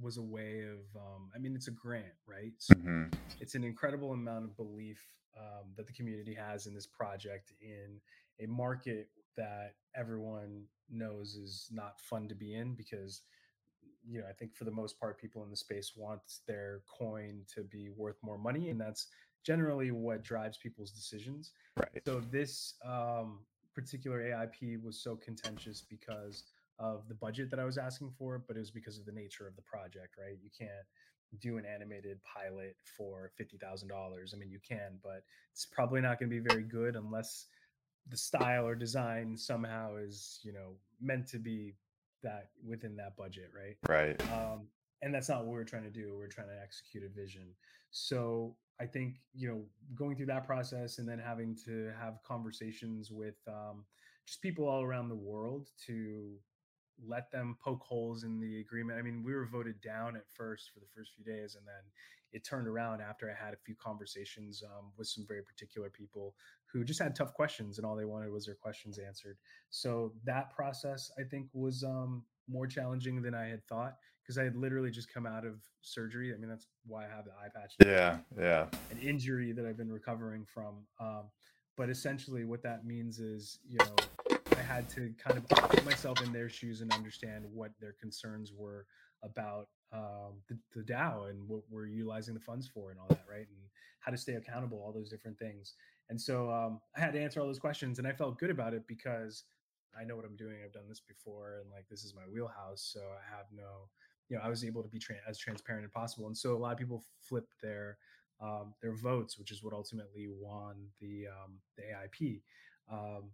was 0.00 0.16
a 0.16 0.22
way 0.22 0.62
of 0.62 1.00
um, 1.00 1.30
i 1.34 1.38
mean 1.38 1.54
it's 1.54 1.68
a 1.68 1.72
grant 1.72 2.14
right 2.26 2.52
so 2.58 2.74
hmm 2.74 3.04
it's 3.40 3.54
an 3.54 3.64
incredible 3.64 4.12
amount 4.12 4.44
of 4.44 4.56
belief 4.56 5.02
um, 5.36 5.72
that 5.76 5.86
the 5.86 5.92
community 5.92 6.34
has 6.34 6.66
in 6.66 6.74
this 6.74 6.86
project 6.86 7.52
in 7.60 8.00
a 8.40 8.46
market 8.46 9.08
that 9.36 9.74
everyone 9.96 10.64
knows 10.90 11.34
is 11.34 11.68
not 11.72 12.00
fun 12.00 12.28
to 12.28 12.34
be 12.34 12.54
in 12.54 12.74
because 12.74 13.22
you 14.08 14.20
know 14.20 14.26
i 14.28 14.32
think 14.32 14.54
for 14.54 14.64
the 14.64 14.70
most 14.70 14.98
part 14.98 15.20
people 15.20 15.42
in 15.44 15.50
the 15.50 15.56
space 15.56 15.92
want 15.96 16.20
their 16.46 16.80
coin 16.86 17.42
to 17.52 17.62
be 17.62 17.90
worth 17.96 18.16
more 18.22 18.38
money 18.38 18.70
and 18.70 18.80
that's 18.80 19.08
generally 19.44 19.90
what 19.90 20.22
drives 20.22 20.56
people's 20.56 20.90
decisions 20.90 21.52
Right. 21.76 22.02
so 22.04 22.20
this 22.30 22.74
um, 22.84 23.40
particular 23.74 24.20
AIP 24.20 24.82
was 24.82 25.02
so 25.02 25.16
contentious 25.16 25.82
because 25.88 26.44
of 26.78 27.06
the 27.08 27.14
budget 27.14 27.50
that 27.50 27.60
I 27.60 27.64
was 27.64 27.78
asking 27.78 28.12
for, 28.18 28.42
but 28.46 28.56
it 28.56 28.60
was 28.60 28.70
because 28.70 28.98
of 28.98 29.06
the 29.06 29.12
nature 29.12 29.46
of 29.46 29.56
the 29.56 29.62
project, 29.62 30.16
right? 30.18 30.36
You 30.42 30.50
can't 30.56 30.86
do 31.40 31.56
an 31.56 31.64
animated 31.64 32.18
pilot 32.24 32.76
for 32.96 33.30
fifty 33.36 33.56
thousand 33.56 33.88
dollars. 33.88 34.34
I 34.34 34.38
mean, 34.38 34.50
you 34.50 34.58
can, 34.66 34.98
but 35.02 35.22
it's 35.52 35.64
probably 35.64 36.00
not 36.00 36.18
going 36.18 36.30
to 36.30 36.40
be 36.40 36.46
very 36.46 36.62
good 36.62 36.96
unless 36.96 37.46
the 38.08 38.16
style 38.16 38.66
or 38.66 38.74
design 38.74 39.36
somehow 39.36 39.96
is, 39.96 40.40
you 40.42 40.52
know, 40.52 40.74
meant 41.00 41.26
to 41.28 41.38
be 41.38 41.74
that 42.22 42.48
within 42.66 42.96
that 42.96 43.16
budget, 43.16 43.50
right? 43.54 43.76
Right. 43.88 44.20
um, 44.32 44.68
and 45.02 45.12
that's 45.12 45.28
not 45.28 45.44
what 45.44 45.48
we're 45.48 45.64
trying 45.64 45.82
to 45.82 45.90
do 45.90 46.14
we're 46.16 46.28
trying 46.28 46.48
to 46.48 46.62
execute 46.62 47.02
a 47.04 47.08
vision 47.08 47.48
so 47.90 48.56
i 48.80 48.86
think 48.86 49.16
you 49.34 49.48
know 49.48 49.60
going 49.94 50.16
through 50.16 50.26
that 50.26 50.46
process 50.46 50.98
and 50.98 51.08
then 51.08 51.18
having 51.18 51.56
to 51.66 51.92
have 52.00 52.14
conversations 52.26 53.10
with 53.10 53.34
um, 53.48 53.84
just 54.26 54.40
people 54.40 54.66
all 54.66 54.82
around 54.82 55.08
the 55.08 55.14
world 55.14 55.68
to 55.86 56.34
let 57.06 57.30
them 57.30 57.56
poke 57.62 57.82
holes 57.82 58.24
in 58.24 58.40
the 58.40 58.60
agreement 58.60 58.98
i 58.98 59.02
mean 59.02 59.22
we 59.22 59.34
were 59.34 59.46
voted 59.46 59.80
down 59.80 60.16
at 60.16 60.28
first 60.28 60.70
for 60.72 60.80
the 60.80 60.86
first 60.94 61.12
few 61.14 61.24
days 61.24 61.56
and 61.56 61.66
then 61.66 61.82
it 62.32 62.44
turned 62.44 62.66
around 62.66 63.00
after 63.00 63.30
i 63.30 63.44
had 63.44 63.54
a 63.54 63.58
few 63.64 63.74
conversations 63.74 64.62
um, 64.64 64.92
with 64.96 65.06
some 65.06 65.24
very 65.26 65.42
particular 65.42 65.90
people 65.90 66.34
who 66.66 66.84
just 66.84 67.02
had 67.02 67.14
tough 67.14 67.34
questions 67.34 67.78
and 67.78 67.86
all 67.86 67.96
they 67.96 68.04
wanted 68.04 68.30
was 68.30 68.46
their 68.46 68.54
questions 68.54 68.98
answered 68.98 69.36
so 69.70 70.12
that 70.24 70.54
process 70.54 71.10
i 71.18 71.22
think 71.22 71.46
was 71.52 71.82
um, 71.84 72.22
more 72.48 72.66
challenging 72.66 73.20
than 73.22 73.34
i 73.34 73.46
had 73.46 73.66
thought 73.66 73.96
because 74.22 74.38
I 74.38 74.44
had 74.44 74.56
literally 74.56 74.90
just 74.90 75.12
come 75.12 75.26
out 75.26 75.44
of 75.44 75.56
surgery. 75.80 76.32
I 76.32 76.36
mean, 76.36 76.48
that's 76.48 76.66
why 76.86 77.04
I 77.04 77.08
have 77.08 77.24
the 77.24 77.32
eye 77.32 77.48
patch 77.54 77.74
Yeah. 77.84 78.18
Yeah. 78.38 78.66
an 78.90 78.98
injury 78.98 79.52
that 79.52 79.66
I've 79.66 79.76
been 79.76 79.90
recovering 79.92 80.44
from. 80.44 80.86
Um, 81.00 81.24
but 81.76 81.90
essentially, 81.90 82.44
what 82.44 82.62
that 82.62 82.84
means 82.84 83.18
is, 83.18 83.58
you 83.68 83.78
know, 83.78 83.96
had 84.72 84.88
to 84.88 85.12
kind 85.22 85.36
of 85.36 85.48
put 85.48 85.84
myself 85.84 86.22
in 86.22 86.32
their 86.32 86.48
shoes 86.48 86.80
and 86.80 86.92
understand 86.92 87.44
what 87.52 87.72
their 87.80 87.94
concerns 88.00 88.52
were 88.56 88.86
about 89.22 89.68
um, 89.92 90.40
the, 90.48 90.56
the 90.74 90.82
DAO 90.82 91.28
and 91.28 91.46
what 91.46 91.62
we're 91.70 91.86
utilizing 91.86 92.32
the 92.32 92.40
funds 92.40 92.66
for 92.66 92.90
and 92.90 92.98
all 92.98 93.06
that, 93.08 93.24
right? 93.28 93.46
And 93.48 93.68
how 94.00 94.10
to 94.10 94.16
stay 94.16 94.34
accountable, 94.34 94.78
all 94.78 94.92
those 94.92 95.10
different 95.10 95.38
things. 95.38 95.74
And 96.08 96.20
so 96.20 96.50
um, 96.50 96.80
I 96.96 97.00
had 97.00 97.12
to 97.12 97.20
answer 97.20 97.40
all 97.40 97.46
those 97.46 97.58
questions, 97.58 97.98
and 97.98 98.08
I 98.08 98.12
felt 98.12 98.38
good 98.38 98.50
about 98.50 98.72
it 98.72 98.84
because 98.88 99.44
I 99.98 100.04
know 100.04 100.16
what 100.16 100.24
I'm 100.24 100.36
doing. 100.36 100.56
I've 100.64 100.72
done 100.72 100.88
this 100.88 101.00
before, 101.00 101.60
and 101.60 101.70
like 101.70 101.84
this 101.90 102.02
is 102.02 102.14
my 102.14 102.22
wheelhouse. 102.32 102.90
So 102.92 103.00
I 103.00 103.36
have 103.36 103.46
no, 103.54 103.88
you 104.30 104.36
know, 104.36 104.42
I 104.42 104.48
was 104.48 104.64
able 104.64 104.82
to 104.82 104.88
be 104.88 104.98
tra- 104.98 105.16
as 105.28 105.38
transparent 105.38 105.84
as 105.84 105.90
possible. 105.90 106.26
And 106.26 106.36
so 106.36 106.56
a 106.56 106.58
lot 106.58 106.72
of 106.72 106.78
people 106.78 107.04
flipped 107.20 107.52
their 107.62 107.98
um, 108.40 108.74
their 108.80 108.94
votes, 108.94 109.38
which 109.38 109.52
is 109.52 109.62
what 109.62 109.74
ultimately 109.74 110.28
won 110.28 110.76
the 111.00 111.26
um, 111.28 111.58
the 111.76 111.82
AIP. 111.82 112.40
Um, 112.90 113.30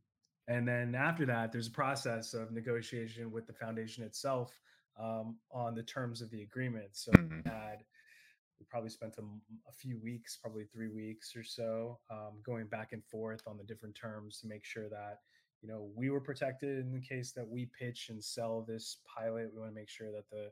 and 0.49 0.67
then 0.67 0.95
after 0.95 1.27
that, 1.27 1.53
there's 1.53 1.69
a 1.69 1.73
process 1.73 2.35
of 2.35 2.51
negotiation 2.51 3.31
with 3.31 3.47
the 3.47 3.53
foundation 3.53 4.03
itself 4.03 4.59
um, 4.99 5.37
on 5.53 5.75
the 5.75 5.83
terms 5.83 6.23
of 6.23 6.31
the 6.31 6.43
agreement. 6.43 6.97
So 6.97 7.13
Mhm. 7.13 7.45
we 7.45 7.51
had 7.51 7.85
we 8.59 8.67
probably 8.69 8.91
spent 8.91 9.17
a, 9.19 9.23
a, 9.69 9.73
few 9.73 10.01
weeks, 10.01 10.37
probably 10.37 10.65
three 10.65 10.89
weeks 10.89 11.37
or 11.37 11.45
so, 11.45 12.01
um, 12.11 12.41
going 12.43 12.67
back 12.67 12.93
and 12.93 13.05
forth 13.05 13.47
on 13.47 13.57
the 13.57 13.63
different 13.63 13.95
terms 13.95 14.41
to 14.41 14.49
make 14.49 14.65
sure 14.65 14.89
that 14.89 15.21
you 15.61 15.69
know 15.69 15.93
we 15.95 16.11
were 16.11 16.21
protected 16.21 16.79
in 16.81 16.93
the 16.93 17.01
case 17.01 17.33
that 17.33 17.47
we 17.47 17.67
pitch 17.67 18.09
and 18.09 18.25
sell 18.25 18.63
this 18.63 18.99
pilot. 19.07 19.53
We 19.53 19.61
want 19.61 19.71
to 19.71 19.75
make 19.75 19.89
sure 19.89 20.11
that 20.11 20.29
the 20.31 20.51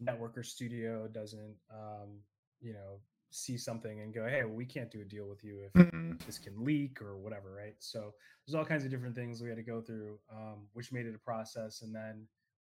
network 0.00 0.36
or 0.36 0.42
studio 0.42 1.06
doesn't, 1.08 1.56
um, 1.70 2.20
you 2.60 2.72
know, 2.72 3.00
see 3.36 3.58
something 3.58 4.00
and 4.00 4.14
go, 4.14 4.26
hey, 4.26 4.44
well, 4.44 4.54
we 4.54 4.64
can't 4.64 4.90
do 4.90 5.02
a 5.02 5.04
deal 5.04 5.28
with 5.28 5.44
you 5.44 5.60
if 5.66 5.72
mm-hmm. 5.74 6.12
this 6.24 6.38
can 6.38 6.64
leak 6.64 7.02
or 7.02 7.16
whatever, 7.18 7.52
right? 7.52 7.74
So 7.78 8.14
there's 8.46 8.54
all 8.54 8.64
kinds 8.64 8.84
of 8.84 8.90
different 8.90 9.14
things 9.14 9.42
we 9.42 9.48
had 9.48 9.58
to 9.58 9.62
go 9.62 9.80
through, 9.80 10.18
um, 10.32 10.66
which 10.72 10.92
made 10.92 11.06
it 11.06 11.14
a 11.14 11.18
process. 11.18 11.82
And 11.82 11.94
then 11.94 12.26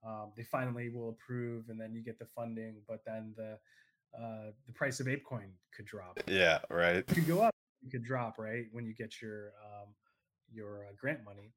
um, 0.06 0.32
they 0.36 0.42
finally 0.42 0.88
will 0.88 1.10
approve, 1.10 1.68
and 1.68 1.80
then 1.80 1.94
you 1.94 2.02
get 2.02 2.18
the 2.18 2.26
funding, 2.26 2.76
but 2.88 3.00
then 3.06 3.34
the 3.36 3.58
uh, 4.16 4.52
the 4.66 4.72
price 4.72 5.00
of 5.00 5.06
ApeCoin 5.06 5.50
could 5.74 5.86
drop. 5.86 6.20
Yeah, 6.28 6.60
right. 6.70 6.96
It 6.96 7.06
could 7.08 7.26
go 7.26 7.40
up. 7.40 7.54
It 7.84 7.90
could 7.90 8.04
drop, 8.04 8.38
right, 8.38 8.66
when 8.70 8.86
you 8.86 8.94
get 8.94 9.20
your 9.20 9.52
um, 9.64 9.88
your 10.52 10.84
uh, 10.84 10.92
grant 10.96 11.24
money. 11.24 11.52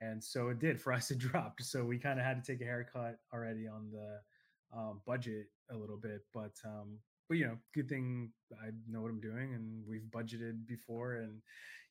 And 0.00 0.22
so 0.22 0.48
it 0.48 0.58
did 0.58 0.80
for 0.82 0.92
us. 0.92 1.10
It 1.10 1.18
dropped. 1.18 1.62
So 1.64 1.84
we 1.84 1.98
kind 1.98 2.18
of 2.18 2.26
had 2.26 2.44
to 2.44 2.52
take 2.52 2.60
a 2.60 2.64
haircut 2.64 3.18
already 3.32 3.66
on 3.66 3.90
the 3.92 4.78
um, 4.78 5.00
budget 5.06 5.46
a 5.70 5.76
little 5.76 5.96
bit, 5.96 6.22
but 6.34 6.52
um, 6.64 6.98
but 7.32 7.38
you 7.38 7.46
know, 7.46 7.56
good 7.74 7.88
thing 7.88 8.30
I 8.62 8.72
know 8.86 9.00
what 9.00 9.10
I'm 9.10 9.18
doing, 9.18 9.54
and 9.54 9.82
we've 9.88 10.02
budgeted 10.14 10.66
before, 10.66 11.14
and 11.14 11.40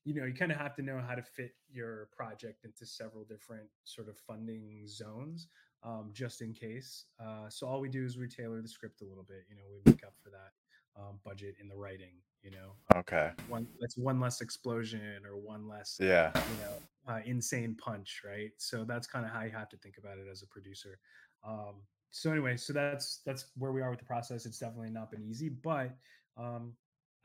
you 0.06 0.14
know, 0.14 0.24
you 0.24 0.36
kind 0.36 0.52
of 0.52 0.60
have 0.60 0.76
to 0.76 0.84
know 0.84 1.02
how 1.04 1.16
to 1.16 1.24
fit 1.24 1.56
your 1.68 2.10
project 2.16 2.64
into 2.64 2.86
several 2.86 3.24
different 3.24 3.68
sort 3.84 4.08
of 4.08 4.20
funding 4.20 4.84
zones, 4.88 5.48
um, 5.84 6.12
just 6.14 6.44
in 6.44 6.54
case. 6.54 7.06
Uh, 7.20 7.50
so 7.50 7.66
all 7.66 7.82
we 7.82 7.90
do 7.90 8.06
is 8.06 8.20
we 8.20 8.28
tailor 8.28 8.62
the 8.62 8.68
script 8.68 9.02
a 9.02 9.04
little 9.04 9.24
bit. 9.24 9.46
You 9.50 9.56
know, 9.56 9.64
we 9.68 9.92
make 9.92 10.04
up 10.04 10.14
for 10.24 10.30
that 10.30 11.02
um, 11.02 11.18
budget 11.26 11.56
in 11.60 11.68
the 11.68 11.76
writing. 11.76 12.14
You 12.44 12.52
know, 12.52 12.98
okay, 12.98 13.32
one 13.48 13.66
that's 13.80 13.98
one 13.98 14.20
less 14.20 14.42
explosion 14.42 15.24
or 15.26 15.38
one 15.38 15.68
less, 15.68 15.98
yeah, 16.00 16.32
you 16.36 16.66
know, 16.66 17.14
uh, 17.16 17.20
insane 17.26 17.76
punch, 17.84 18.22
right? 18.24 18.52
So 18.58 18.84
that's 18.84 19.08
kind 19.08 19.26
of 19.26 19.32
how 19.32 19.42
you 19.42 19.52
have 19.52 19.70
to 19.70 19.78
think 19.78 19.96
about 19.98 20.20
it 20.20 20.28
as 20.32 20.44
a 20.44 20.48
producer. 20.48 21.00
Um, 21.44 21.78
so 22.12 22.32
anyway, 22.32 22.58
so 22.58 22.74
that's 22.74 23.22
that's 23.26 23.46
where 23.58 23.72
we 23.72 23.82
are 23.82 23.90
with 23.90 24.00
the 24.00 24.06
process. 24.06 24.46
It's 24.46 24.60
definitely 24.60 24.90
not 24.90 25.12
been 25.12 25.24
easy, 25.24 25.50
but 25.50 25.96
um, 26.38 26.74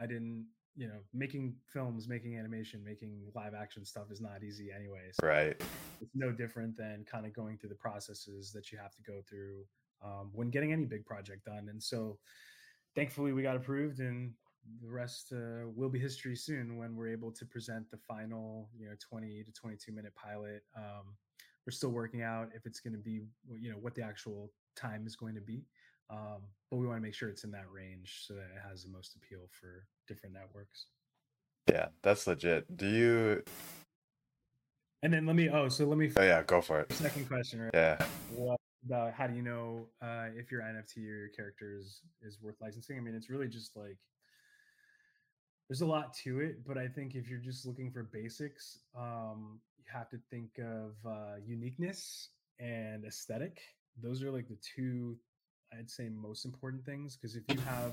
I 0.01 0.07
didn't, 0.07 0.47
you 0.77 0.87
know, 0.87 1.01
making 1.13 1.57
films, 1.67 2.09
making 2.09 2.39
animation, 2.39 2.85
making 2.85 3.21
live 3.35 3.55
action 3.55 3.85
stuff 3.85 4.11
is 4.11 4.21
not 4.21 4.45
easy 4.45 4.69
anyway. 4.75 5.11
So 5.21 5.27
right. 5.27 5.61
It's 6.01 6.15
no 6.15 6.31
different 6.31 6.77
than 6.77 7.05
kind 7.11 7.27
of 7.27 7.35
going 7.35 7.59
through 7.59 7.71
the 7.71 7.77
processes 7.77 8.53
that 8.53 8.71
you 8.71 8.79
have 8.79 8.95
to 8.95 9.03
go 9.03 9.21
through 9.29 9.65
um, 10.05 10.31
when 10.33 10.51
getting 10.51 10.73
any 10.73 10.85
big 10.85 11.05
project 11.05 11.47
done. 11.47 11.69
And 11.69 11.83
so, 11.83 12.19
thankfully, 12.95 13.33
we 13.33 13.43
got 13.43 13.57
approved, 13.57 13.99
and 13.99 14.33
the 14.81 14.89
rest 14.89 15.33
uh, 15.33 15.69
will 15.75 15.89
be 15.89 15.99
history 15.99 16.37
soon 16.37 16.77
when 16.77 16.95
we're 16.95 17.09
able 17.09 17.33
to 17.33 17.45
present 17.45 17.91
the 17.91 17.99
final, 17.99 18.69
you 18.79 18.87
know, 18.87 18.95
20 19.01 19.43
to 19.43 19.53
22 19.53 19.93
minute 19.93 20.15
pilot. 20.15 20.63
Um, 20.77 21.17
we're 21.67 21.73
still 21.73 21.91
working 21.91 22.23
out 22.23 22.51
if 22.55 22.67
it's 22.67 22.79
going 22.79 22.93
to 22.93 23.01
be, 23.01 23.23
you 23.59 23.71
know, 23.71 23.79
what 23.79 23.95
the 23.97 24.03
actual 24.03 24.53
time 24.77 25.07
is 25.07 25.17
going 25.17 25.35
to 25.35 25.41
be. 25.41 25.65
Um, 26.11 26.43
but 26.71 26.77
we 26.77 26.87
want 26.87 26.99
to 26.99 27.03
make 27.03 27.15
sure 27.15 27.29
it's 27.29 27.45
in 27.45 27.51
that 27.53 27.71
range 27.73 28.25
so 28.27 28.35
that 28.35 28.43
it 28.43 28.69
has 28.69 28.85
the 28.85 28.91
most 28.91 29.17
appeal 29.17 29.49
for 29.51 29.87
different 30.07 30.35
networks. 30.35 30.87
Yeah, 31.69 31.89
that's 32.03 32.27
legit. 32.27 32.77
Do 32.77 32.89
you? 32.89 33.43
And 35.03 35.13
then 35.13 35.27
let 35.27 35.37
me. 35.37 35.49
Oh, 35.49 35.69
so 35.69 35.85
let 35.87 35.99
me. 35.99 36.11
Oh 36.17 36.23
yeah, 36.23 36.43
go 36.43 36.61
for 36.61 36.81
it. 36.81 36.93
Second 36.93 37.29
question, 37.29 37.61
right? 37.61 37.71
Yeah. 37.75 38.05
What 38.35 38.61
about 38.85 39.13
how 39.15 39.27
do 39.27 39.35
you 39.35 39.43
know 39.43 39.89
uh, 40.01 40.27
if 40.37 40.53
your 40.53 40.63
NFT 40.63 40.99
or 40.99 41.17
your 41.17 41.29
character 41.29 41.77
is 41.79 42.03
is 42.23 42.39
worth 42.41 42.57
licensing? 42.61 42.97
I 42.97 43.01
mean, 43.01 43.15
it's 43.15 43.31
really 43.31 43.49
just 43.49 43.77
like 43.77 43.99
there's 45.69 45.81
a 45.81 45.87
lot 45.87 46.15
to 46.25 46.41
it, 46.41 46.65
but 46.65 46.79
I 46.79 46.87
think 46.87 47.15
if 47.15 47.29
you're 47.29 47.41
just 47.41 47.67
looking 47.67 47.91
for 47.91 48.05
basics, 48.05 48.79
um, 48.97 49.61
you 49.77 49.85
have 49.93 50.09
to 50.11 50.19
think 50.31 50.51
of 50.59 50.95
uh, 51.05 51.37
uniqueness 51.45 52.31
and 52.61 53.05
aesthetic 53.05 53.61
those 54.03 54.23
are 54.23 54.31
like 54.31 54.49
the 54.49 54.59
two 54.77 55.17
I'd 55.73 55.91
say 55.91 56.09
most 56.09 56.45
important 56.45 56.85
things 56.85 57.17
because 57.17 57.37
if 57.37 57.43
you 57.49 57.61
have 57.63 57.93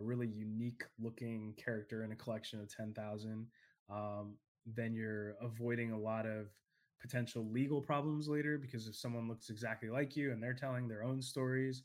a 0.00 0.04
really 0.04 0.26
unique 0.26 0.82
looking 0.98 1.54
character 1.62 2.04
in 2.04 2.12
a 2.12 2.16
collection 2.16 2.60
of 2.60 2.74
10,000 2.74 3.46
um, 3.90 4.34
then 4.66 4.94
you're 4.94 5.34
avoiding 5.40 5.92
a 5.92 5.98
lot 5.98 6.26
of 6.26 6.46
potential 7.00 7.48
legal 7.50 7.80
problems 7.80 8.28
later 8.28 8.58
because 8.58 8.86
if 8.86 8.94
someone 8.94 9.28
looks 9.28 9.50
exactly 9.50 9.88
like 9.88 10.16
you 10.16 10.32
and 10.32 10.42
they're 10.42 10.54
telling 10.54 10.88
their 10.88 11.02
own 11.02 11.22
stories 11.22 11.82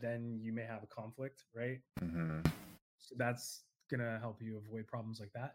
then 0.00 0.38
you 0.42 0.52
may 0.52 0.64
have 0.64 0.82
a 0.82 0.86
conflict 0.86 1.44
right 1.54 1.78
mm-hmm. 2.02 2.40
so 2.98 3.14
that's 3.16 3.62
gonna 3.90 4.18
help 4.20 4.42
you 4.42 4.58
avoid 4.58 4.86
problems 4.86 5.20
like 5.20 5.32
that 5.32 5.54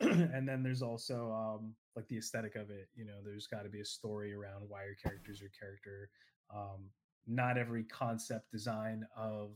and 0.00 0.48
then 0.48 0.62
there's 0.62 0.82
also 0.82 1.30
um, 1.32 1.74
like 1.94 2.08
the 2.08 2.16
aesthetic 2.18 2.56
of 2.56 2.70
it 2.70 2.88
you 2.94 3.04
know 3.04 3.18
there's 3.24 3.46
got 3.46 3.62
to 3.62 3.68
be 3.68 3.80
a 3.80 3.84
story 3.84 4.32
around 4.32 4.62
why 4.68 4.84
your 4.84 4.94
character's 4.94 5.40
your 5.40 5.50
character 5.58 6.10
um, 6.54 6.90
not 7.26 7.58
every 7.58 7.84
concept 7.84 8.50
design 8.50 9.06
of 9.16 9.50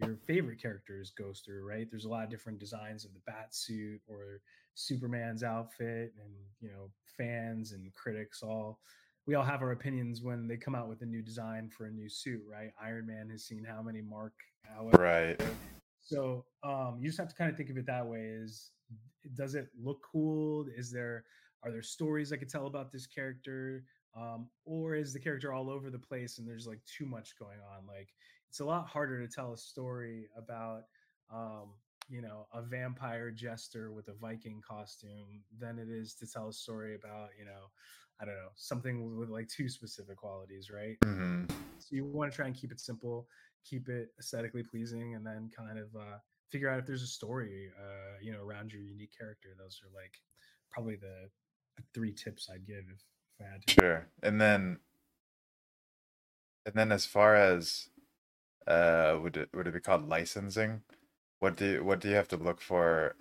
your 0.00 0.16
favorite 0.26 0.60
characters 0.60 1.10
goes 1.10 1.40
through, 1.40 1.66
right? 1.66 1.88
There's 1.90 2.04
a 2.06 2.08
lot 2.08 2.24
of 2.24 2.30
different 2.30 2.58
designs 2.58 3.04
of 3.04 3.12
the 3.12 3.20
bat 3.26 3.54
suit 3.54 4.00
or 4.08 4.40
Superman's 4.74 5.42
outfit, 5.42 6.12
and 6.22 6.32
you 6.60 6.70
know, 6.70 6.90
fans 7.18 7.72
and 7.72 7.92
critics 7.94 8.42
all 8.42 8.80
we 9.26 9.34
all 9.34 9.44
have 9.44 9.62
our 9.62 9.72
opinions 9.72 10.20
when 10.22 10.48
they 10.48 10.56
come 10.56 10.74
out 10.74 10.88
with 10.88 11.02
a 11.02 11.06
new 11.06 11.22
design 11.22 11.70
for 11.70 11.86
a 11.86 11.90
new 11.90 12.08
suit, 12.08 12.42
right? 12.50 12.70
Iron 12.82 13.06
Man 13.06 13.28
has 13.30 13.44
seen 13.44 13.64
how 13.64 13.80
many 13.82 14.00
Mark 14.00 14.32
right. 14.98 15.40
So 16.00 16.44
um, 16.64 16.98
you 17.00 17.08
just 17.08 17.18
have 17.18 17.28
to 17.28 17.34
kind 17.34 17.50
of 17.50 17.56
think 17.56 17.70
of 17.70 17.76
it 17.76 17.86
that 17.86 18.06
way: 18.06 18.20
is 18.20 18.72
does 19.34 19.54
it 19.54 19.68
look 19.80 20.00
cool? 20.10 20.66
Is 20.76 20.90
there 20.90 21.24
are 21.64 21.70
there 21.70 21.82
stories 21.82 22.32
I 22.32 22.36
could 22.36 22.48
tell 22.48 22.66
about 22.66 22.90
this 22.90 23.06
character? 23.06 23.84
Um, 24.16 24.48
or 24.64 24.94
is 24.94 25.12
the 25.12 25.20
character 25.20 25.52
all 25.52 25.70
over 25.70 25.90
the 25.90 25.98
place 25.98 26.38
and 26.38 26.46
there's 26.46 26.66
like 26.66 26.80
too 26.84 27.06
much 27.06 27.38
going 27.38 27.58
on? 27.74 27.86
Like 27.86 28.08
it's 28.48 28.60
a 28.60 28.64
lot 28.64 28.86
harder 28.86 29.24
to 29.24 29.32
tell 29.32 29.52
a 29.52 29.58
story 29.58 30.28
about 30.36 30.82
um, 31.32 31.70
you 32.08 32.20
know 32.20 32.46
a 32.52 32.62
vampire 32.62 33.30
jester 33.30 33.90
with 33.92 34.08
a 34.08 34.14
viking 34.14 34.60
costume 34.66 35.42
than 35.58 35.78
it 35.78 35.88
is 35.88 36.14
to 36.14 36.26
tell 36.26 36.48
a 36.48 36.52
story 36.52 36.94
about 36.94 37.28
you 37.38 37.44
know 37.44 37.70
i 38.20 38.24
don't 38.24 38.34
know 38.34 38.50
something 38.54 39.16
with 39.18 39.30
like 39.30 39.48
two 39.48 39.68
specific 39.68 40.16
qualities 40.16 40.70
right? 40.70 40.98
Mm-hmm. 41.04 41.44
so 41.78 41.96
you 41.96 42.04
want 42.04 42.30
to 42.30 42.36
try 42.36 42.46
and 42.46 42.54
keep 42.54 42.72
it 42.72 42.80
simple 42.80 43.26
keep 43.64 43.88
it 43.88 44.08
aesthetically 44.18 44.62
pleasing 44.62 45.14
and 45.14 45.24
then 45.24 45.48
kind 45.56 45.78
of 45.78 45.94
uh, 45.94 46.18
figure 46.50 46.68
out 46.68 46.78
if 46.78 46.86
there's 46.86 47.02
a 47.02 47.06
story 47.06 47.70
uh, 47.78 48.18
you 48.20 48.32
know 48.32 48.40
around 48.40 48.72
your 48.72 48.82
unique 48.82 49.12
character. 49.16 49.50
Those 49.58 49.80
are 49.82 49.94
like 49.94 50.14
probably 50.70 50.96
the, 50.96 51.28
the 51.76 51.82
three 51.94 52.12
tips 52.12 52.48
i'd 52.52 52.66
give 52.66 52.84
if 52.92 53.02
bad. 53.42 53.62
Sure. 53.68 54.06
And 54.22 54.40
then 54.40 54.78
and 56.64 56.74
then 56.74 56.92
as 56.92 57.06
far 57.06 57.34
as 57.34 57.88
uh 58.66 59.18
would 59.22 59.36
it 59.36 59.48
would 59.54 59.66
it 59.66 59.74
be 59.74 59.80
called 59.80 60.08
licensing? 60.08 60.82
What 61.40 61.56
do 61.56 61.66
you, 61.66 61.84
what 61.84 62.00
do 62.00 62.08
you 62.08 62.14
have 62.14 62.28
to 62.28 62.36
look 62.36 62.60
for 62.60 63.16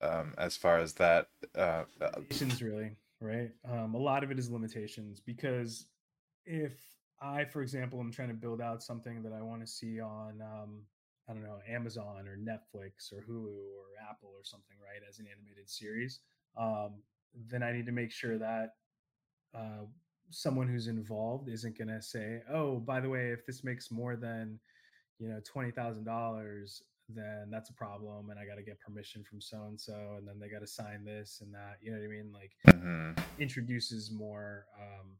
um 0.00 0.34
as 0.38 0.56
far 0.56 0.78
as 0.78 0.94
that 0.94 1.28
uh, 1.56 1.84
uh 2.00 2.10
limitations 2.16 2.62
really, 2.62 2.96
right? 3.20 3.50
Um 3.68 3.94
a 3.94 3.98
lot 3.98 4.24
of 4.24 4.30
it 4.30 4.38
is 4.38 4.50
limitations 4.50 5.20
because 5.20 5.86
if 6.46 6.72
I, 7.22 7.44
for 7.44 7.60
example, 7.60 8.00
am 8.00 8.10
trying 8.10 8.28
to 8.28 8.34
build 8.34 8.62
out 8.62 8.82
something 8.82 9.22
that 9.22 9.32
I 9.32 9.42
want 9.42 9.60
to 9.60 9.66
see 9.66 10.00
on 10.00 10.40
um, 10.40 10.82
I 11.28 11.34
don't 11.34 11.42
know, 11.42 11.58
Amazon 11.68 12.26
or 12.26 12.36
Netflix 12.36 13.12
or 13.12 13.22
Hulu 13.22 13.54
or 13.54 13.86
Apple 14.10 14.30
or 14.34 14.42
something, 14.42 14.76
right, 14.82 15.06
as 15.08 15.18
an 15.18 15.26
animated 15.30 15.68
series, 15.68 16.20
um, 16.56 16.94
then 17.48 17.62
I 17.62 17.72
need 17.72 17.86
to 17.86 17.92
make 17.92 18.10
sure 18.10 18.38
that 18.38 18.70
uh, 19.54 19.84
someone 20.30 20.68
who's 20.68 20.86
involved 20.86 21.48
isn't 21.48 21.76
going 21.76 21.88
to 21.88 22.02
say, 22.02 22.42
"Oh, 22.52 22.78
by 22.78 23.00
the 23.00 23.08
way, 23.08 23.30
if 23.30 23.46
this 23.46 23.64
makes 23.64 23.90
more 23.90 24.16
than 24.16 24.58
you 25.18 25.28
know 25.28 25.40
twenty 25.44 25.70
thousand 25.70 26.04
dollars, 26.04 26.82
then 27.08 27.48
that's 27.50 27.70
a 27.70 27.74
problem, 27.74 28.30
and 28.30 28.38
I 28.38 28.44
got 28.44 28.56
to 28.56 28.62
get 28.62 28.80
permission 28.80 29.24
from 29.24 29.40
so 29.40 29.64
and 29.68 29.80
so, 29.80 30.14
and 30.18 30.26
then 30.26 30.38
they 30.38 30.48
got 30.48 30.60
to 30.60 30.66
sign 30.66 31.04
this 31.04 31.40
and 31.42 31.52
that." 31.54 31.78
You 31.82 31.92
know 31.92 31.98
what 31.98 32.04
I 32.04 32.08
mean? 32.08 32.32
Like 32.32 32.52
mm-hmm. 32.68 33.20
introduces 33.40 34.10
more 34.10 34.66
um, 34.80 35.16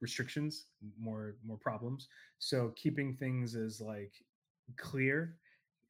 restrictions, 0.00 0.66
more 0.98 1.36
more 1.44 1.58
problems. 1.58 2.08
So 2.38 2.72
keeping 2.76 3.14
things 3.14 3.54
as 3.54 3.80
like 3.80 4.12
clear 4.76 5.36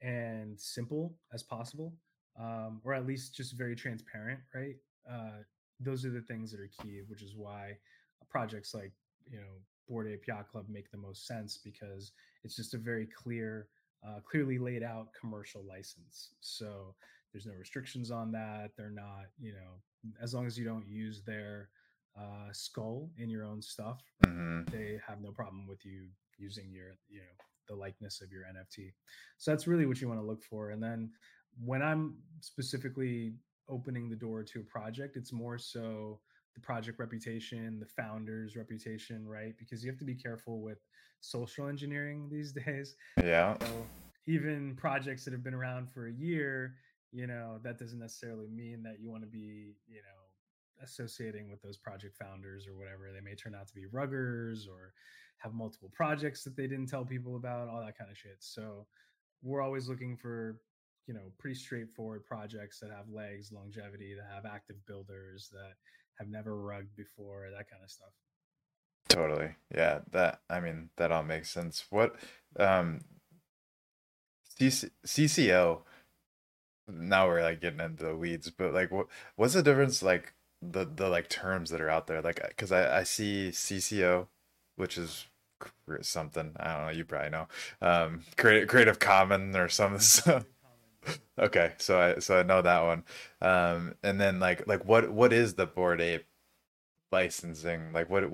and 0.02 0.58
simple 0.58 1.14
as 1.32 1.42
possible, 1.42 1.94
um, 2.38 2.80
or 2.84 2.94
at 2.94 3.06
least 3.06 3.34
just 3.34 3.56
very 3.56 3.76
transparent, 3.76 4.40
right? 4.54 4.76
Uh, 5.10 5.42
those 5.80 6.04
are 6.04 6.10
the 6.10 6.20
things 6.22 6.50
that 6.50 6.60
are 6.60 6.70
key, 6.82 7.00
which 7.08 7.22
is 7.22 7.34
why 7.36 7.76
projects 8.28 8.74
like 8.74 8.92
you 9.30 9.38
know 9.38 9.58
Bored 9.88 10.08
Yacht 10.28 10.48
Club 10.50 10.66
make 10.68 10.90
the 10.90 10.98
most 10.98 11.26
sense 11.26 11.58
because 11.58 12.12
it's 12.44 12.56
just 12.56 12.74
a 12.74 12.78
very 12.78 13.06
clear, 13.06 13.68
uh, 14.06 14.20
clearly 14.28 14.58
laid 14.58 14.82
out 14.82 15.08
commercial 15.18 15.64
license. 15.68 16.34
So 16.40 16.94
there's 17.32 17.46
no 17.46 17.54
restrictions 17.54 18.10
on 18.10 18.32
that. 18.32 18.70
They're 18.76 18.90
not, 18.90 19.26
you 19.40 19.52
know, 19.52 20.12
as 20.22 20.34
long 20.34 20.46
as 20.46 20.58
you 20.58 20.64
don't 20.64 20.86
use 20.88 21.22
their 21.22 21.70
uh, 22.18 22.52
skull 22.52 23.10
in 23.18 23.30
your 23.30 23.44
own 23.44 23.62
stuff, 23.62 24.02
hmm 24.24 24.62
they 24.70 25.00
have 25.06 25.20
no 25.20 25.30
problem 25.32 25.66
with 25.66 25.84
you 25.84 26.06
using 26.38 26.70
your 26.72 26.96
you 27.08 27.18
know 27.18 27.34
the 27.68 27.74
likeness 27.74 28.20
of 28.20 28.30
your 28.32 28.42
nft 28.42 28.92
so 29.38 29.50
that's 29.50 29.66
really 29.66 29.86
what 29.86 30.00
you 30.00 30.08
want 30.08 30.20
to 30.20 30.26
look 30.26 30.42
for 30.42 30.70
and 30.70 30.82
then 30.82 31.10
when 31.64 31.82
i'm 31.82 32.16
specifically 32.40 33.32
opening 33.70 34.08
the 34.08 34.16
door 34.16 34.42
to 34.42 34.60
a 34.60 34.64
project 34.64 35.16
it's 35.16 35.32
more 35.32 35.58
so 35.58 36.18
the 36.54 36.60
project 36.60 36.98
reputation 36.98 37.78
the 37.78 37.86
founder's 37.86 38.56
reputation 38.56 39.26
right 39.26 39.54
because 39.58 39.84
you 39.84 39.90
have 39.90 39.98
to 39.98 40.04
be 40.04 40.14
careful 40.14 40.60
with 40.60 40.78
social 41.20 41.68
engineering 41.68 42.28
these 42.30 42.52
days 42.66 42.96
Yeah. 43.22 43.56
so 43.60 43.86
even 44.26 44.76
projects 44.76 45.24
that 45.24 45.32
have 45.32 45.42
been 45.42 45.54
around 45.54 45.90
for 45.90 46.06
a 46.06 46.12
year, 46.12 46.74
you 47.10 47.26
know, 47.26 47.58
that 47.64 47.78
doesn't 47.78 47.98
necessarily 47.98 48.46
mean 48.48 48.82
that 48.82 49.00
you 49.00 49.10
want 49.10 49.22
to 49.22 49.28
be, 49.28 49.74
you 49.88 49.96
know, 50.02 50.82
associating 50.84 51.50
with 51.50 51.60
those 51.62 51.76
project 51.78 52.16
founders 52.16 52.68
or 52.68 52.76
whatever. 52.76 53.10
They 53.12 53.20
may 53.20 53.34
turn 53.34 53.54
out 53.54 53.66
to 53.68 53.74
be 53.74 53.86
ruggers 53.92 54.68
or 54.68 54.92
have 55.38 55.52
multiple 55.52 55.90
projects 55.92 56.44
that 56.44 56.56
they 56.56 56.66
didn't 56.68 56.86
tell 56.86 57.04
people 57.04 57.36
about, 57.36 57.68
all 57.68 57.80
that 57.84 57.98
kind 57.98 58.10
of 58.10 58.16
shit. 58.16 58.36
So 58.38 58.86
we're 59.42 59.62
always 59.62 59.88
looking 59.88 60.16
for, 60.16 60.60
you 61.10 61.16
know, 61.16 61.32
pretty 61.40 61.56
straightforward 61.56 62.24
projects 62.24 62.78
that 62.78 62.92
have 62.92 63.08
legs, 63.12 63.50
longevity, 63.50 64.14
that 64.14 64.32
have 64.32 64.46
active 64.46 64.76
builders, 64.86 65.50
that 65.52 65.72
have 66.20 66.28
never 66.28 66.54
rugged 66.54 66.94
before, 66.94 67.48
that 67.50 67.68
kind 67.68 67.82
of 67.82 67.90
stuff. 67.90 68.12
Totally. 69.08 69.56
Yeah, 69.74 70.02
that 70.12 70.40
I 70.48 70.60
mean 70.60 70.90
that 70.98 71.10
all 71.10 71.24
makes 71.24 71.50
sense. 71.50 71.84
What 71.90 72.14
um 72.60 73.00
CC, 74.60 74.90
CCO 75.04 75.80
now 76.86 77.26
we're 77.26 77.42
like 77.42 77.60
getting 77.60 77.80
into 77.80 78.04
the 78.04 78.16
weeds, 78.16 78.48
but 78.56 78.72
like 78.72 78.92
what 78.92 79.08
what's 79.34 79.54
the 79.54 79.64
difference 79.64 80.04
like 80.04 80.34
the 80.62 80.84
the 80.84 81.08
like 81.08 81.28
terms 81.28 81.70
that 81.70 81.80
are 81.80 81.90
out 81.90 82.06
there? 82.06 82.22
Like 82.22 82.56
cuz 82.56 82.70
I 82.70 83.00
I 83.00 83.02
see 83.02 83.48
CCO 83.50 84.28
which 84.76 84.96
is 84.96 85.26
something 86.02 86.52
I 86.60 86.72
don't 86.76 86.86
know, 86.86 86.92
you 86.92 87.04
probably 87.04 87.30
know. 87.30 87.48
Um 87.82 88.22
creative 88.36 88.68
Creative 88.68 89.00
Common 89.00 89.56
or 89.56 89.68
something. 89.68 90.44
So, 91.06 91.08
Creative 91.08 91.20
Commons, 91.20 91.20
yeah. 91.38 91.44
okay, 91.44 91.72
so 91.78 92.00
I 92.00 92.18
so 92.18 92.38
I 92.38 92.42
know 92.42 92.62
that 92.62 92.82
one. 92.82 93.04
Um 93.40 93.94
and 94.02 94.20
then 94.20 94.40
like 94.40 94.66
like 94.66 94.84
what 94.84 95.10
what 95.10 95.32
is 95.32 95.54
the 95.54 95.66
Bored 95.66 96.00
Ape 96.00 96.26
licensing? 97.12 97.92
Like 97.92 98.10
what 98.10 98.24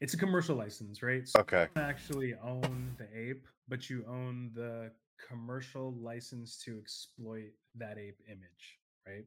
It's 0.00 0.14
a 0.14 0.18
commercial 0.18 0.56
license, 0.56 1.02
right? 1.02 1.26
So 1.28 1.40
okay. 1.40 1.62
you 1.62 1.68
don't 1.74 1.84
actually 1.84 2.34
own 2.42 2.94
the 2.98 3.06
ape, 3.16 3.46
but 3.68 3.88
you 3.90 4.04
own 4.08 4.50
the 4.54 4.90
commercial 5.28 5.94
license 5.94 6.56
to 6.64 6.78
exploit 6.78 7.52
that 7.76 7.98
ape 7.98 8.20
image, 8.28 8.78
right? 9.06 9.24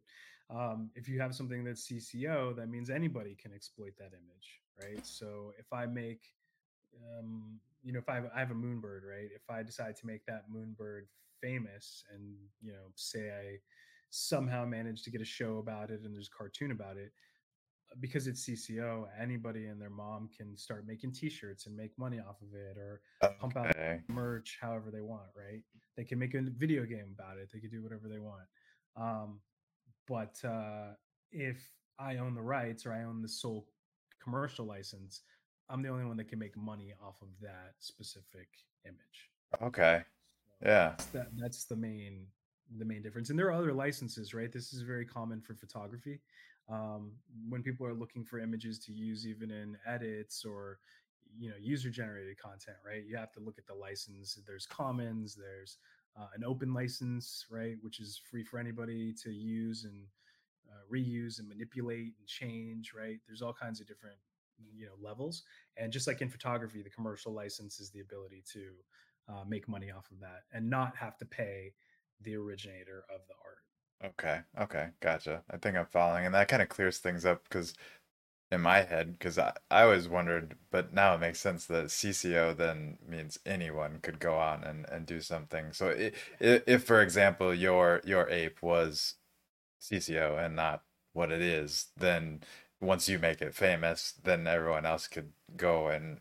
Um, 0.50 0.92
if 0.96 1.10
you 1.10 1.20
have 1.22 1.34
something 1.34 1.64
that's 1.64 1.88
CCO, 1.88 2.56
that 2.56 2.70
means 2.70 2.90
anybody 2.90 3.36
can 3.42 3.54
exploit 3.54 3.94
that 3.98 4.12
image, 4.14 4.62
right? 4.82 5.06
So 5.06 5.54
if 5.58 5.72
I 5.74 5.86
make, 5.86 6.34
um, 7.18 7.60
you 7.84 7.94
know, 7.94 8.00
if 8.00 8.10
I 8.10 8.16
have, 8.16 8.30
I 8.36 8.40
have 8.40 8.52
a 8.52 8.56
moonbird, 8.56 9.02
right? 9.10 9.30
If 9.34 9.50
I 9.50 9.64
decide 9.64 9.96
to 9.98 10.06
make 10.06 10.26
that 10.28 10.46
moonbird 10.54 11.06
famous 11.42 12.04
and, 12.14 12.36
you 12.62 12.72
know, 12.72 12.92
say 12.96 13.30
I 13.30 13.58
somehow 14.10 14.66
manage 14.66 15.04
to 15.04 15.12
get 15.12 15.22
a 15.22 15.26
show 15.26 15.58
about 15.58 15.90
it 15.90 16.02
and 16.04 16.16
there's 16.16 16.30
a 16.34 16.38
cartoon 16.38 16.72
about 16.72 16.98
it, 16.98 17.12
because 18.00 18.28
it's 18.28 18.46
CCO, 18.46 19.06
anybody 19.20 19.68
and 19.68 19.80
their 19.80 19.90
mom 19.90 20.30
can 20.36 20.58
start 20.58 20.88
making 20.88 21.12
T-shirts 21.14 21.66
and 21.66 21.76
make 21.76 21.92
money 21.98 22.20
off 22.20 22.42
of 22.42 22.54
it, 22.54 22.78
or 22.78 23.02
pump 23.40 23.56
out 23.56 23.76
merch 24.10 24.58
however 24.60 24.92
they 24.92 25.02
want. 25.02 25.30
Right? 25.36 25.62
They 25.96 26.04
can 26.04 26.20
make 26.20 26.34
a 26.34 26.42
video 26.58 26.84
game 26.86 27.16
about 27.18 27.38
it. 27.38 27.50
They 27.54 27.60
can 27.60 27.70
do 27.70 27.84
whatever 27.84 28.08
they 28.10 28.20
want. 28.20 28.48
Um, 28.98 29.40
but 30.08 30.36
uh, 30.44 30.94
if 31.32 31.58
I 32.00 32.18
own 32.18 32.36
the 32.36 32.42
rights 32.42 32.86
or 32.86 32.94
I 32.94 33.04
own 33.04 33.22
the 33.22 33.30
sole 33.30 33.68
commercial 34.22 34.66
license, 34.66 35.22
I'm 35.70 35.82
the 35.82 35.90
only 35.90 36.06
one 36.06 36.18
that 36.18 36.28
can 36.28 36.40
make 36.40 36.58
money 36.58 36.94
off 37.02 37.22
of 37.22 37.30
that 37.42 37.74
specific 37.80 38.48
image. 38.86 39.30
Okay. 39.62 40.04
Yeah. 40.66 40.96
that's 40.98 41.06
that 41.08 41.28
that's 41.38 41.66
the 41.66 41.76
main 41.76 42.28
the 42.78 42.86
main 42.86 43.02
difference. 43.02 43.30
And 43.30 43.38
there 43.38 43.48
are 43.48 43.52
other 43.54 43.74
licenses, 43.74 44.34
right? 44.34 44.52
This 44.52 44.74
is 44.74 44.82
very 44.82 45.06
common 45.06 45.42
for 45.42 45.54
photography. 45.54 46.22
Um, 46.68 47.12
when 47.48 47.62
people 47.62 47.86
are 47.86 47.94
looking 47.94 48.26
for 48.26 48.40
images 48.40 48.80
to 48.80 48.92
use 48.92 49.28
even 49.28 49.52
in 49.52 49.78
edits 49.88 50.44
or 50.46 50.80
you 51.38 51.50
know 51.50 51.56
user 51.60 51.90
generated 51.90 52.38
content, 52.40 52.78
right? 52.86 53.04
You 53.08 53.18
have 53.18 53.32
to 53.34 53.40
look 53.40 53.58
at 53.60 53.68
the 53.68 53.76
license. 53.76 54.40
There's 54.48 54.66
commons, 54.66 55.36
there's 55.36 55.78
uh, 56.20 56.28
an 56.36 56.44
open 56.44 56.74
license, 56.74 57.46
right, 57.52 57.76
which 57.82 58.00
is 58.00 58.20
free 58.30 58.44
for 58.44 58.58
anybody 58.60 59.14
to 59.24 59.32
use 59.32 59.84
and 59.84 60.08
uh, 60.70 60.82
reuse 60.92 61.40
and 61.40 61.48
manipulate 61.48 62.14
and 62.18 62.28
change, 62.28 62.94
right? 62.98 63.20
There's 63.28 63.42
all 63.44 63.54
kinds 63.54 63.80
of 63.82 63.88
different 63.88 64.18
you 64.74 64.86
know 64.86 64.94
levels 65.02 65.44
and 65.78 65.92
just 65.92 66.08
like 66.08 66.22
in 66.22 66.30
photography 66.30 66.82
the 66.82 66.90
commercial 66.90 67.34
license 67.34 67.82
is 67.82 67.90
the 67.90 68.00
ability 68.00 68.42
to 68.54 68.72
uh, 69.28 69.44
make 69.48 69.68
money 69.68 69.92
off 69.92 70.10
of 70.12 70.20
that 70.20 70.44
and 70.54 70.70
not 70.70 70.96
have 70.98 71.18
to 71.18 71.26
pay 71.26 71.74
the 72.22 72.36
originator 72.36 73.04
of 73.14 73.22
the 73.28 73.34
art. 73.44 74.14
Okay. 74.20 74.42
Okay. 74.60 74.90
Gotcha. 75.00 75.44
I 75.50 75.58
think 75.58 75.78
I'm 75.78 75.86
following, 75.86 76.26
and 76.26 76.36
that 76.36 76.48
kind 76.48 76.62
of 76.62 76.70
clears 76.70 76.98
things 76.98 77.26
up 77.26 77.44
because 77.44 77.74
in 78.52 78.62
my 78.62 78.82
head, 78.82 79.14
because 79.18 79.38
I, 79.38 79.54
I 79.72 79.84
always 79.84 80.08
wondered, 80.08 80.56
but 80.72 80.94
now 80.94 81.16
it 81.16 81.20
makes 81.20 81.40
sense 81.40 81.66
that 81.68 81.92
CCO 81.92 82.54
then 82.56 82.98
means 83.08 83.40
anyone 83.46 84.00
could 84.02 84.20
go 84.20 84.36
on 84.38 84.64
and, 84.64 84.86
and 84.90 85.06
do 85.06 85.22
something. 85.22 85.74
So 85.74 85.90
i 85.90 86.12
i 86.42 86.62
if, 86.68 86.84
for 86.84 87.02
example, 87.02 87.54
your 87.54 88.02
your 88.06 88.30
ape 88.30 88.62
was 88.62 89.16
CCO 89.82 90.38
and 90.38 90.56
not 90.56 90.84
what 91.14 91.32
it 91.32 91.42
is, 91.42 91.88
then 91.98 92.42
once 92.82 93.10
you 93.10 93.20
make 93.20 93.42
it 93.42 93.56
famous, 93.56 94.14
then 94.24 94.48
everyone 94.48 94.86
else 94.86 95.08
could 95.08 95.32
go 95.58 95.88
and 95.88 96.20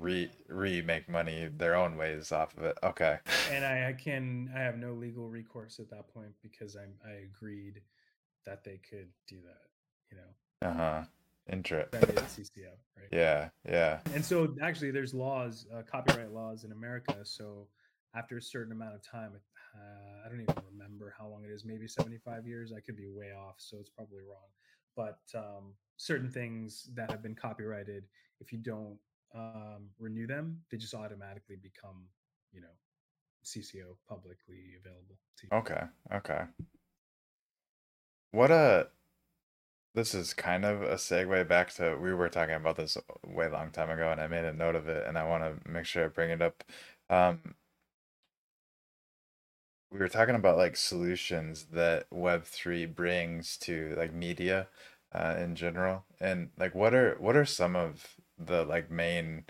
re 0.00 0.30
remake 0.48 1.08
money 1.08 1.48
their 1.56 1.74
own 1.76 1.96
ways 1.96 2.32
off 2.32 2.56
of 2.56 2.64
it. 2.64 2.78
Okay. 2.82 3.18
And 3.50 3.64
I, 3.64 3.88
I 3.88 3.92
can 3.92 4.50
I 4.54 4.60
have 4.60 4.78
no 4.78 4.92
legal 4.94 5.28
recourse 5.28 5.78
at 5.78 5.90
that 5.90 6.12
point 6.12 6.32
because 6.42 6.76
I'm 6.76 6.94
I 7.06 7.24
agreed 7.24 7.80
that 8.46 8.64
they 8.64 8.80
could 8.88 9.08
do 9.28 9.36
that. 9.42 9.68
You 10.10 10.16
know 10.18 10.68
Uh-huh. 10.70 11.04
Inter 11.48 11.86
that 11.90 12.08
is 12.08 12.16
CCO, 12.20 12.70
right? 12.96 13.08
Yeah, 13.12 13.48
yeah. 13.68 13.98
And 14.14 14.24
so 14.24 14.54
actually, 14.62 14.92
there's 14.92 15.12
laws, 15.12 15.66
uh, 15.74 15.82
copyright 15.82 16.32
laws 16.32 16.64
in 16.64 16.72
America. 16.72 17.16
So 17.24 17.66
after 18.14 18.36
a 18.36 18.42
certain 18.42 18.72
amount 18.72 18.94
of 18.94 19.02
time, 19.02 19.32
uh, 19.74 20.24
I 20.24 20.28
don't 20.28 20.40
even 20.40 20.54
remember 20.70 21.14
how 21.18 21.26
long 21.26 21.44
it 21.44 21.50
is. 21.50 21.64
Maybe 21.64 21.88
75 21.88 22.46
years. 22.46 22.72
I 22.76 22.80
could 22.80 22.96
be 22.96 23.08
way 23.08 23.32
off, 23.32 23.56
so 23.58 23.78
it's 23.80 23.90
probably 23.90 24.22
wrong. 24.22 24.48
But 24.94 25.18
um, 25.34 25.74
certain 25.96 26.30
things 26.30 26.88
that 26.94 27.10
have 27.10 27.22
been 27.22 27.34
copyrighted, 27.34 28.04
if 28.40 28.52
you 28.52 28.58
don't 28.58 28.98
um, 29.34 29.90
renew 29.98 30.26
them, 30.26 30.60
they 30.70 30.76
just 30.76 30.94
automatically 30.94 31.56
become, 31.56 32.04
you 32.52 32.60
know, 32.60 32.68
CCO 33.44 33.96
publicly 34.08 34.76
available. 34.78 35.18
Okay, 35.52 35.82
okay. 36.14 36.44
What 38.30 38.50
a 38.50 38.88
this 39.94 40.14
is 40.14 40.32
kind 40.32 40.64
of 40.64 40.82
a 40.82 40.94
segue 40.94 41.46
back 41.48 41.72
to 41.74 41.96
we 42.00 42.14
were 42.14 42.28
talking 42.28 42.54
about 42.54 42.76
this 42.76 42.96
way 43.26 43.48
long 43.48 43.70
time 43.70 43.90
ago 43.90 44.10
and 44.10 44.20
I 44.20 44.26
made 44.26 44.44
a 44.44 44.52
note 44.52 44.74
of 44.74 44.88
it 44.88 45.06
and 45.06 45.18
I 45.18 45.24
want 45.28 45.44
to 45.44 45.70
make 45.70 45.84
sure 45.84 46.04
I 46.04 46.08
bring 46.08 46.30
it 46.30 46.40
up. 46.40 46.64
Um, 47.10 47.54
we 49.90 49.98
were 49.98 50.08
talking 50.08 50.34
about 50.34 50.56
like 50.56 50.76
solutions 50.76 51.66
that 51.72 52.08
Web3 52.10 52.94
brings 52.94 53.58
to 53.58 53.94
like 53.98 54.14
media 54.14 54.68
uh, 55.12 55.36
in 55.38 55.54
general 55.54 56.04
and 56.20 56.50
like 56.58 56.74
what 56.74 56.94
are 56.94 57.16
what 57.18 57.36
are 57.36 57.44
some 57.44 57.76
of 57.76 58.16
the 58.46 58.64
like 58.64 58.90
main 58.90 59.44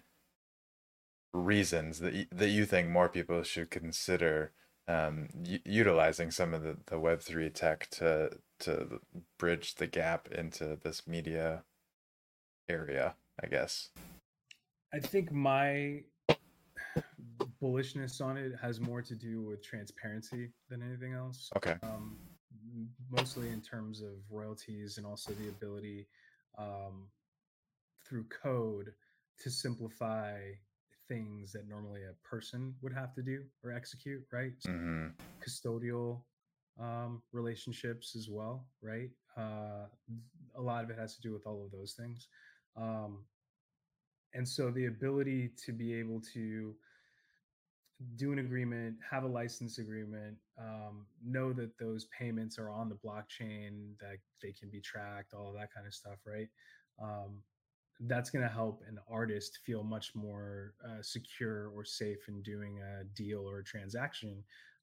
reasons 1.32 2.00
that 2.00 2.12
y- 2.12 2.26
that 2.30 2.48
you 2.48 2.64
think 2.66 2.88
more 2.88 3.08
people 3.08 3.42
should 3.42 3.70
consider 3.70 4.52
um, 4.88 5.28
u- 5.44 5.60
utilizing 5.64 6.30
some 6.30 6.52
of 6.54 6.62
the, 6.62 6.76
the 6.86 6.96
Web3 6.96 7.52
tech 7.54 7.88
to 7.90 8.30
to 8.60 9.00
bridge 9.38 9.76
the 9.76 9.86
gap 9.86 10.28
into 10.28 10.78
this 10.82 11.06
media 11.06 11.64
area, 12.68 13.14
I 13.42 13.46
guess. 13.46 13.90
I 14.94 15.00
think 15.00 15.32
my 15.32 16.02
bullishness 17.62 18.20
on 18.20 18.36
it 18.36 18.52
has 18.60 18.80
more 18.80 19.02
to 19.02 19.14
do 19.14 19.42
with 19.42 19.64
transparency 19.64 20.50
than 20.68 20.82
anything 20.82 21.12
else. 21.14 21.50
Okay. 21.56 21.76
Um, 21.82 22.18
mostly 23.10 23.48
in 23.48 23.60
terms 23.60 24.00
of 24.02 24.10
royalties 24.30 24.98
and 24.98 25.06
also 25.06 25.32
the 25.32 25.48
ability 25.48 26.06
um, 26.58 27.08
through 28.06 28.24
code 28.24 28.92
to 29.40 29.50
simplify 29.50 30.38
things 31.08 31.52
that 31.52 31.68
normally 31.68 32.02
a 32.04 32.28
person 32.28 32.74
would 32.82 32.92
have 32.92 33.14
to 33.14 33.22
do 33.22 33.42
or 33.64 33.72
execute, 33.72 34.22
right? 34.32 34.52
So 34.58 34.72
hmm 34.72 35.08
custodial 35.46 36.22
um, 36.80 37.22
relationships 37.32 38.14
as 38.16 38.28
well, 38.30 38.66
right? 38.80 39.10
Uh, 39.36 39.86
a 40.56 40.62
lot 40.62 40.84
of 40.84 40.90
it 40.90 40.98
has 40.98 41.16
to 41.16 41.20
do 41.20 41.32
with 41.32 41.46
all 41.46 41.64
of 41.64 41.72
those 41.72 41.94
things. 41.94 42.28
Um, 42.76 43.24
and 44.34 44.48
so 44.48 44.70
the 44.70 44.86
ability 44.86 45.50
to 45.66 45.72
be 45.72 45.92
able 45.94 46.20
to 46.32 46.74
do 48.16 48.32
an 48.32 48.38
agreement, 48.38 48.96
have 49.08 49.24
a 49.24 49.28
license 49.28 49.78
agreement, 49.78 50.36
um, 50.58 51.06
know 51.24 51.52
that 51.52 51.76
those 51.78 52.06
payments 52.16 52.58
are 52.58 52.70
on 52.70 52.88
the 52.88 52.96
blockchain, 52.96 53.98
that 54.00 54.18
they 54.42 54.52
can 54.52 54.70
be 54.70 54.80
tracked, 54.80 55.34
all 55.34 55.48
of 55.48 55.54
that 55.54 55.72
kind 55.74 55.86
of 55.86 55.94
stuff, 55.94 56.18
right? 56.26 56.48
um, 57.00 57.42
that's 58.06 58.30
going 58.30 58.42
to 58.42 58.52
help 58.52 58.82
an 58.88 58.98
artist 59.10 59.60
feel 59.64 59.82
much 59.82 60.14
more 60.14 60.74
uh, 60.84 61.02
secure 61.02 61.68
or 61.68 61.84
safe 61.84 62.28
in 62.28 62.42
doing 62.42 62.80
a 62.80 63.04
deal 63.16 63.48
or 63.48 63.58
a 63.58 63.64
transaction 63.64 64.42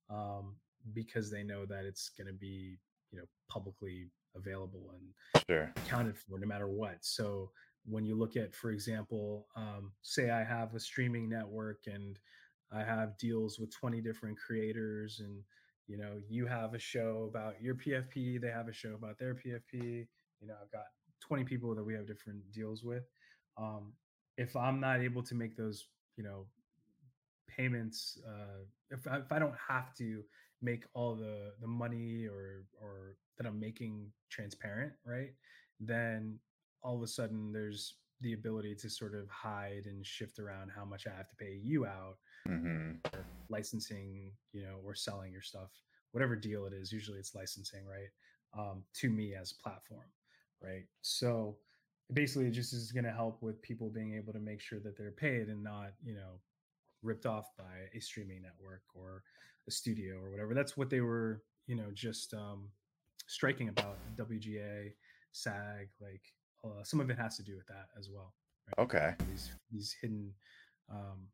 um, 0.09 0.55
because 0.93 1.29
they 1.29 1.43
know 1.43 1.65
that 1.65 1.85
it's 1.85 2.09
going 2.17 2.27
to 2.27 2.33
be 2.33 2.77
you 3.11 3.19
know 3.19 3.25
publicly 3.49 4.07
available 4.35 4.93
and 4.93 5.43
sure. 5.49 5.73
accounted 5.77 6.17
for 6.17 6.39
no 6.39 6.47
matter 6.47 6.67
what 6.67 6.97
so 7.01 7.49
when 7.85 8.05
you 8.05 8.15
look 8.15 8.37
at 8.37 8.53
for 8.53 8.71
example 8.71 9.47
um, 9.55 9.91
say 10.01 10.29
i 10.29 10.43
have 10.43 10.73
a 10.75 10.79
streaming 10.79 11.27
network 11.27 11.79
and 11.87 12.19
i 12.71 12.83
have 12.83 13.17
deals 13.17 13.59
with 13.59 13.73
20 13.75 13.99
different 14.01 14.37
creators 14.37 15.19
and 15.19 15.41
you 15.87 15.97
know 15.97 16.19
you 16.29 16.45
have 16.45 16.73
a 16.73 16.79
show 16.79 17.27
about 17.29 17.61
your 17.61 17.75
pfp 17.75 18.39
they 18.39 18.51
have 18.51 18.67
a 18.67 18.73
show 18.73 18.93
about 18.93 19.17
their 19.17 19.33
pfp 19.33 19.73
you 19.73 20.47
know 20.47 20.53
i've 20.61 20.71
got 20.71 20.85
20 21.29 21.43
people 21.43 21.75
that 21.75 21.83
we 21.83 21.93
have 21.93 22.07
different 22.07 22.39
deals 22.51 22.83
with 22.83 23.03
um, 23.57 23.93
if 24.37 24.55
i'm 24.55 24.79
not 24.79 24.99
able 24.99 25.21
to 25.21 25.35
make 25.35 25.55
those 25.55 25.85
you 26.17 26.23
know 26.23 26.45
payments 27.47 28.17
uh, 28.27 28.63
if, 28.89 29.07
I, 29.07 29.17
if 29.17 29.31
i 29.31 29.39
don't 29.39 29.55
have 29.67 29.93
to 29.95 30.23
make 30.61 30.83
all 30.93 31.15
the 31.15 31.53
the 31.61 31.67
money 31.67 32.25
or 32.25 32.65
or 32.81 33.15
that 33.37 33.45
i'm 33.47 33.59
making 33.59 34.07
transparent 34.29 34.91
right 35.05 35.33
then 35.79 36.37
all 36.83 36.97
of 36.97 37.03
a 37.03 37.07
sudden 37.07 37.53
there's 37.53 37.95
the 38.21 38.33
ability 38.33 38.75
to 38.75 38.89
sort 38.89 39.13
of 39.13 39.29
hide 39.29 39.83
and 39.85 40.05
shift 40.05 40.39
around 40.39 40.71
how 40.75 40.83
much 40.83 41.05
i 41.07 41.15
have 41.15 41.29
to 41.29 41.35
pay 41.35 41.57
you 41.61 41.85
out 41.85 42.17
mm-hmm. 42.47 42.93
licensing 43.49 44.31
you 44.51 44.63
know 44.63 44.79
or 44.83 44.95
selling 44.95 45.31
your 45.31 45.41
stuff 45.41 45.69
whatever 46.11 46.35
deal 46.35 46.65
it 46.65 46.73
is 46.73 46.91
usually 46.91 47.19
it's 47.19 47.35
licensing 47.35 47.85
right 47.85 48.09
um, 48.57 48.83
to 48.93 49.09
me 49.09 49.35
as 49.39 49.53
platform 49.53 50.01
right? 50.61 50.85
So 51.01 51.57
basically 52.13 52.47
it 52.47 52.51
just 52.51 52.73
is 52.73 52.91
going 52.91 53.05
to 53.05 53.11
help 53.11 53.41
with 53.41 53.61
people 53.61 53.89
being 53.89 54.15
able 54.15 54.33
to 54.33 54.39
make 54.39 54.61
sure 54.61 54.79
that 54.79 54.97
they're 54.97 55.11
paid 55.11 55.47
and 55.47 55.63
not 55.63 55.91
you 56.03 56.15
know 56.15 56.39
ripped 57.03 57.25
off 57.25 57.45
by 57.57 57.63
a 57.95 57.99
streaming 57.99 58.41
network 58.41 58.81
or 58.93 59.23
a 59.67 59.71
studio 59.71 60.15
or 60.15 60.31
whatever. 60.31 60.53
That's 60.53 60.75
what 60.75 60.89
they 60.89 61.01
were 61.01 61.43
you 61.67 61.75
know 61.75 61.91
just 61.93 62.33
um, 62.33 62.69
striking 63.27 63.69
about 63.69 63.97
wga 64.17 64.91
sag 65.31 65.87
like 66.01 66.23
uh, 66.65 66.83
some 66.83 66.99
of 66.99 67.09
it 67.09 67.17
has 67.17 67.37
to 67.37 67.43
do 67.43 67.55
with 67.55 67.67
that 67.67 67.87
as 67.97 68.09
well 68.11 68.33
right? 68.67 68.83
okay. 68.83 69.13
These 69.29 69.51
these 69.71 69.95
hidden 70.01 70.33
um, 70.91 71.27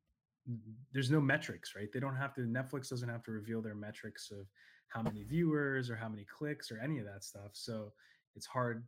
there's 0.93 1.09
no 1.09 1.21
metrics 1.21 1.73
right? 1.75 1.87
They 1.91 2.01
don't 2.01 2.15
have 2.15 2.33
to 2.35 2.41
netflix 2.41 2.89
doesn't 2.89 3.09
have 3.09 3.23
to 3.23 3.31
reveal 3.31 3.61
their 3.61 3.75
metrics 3.75 4.29
of 4.31 4.45
how 4.89 5.01
many 5.01 5.23
viewers 5.23 5.89
or 5.89 5.95
how 5.95 6.09
many 6.09 6.25
clicks 6.25 6.71
or 6.71 6.79
any 6.79 6.99
of 6.99 7.05
that 7.05 7.23
stuff. 7.23 7.51
So 7.53 7.91
it's 8.35 8.45
hard 8.45 8.83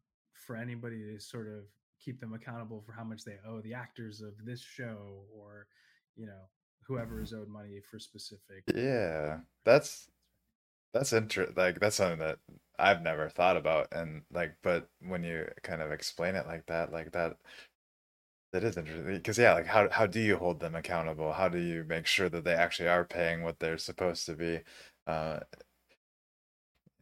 for 0.46 0.56
anybody 0.56 1.04
to 1.04 1.20
sort 1.20 1.48
of 1.48 1.64
keep 2.04 2.20
them 2.20 2.34
accountable 2.34 2.82
for 2.86 2.94
how 2.94 3.04
much 3.04 3.24
they 3.24 3.38
owe 3.48 3.62
the 3.62 3.74
actors 3.74 4.22
of 4.22 4.34
this 4.46 4.62
show 4.62 5.24
or 5.34 5.68
you 6.16 6.26
know 6.26 6.42
whoever 6.88 7.22
is 7.22 7.34
owed 7.34 7.50
money 7.50 7.80
for 7.90 8.00
specific 8.00 8.64
yeah 8.74 9.38
that's 9.66 10.10
that's 10.94 11.14
interesting 11.14 11.56
like 11.58 11.80
that's 11.80 11.96
something 11.98 12.20
that 12.20 12.38
i've 12.80 13.02
never 13.02 13.30
thought 13.30 13.58
about 13.58 13.88
and 13.92 14.22
like 14.32 14.56
but 14.64 14.88
when 15.02 15.24
you 15.24 15.46
kind 15.64 15.82
of 15.82 15.92
explain 15.92 16.36
it 16.36 16.48
like 16.48 16.66
that 16.68 16.92
like 16.92 17.12
that 17.12 17.36
that 18.54 18.64
is 18.64 18.78
interesting 18.78 19.06
because 19.06 19.38
yeah 19.38 19.54
like 19.54 19.66
how, 19.66 19.90
how 19.92 20.06
do 20.06 20.20
you 20.20 20.38
hold 20.38 20.60
them 20.60 20.76
accountable? 20.76 21.34
How 21.34 21.50
do 21.50 21.58
you 21.60 21.84
make 21.88 22.06
sure 22.06 22.30
that 22.30 22.44
they 22.44 22.54
actually 22.54 22.90
are 22.90 23.06
paying 23.06 23.44
what 23.44 23.60
they're 23.60 23.78
supposed 23.78 24.26
to 24.28 24.36
be? 24.36 24.60
Uh 25.06 25.40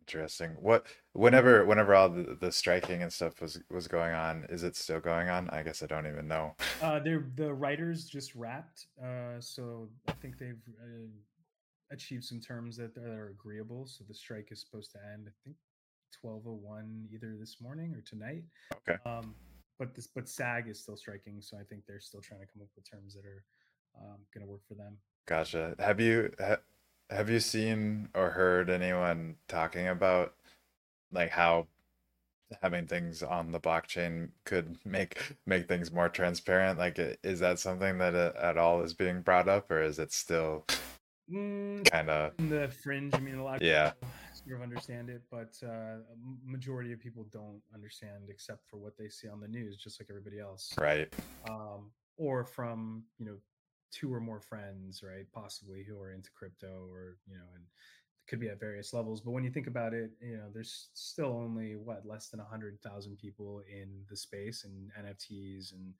interesting. 0.08 0.52
What 0.60 0.86
whenever 1.14 1.66
whenever 1.66 1.96
all 1.96 2.10
the, 2.10 2.38
the 2.40 2.52
striking 2.52 3.02
and 3.02 3.12
stuff 3.12 3.42
was 3.42 3.60
was 3.70 3.88
going 3.88 4.14
on 4.14 4.46
is 4.50 4.64
it 4.64 4.76
still 4.76 5.00
going 5.00 5.30
on? 5.30 5.50
I 5.50 5.64
guess 5.64 5.82
i 5.84 5.86
don't 5.86 6.08
even 6.08 6.28
know. 6.28 6.56
Uh 6.82 7.00
they're 7.00 7.26
the 7.36 7.54
writers 7.54 8.06
just 8.06 8.36
wrapped 8.36 8.88
uh 9.04 9.40
so 9.40 9.90
i 10.08 10.12
think 10.14 10.38
they've 10.38 10.62
uh, 10.82 11.08
achieved 11.92 12.24
some 12.24 12.40
terms 12.40 12.78
that 12.78 12.98
are 12.98 13.30
agreeable. 13.30 13.88
So 13.88 14.04
the 14.08 14.14
strike 14.14 14.50
is 14.52 14.60
supposed 14.62 14.92
to 14.92 14.98
end 15.14 15.28
i 15.28 15.34
think 15.44 15.56
1201 16.22 17.10
either 17.14 17.36
this 17.40 17.58
morning 17.62 17.94
or 17.96 18.02
tonight. 18.02 18.44
Okay. 18.88 18.98
Um 19.06 19.36
but 19.78 19.94
this 19.94 20.08
but 20.08 20.30
SAG 20.30 20.70
is 20.70 20.80
still 20.80 20.96
striking, 20.96 21.42
so 21.42 21.58
I 21.58 21.64
think 21.64 21.84
they're 21.86 22.00
still 22.00 22.22
trying 22.22 22.40
to 22.40 22.48
come 22.48 22.62
up 22.62 22.70
with 22.78 22.90
terms 22.90 23.14
that 23.14 23.26
are 23.26 23.44
um, 24.00 24.20
going 24.34 24.46
to 24.46 24.50
work 24.50 24.62
for 24.68 24.76
them. 24.76 24.98
Gotcha. 25.26 25.76
Have 25.80 26.00
you 26.00 26.32
ha, 26.40 26.58
have 27.10 27.30
you 27.30 27.40
seen 27.40 28.10
or 28.16 28.32
heard 28.32 28.70
anyone 28.70 29.36
talking 29.48 29.88
about 29.88 30.34
like 31.12 31.30
how 31.30 31.68
having 32.62 32.86
things 32.88 33.24
on 33.24 33.52
the 33.52 33.60
blockchain 33.60 34.30
could 34.44 34.78
make 34.86 35.36
make 35.46 35.68
things 35.68 35.92
more 35.92 36.10
transparent? 36.10 36.80
Like, 36.80 37.00
is 37.24 37.40
that 37.40 37.60
something 37.60 37.98
that 38.00 38.16
uh, 38.16 38.32
at 38.42 38.58
all 38.58 38.82
is 38.82 38.94
being 38.94 39.22
brought 39.22 39.48
up, 39.48 39.72
or 39.72 39.82
is 39.82 40.00
it 40.00 40.12
still 40.12 40.66
mm, 41.32 41.90
kind 41.90 42.10
of 42.10 42.34
the 42.38 42.70
fringe? 42.84 43.14
I 43.14 43.20
mean, 43.20 43.36
a 43.36 43.44
lot. 43.44 43.58
of 43.58 43.62
yeah. 43.62 43.92
People 43.92 44.10
sort 44.34 44.56
of 44.58 44.62
understand 44.62 45.10
it, 45.10 45.22
but 45.32 45.58
uh, 45.66 45.98
majority 46.44 46.94
of 46.94 47.00
people 47.00 47.26
don't 47.32 47.62
understand 47.74 48.30
except 48.30 48.68
for 48.70 48.78
what 48.78 48.98
they 48.98 49.10
see 49.10 49.28
on 49.28 49.40
the 49.40 49.48
news, 49.48 49.78
just 49.78 50.00
like 50.00 50.08
everybody 50.10 50.40
else. 50.40 50.74
Right. 50.78 51.12
Um, 51.50 51.92
or 52.18 52.46
from 52.46 53.04
you 53.20 53.26
know 53.26 53.36
two 53.96 54.14
or 54.14 54.20
more 54.20 54.42
friends, 54.42 55.02
right? 55.02 55.26
Possibly 55.34 55.84
who 55.84 55.98
are 56.00 56.12
into 56.12 56.30
crypto, 56.38 56.88
or 56.92 57.18
you 57.28 57.36
know, 57.36 57.48
and 57.56 57.64
could 58.28 58.40
be 58.40 58.50
at 58.50 58.60
various 58.60 58.94
levels. 58.94 59.22
But 59.22 59.32
when 59.32 59.44
you 59.44 59.52
think 59.52 59.68
about 59.68 59.94
it, 59.94 60.12
you 60.22 60.38
know, 60.38 60.50
there's 60.54 60.90
still 60.94 61.32
only 61.34 61.76
what 61.76 62.06
less 62.06 62.30
than 62.30 62.40
a 62.40 62.46
hundred 62.46 62.82
thousand 62.82 63.18
people 63.18 63.62
in 63.72 63.90
the 64.10 64.18
space 64.18 64.66
and 64.66 64.92
NFTs 65.06 65.74
and 65.74 65.94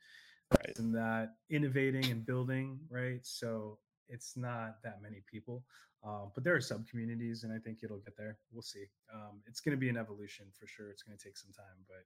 right. 0.52 0.78
and 0.78 0.94
that 0.94 1.36
innovating 1.50 2.12
and 2.12 2.26
building, 2.26 2.80
right? 2.90 3.20
So 3.24 3.78
it's 4.10 4.36
not 4.36 4.82
that 4.84 5.02
many 5.02 5.24
people. 5.32 5.64
Um, 6.04 6.32
but 6.36 6.44
there 6.44 6.56
are 6.56 6.62
sub 6.62 6.88
communities, 6.88 7.44
and 7.44 7.52
I 7.52 7.58
think 7.58 7.80
it'll 7.82 7.98
get 7.98 8.16
there. 8.16 8.38
We'll 8.52 8.62
see. 8.62 8.86
Um, 9.12 9.42
it's 9.48 9.60
going 9.60 9.76
to 9.76 9.80
be 9.80 9.90
an 9.90 9.98
evolution 9.98 10.46
for 10.60 10.68
sure. 10.68 10.92
It's 10.92 11.02
going 11.02 11.18
to 11.18 11.24
take 11.24 11.38
some 11.38 11.52
time, 11.52 11.82
but 11.88 12.06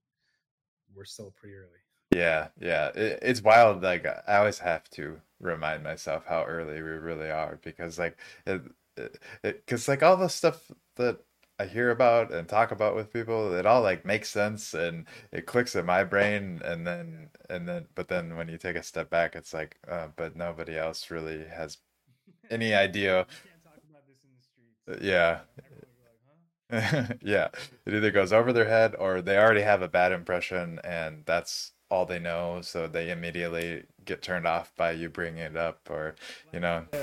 we're 0.96 1.04
still 1.06 1.34
pretty 1.36 1.56
early. 1.56 1.84
Yeah, 2.14 2.48
yeah, 2.60 2.88
it, 2.96 3.20
it's 3.22 3.42
wild. 3.42 3.84
Like 3.84 4.06
I 4.28 4.38
always 4.38 4.60
have 4.60 4.90
to 4.92 5.22
remind 5.40 5.84
myself 5.84 6.26
how 6.26 6.44
early 6.46 6.76
we 6.76 6.90
really 6.90 7.30
are 7.30 7.60
because, 7.64 8.00
like, 8.00 8.18
it, 8.46 8.62
because 9.44 9.88
like 9.88 10.04
all 10.04 10.18
the 10.18 10.28
stuff 10.30 10.72
that 10.96 11.20
I 11.60 11.66
hear 11.66 11.92
about 11.92 12.32
and 12.34 12.48
talk 12.48 12.72
about 12.72 12.96
with 12.96 13.14
people, 13.14 13.54
it 13.54 13.66
all 13.66 13.82
like 13.82 14.06
makes 14.06 14.30
sense 14.30 14.74
and 14.74 15.06
it 15.32 15.46
clicks 15.46 15.76
in 15.76 15.86
my 15.86 16.04
brain, 16.04 16.62
and 16.66 16.86
then 16.88 17.30
and 17.50 17.68
then, 17.68 17.88
but 17.96 18.08
then 18.08 18.36
when 18.38 18.50
you 18.50 18.58
take 18.58 18.76
a 18.76 18.84
step 18.84 19.10
back, 19.10 19.36
it's 19.36 19.54
like, 19.54 19.78
uh, 19.88 20.08
but 20.16 20.36
nobody 20.36 20.78
else 20.78 21.12
really 21.12 21.46
has 21.48 21.78
any 22.52 22.74
idea 22.76 23.28
yeah. 25.02 25.42
yeah. 27.22 27.50
It 27.86 27.94
either 27.94 28.12
goes 28.12 28.32
over 28.32 28.54
their 28.54 28.68
head 28.68 28.96
or 28.98 29.22
they 29.22 29.38
already 29.38 29.62
have 29.62 29.82
a 29.82 29.88
bad 29.88 30.12
impression 30.12 30.80
and 30.84 31.24
that's 31.26 31.72
all 31.90 32.06
they 32.06 32.20
know. 32.20 32.60
So 32.62 32.88
they 32.88 33.12
immediately 33.12 33.84
get 34.06 34.22
turned 34.22 34.48
off 34.48 34.76
by 34.76 34.92
you 34.92 35.10
bringing 35.10 35.42
it 35.42 35.58
up 35.58 35.90
or, 35.90 36.16
you 36.54 36.60
know. 36.60 36.86
Uh, 36.94 36.98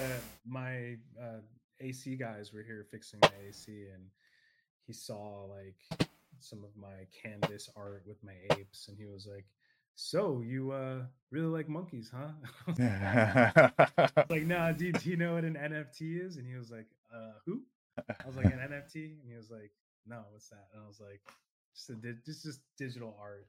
my 0.47 0.97
uh, 1.20 1.41
AC 1.80 2.16
guys 2.16 2.53
were 2.53 2.62
here 2.62 2.87
fixing 2.91 3.20
my 3.22 3.30
AC 3.49 3.70
and 3.93 4.05
he 4.87 4.93
saw 4.93 5.45
like 5.45 6.09
some 6.39 6.64
of 6.64 6.70
my 6.80 7.07
canvas 7.22 7.68
art 7.76 8.05
with 8.07 8.22
my 8.22 8.34
apes 8.57 8.89
and 8.89 8.97
he 8.97 9.07
was 9.07 9.26
like, 9.30 9.47
so 9.99 10.43
you 10.47 10.72
uh 10.72 11.01
really 11.30 11.47
like 11.47 11.70
monkeys 11.70 12.12
huh 12.14 12.28
like 14.28 14.43
nah 14.43 14.70
dude 14.70 14.99
do 14.99 15.09
you 15.09 15.16
know 15.16 15.32
what 15.32 15.45
an 15.45 15.55
nft 15.55 16.03
is 16.03 16.37
and 16.37 16.47
he 16.47 16.55
was 16.55 16.70
like 16.70 16.84
uh 17.14 17.32
who 17.47 17.62
I 17.99 18.26
was 18.26 18.37
like, 18.37 18.47
an 18.47 18.59
NFT? 18.59 19.20
And 19.20 19.28
he 19.28 19.37
was 19.37 19.51
like, 19.51 19.70
no, 20.07 20.22
what's 20.30 20.49
that? 20.51 20.68
And 20.72 20.82
I 20.82 20.87
was 20.87 21.01
like, 21.01 21.20
just, 21.74 21.91
a, 21.91 21.95
just, 22.24 22.45
just 22.45 22.61
digital 22.78 23.16
art. 23.20 23.47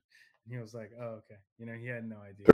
He 0.50 0.58
was 0.58 0.74
like, 0.74 0.92
oh, 1.00 1.20
okay. 1.20 1.40
You 1.58 1.66
know, 1.66 1.74
he 1.74 1.88
had 1.88 2.08
no 2.08 2.18
idea. 2.18 2.48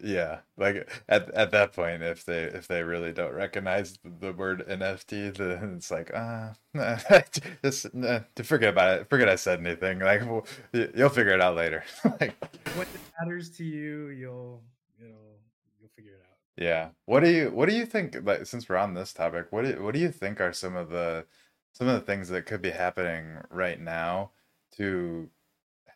Yeah. 0.00 0.38
Like 0.56 0.88
at, 1.08 1.30
at 1.32 1.50
that 1.50 1.72
point, 1.72 2.02
if 2.02 2.24
they, 2.24 2.44
if 2.44 2.68
they 2.68 2.82
really 2.82 3.12
don't 3.12 3.32
recognize 3.32 3.98
the 4.04 4.32
word 4.32 4.64
NFT, 4.68 5.34
then 5.36 5.74
it's 5.76 5.90
like, 5.90 6.10
ah, 6.14 6.54
uh, 6.78 6.98
just 7.64 7.92
nah, 7.94 8.20
forget 8.42 8.70
about 8.70 9.00
it. 9.00 9.10
Forget 9.10 9.28
I 9.28 9.36
said 9.36 9.60
anything. 9.60 9.98
Like, 9.98 10.24
well, 10.24 10.46
you'll 10.72 11.08
figure 11.08 11.34
it 11.34 11.40
out 11.40 11.56
later. 11.56 11.84
like, 12.20 12.34
what 12.76 12.88
matters 13.20 13.50
to 13.56 13.64
you, 13.64 14.08
you'll, 14.08 14.62
you'll, 15.00 15.40
you'll 15.80 15.90
figure 15.96 16.12
it 16.12 16.22
out. 16.22 16.62
Yeah. 16.62 16.88
What 17.06 17.20
do 17.20 17.30
you 17.30 17.50
what 17.50 17.68
do 17.68 17.74
you 17.74 17.86
think 17.86 18.16
like 18.22 18.46
since 18.46 18.68
we're 18.68 18.76
on 18.76 18.94
this 18.94 19.12
topic, 19.12 19.46
what 19.50 19.64
do 19.64 19.82
what 19.82 19.94
do 19.94 20.00
you 20.00 20.10
think 20.10 20.40
are 20.40 20.52
some 20.52 20.76
of 20.76 20.90
the 20.90 21.24
some 21.72 21.88
of 21.88 21.94
the 21.94 22.06
things 22.06 22.28
that 22.28 22.46
could 22.46 22.62
be 22.62 22.70
happening 22.70 23.38
right 23.50 23.80
now 23.80 24.30
to 24.76 25.28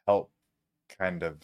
help 0.07 0.31
kind 0.89 1.23
of 1.23 1.43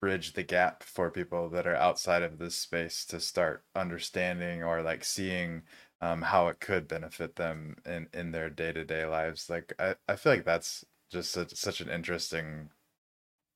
bridge 0.00 0.34
the 0.34 0.44
gap 0.44 0.82
for 0.84 1.10
people 1.10 1.48
that 1.50 1.66
are 1.66 1.74
outside 1.74 2.22
of 2.22 2.38
this 2.38 2.54
space 2.54 3.04
to 3.04 3.18
start 3.20 3.64
understanding 3.74 4.62
or 4.62 4.82
like 4.82 5.04
seeing 5.04 5.62
um, 6.00 6.22
how 6.22 6.46
it 6.48 6.60
could 6.60 6.86
benefit 6.86 7.36
them 7.36 7.76
in 7.84 8.08
in 8.14 8.30
their 8.30 8.48
day-to-day 8.48 9.04
lives 9.04 9.50
like 9.50 9.72
i, 9.80 9.96
I 10.08 10.14
feel 10.14 10.34
like 10.34 10.44
that's 10.44 10.84
just 11.10 11.32
such, 11.32 11.54
such 11.54 11.80
an 11.80 11.88
interesting 11.88 12.70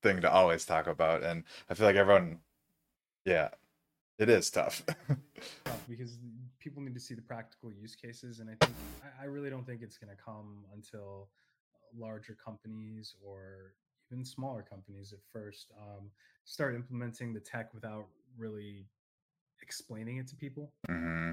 thing 0.02 0.20
to 0.20 0.30
always 0.30 0.64
talk 0.64 0.86
about, 0.86 1.22
and 1.22 1.44
I 1.70 1.74
feel 1.74 1.86
like 1.86 1.96
everyone, 1.96 2.38
yeah, 3.24 3.48
it 4.18 4.28
is 4.28 4.50
tough. 4.50 4.84
because 5.88 6.18
people 6.58 6.82
need 6.82 6.94
to 6.94 7.00
see 7.00 7.14
the 7.14 7.22
practical 7.22 7.70
use 7.72 7.94
cases, 7.94 8.40
and 8.40 8.50
I 8.50 8.64
think 8.64 8.76
I, 9.02 9.24
I 9.24 9.26
really 9.26 9.50
don't 9.50 9.66
think 9.66 9.82
it's 9.82 9.98
going 9.98 10.14
to 10.14 10.22
come 10.22 10.64
until 10.74 11.28
larger 11.96 12.36
companies 12.42 13.14
or 13.24 13.74
even 14.12 14.24
smaller 14.24 14.62
companies 14.62 15.12
at 15.12 15.20
first 15.32 15.72
um, 15.80 16.10
start 16.44 16.74
implementing 16.74 17.32
the 17.32 17.40
tech 17.40 17.72
without 17.72 18.06
really 18.36 18.86
explaining 19.62 20.18
it 20.18 20.28
to 20.28 20.36
people. 20.36 20.72
hmm 20.86 21.32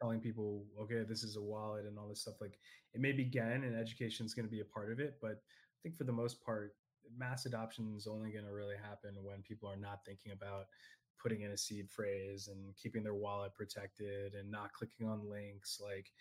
telling 0.00 0.20
people, 0.20 0.64
okay, 0.80 1.02
this 1.08 1.24
is 1.24 1.34
a 1.34 1.40
wallet 1.40 1.84
and 1.84 1.98
all 1.98 2.06
this 2.06 2.20
stuff. 2.20 2.40
Like 2.40 2.58
it 2.94 3.00
may 3.00 3.10
begin 3.10 3.64
and 3.64 3.76
education 3.76 4.24
is 4.24 4.32
going 4.32 4.46
to 4.46 4.50
be 4.50 4.60
a 4.60 4.64
part 4.64 4.92
of 4.92 5.00
it, 5.00 5.16
but 5.20 5.32
I 5.32 5.78
think 5.82 5.96
for 5.96 6.04
the 6.04 6.12
most 6.12 6.40
part, 6.44 6.76
mass 7.16 7.46
adoption 7.46 7.94
is 7.96 8.06
only 8.06 8.30
going 8.30 8.44
to 8.44 8.52
really 8.52 8.76
happen 8.76 9.16
when 9.22 9.42
people 9.42 9.68
are 9.68 9.76
not 9.76 10.04
thinking 10.06 10.30
about 10.30 10.66
putting 11.20 11.42
in 11.42 11.50
a 11.50 11.56
seed 11.56 11.90
phrase 11.90 12.48
and 12.48 12.76
keeping 12.76 13.02
their 13.02 13.14
wallet 13.14 13.54
protected 13.56 14.34
and 14.34 14.48
not 14.48 14.72
clicking 14.72 15.08
on 15.08 15.28
links. 15.28 15.80
Like 15.84 16.12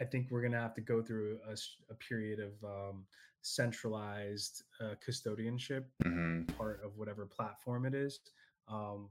I 0.00 0.04
think 0.04 0.28
we're 0.30 0.42
going 0.42 0.52
to 0.52 0.60
have 0.60 0.74
to 0.74 0.80
go 0.80 1.02
through 1.02 1.38
a, 1.48 1.56
a 1.90 1.94
period 1.94 2.40
of 2.40 2.52
um, 2.62 3.04
centralized 3.42 4.62
uh, 4.80 4.94
custodianship 5.06 5.84
hmm 6.02 6.42
part 6.56 6.80
of 6.84 6.96
whatever 6.96 7.24
platform 7.26 7.86
it 7.86 7.94
is. 7.94 8.20
Um, 8.68 9.10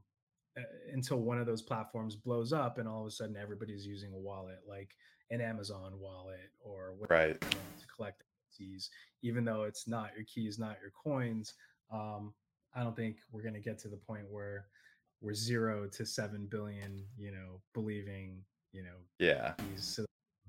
until 0.92 1.18
one 1.18 1.38
of 1.38 1.46
those 1.46 1.62
platforms 1.62 2.16
blows 2.16 2.52
up 2.52 2.78
and 2.78 2.88
all 2.88 3.02
of 3.02 3.06
a 3.06 3.10
sudden 3.10 3.36
everybody's 3.36 3.86
using 3.86 4.12
a 4.12 4.16
wallet 4.16 4.58
like 4.68 4.96
an 5.30 5.40
Amazon 5.40 5.98
wallet 5.98 6.50
or 6.60 6.94
whatever 6.98 7.28
Right. 7.32 7.40
to 7.40 7.86
collect 7.94 8.24
keys, 8.56 8.90
even 9.22 9.44
though 9.44 9.64
it's 9.64 9.86
not 9.86 10.10
your 10.16 10.24
keys, 10.24 10.58
not 10.58 10.78
your 10.80 10.90
coins. 10.90 11.54
Um, 11.92 12.34
I 12.74 12.82
don't 12.82 12.96
think 12.96 13.18
we're 13.30 13.42
going 13.42 13.54
to 13.54 13.60
get 13.60 13.78
to 13.80 13.88
the 13.88 13.96
point 13.96 14.24
where 14.30 14.66
we're 15.20 15.34
zero 15.34 15.86
to 15.88 16.04
seven 16.04 16.46
billion, 16.50 17.04
you 17.16 17.30
know, 17.30 17.60
believing, 17.72 18.42
you 18.72 18.82
know, 18.82 18.98
Yeah. 19.18 19.54
keys 19.60 19.98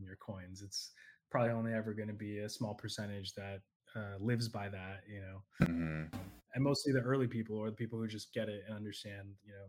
your 0.01 0.15
coins. 0.15 0.61
It's 0.61 0.91
probably 1.29 1.51
only 1.51 1.73
ever 1.73 1.93
going 1.93 2.07
to 2.07 2.13
be 2.13 2.39
a 2.39 2.49
small 2.49 2.73
percentage 2.73 3.33
that 3.33 3.61
uh, 3.95 4.17
lives 4.19 4.47
by 4.47 4.69
that, 4.69 5.01
you 5.07 5.21
know? 5.21 5.65
Hmm 5.65 6.19
and 6.53 6.63
mostly 6.63 6.91
the 6.91 6.99
early 6.99 7.27
people 7.27 7.57
or 7.57 7.69
the 7.69 7.75
people 7.75 7.99
who 7.99 8.07
just 8.07 8.33
get 8.33 8.49
it 8.49 8.63
and 8.67 8.75
understand 8.75 9.29
you 9.45 9.51
know 9.51 9.67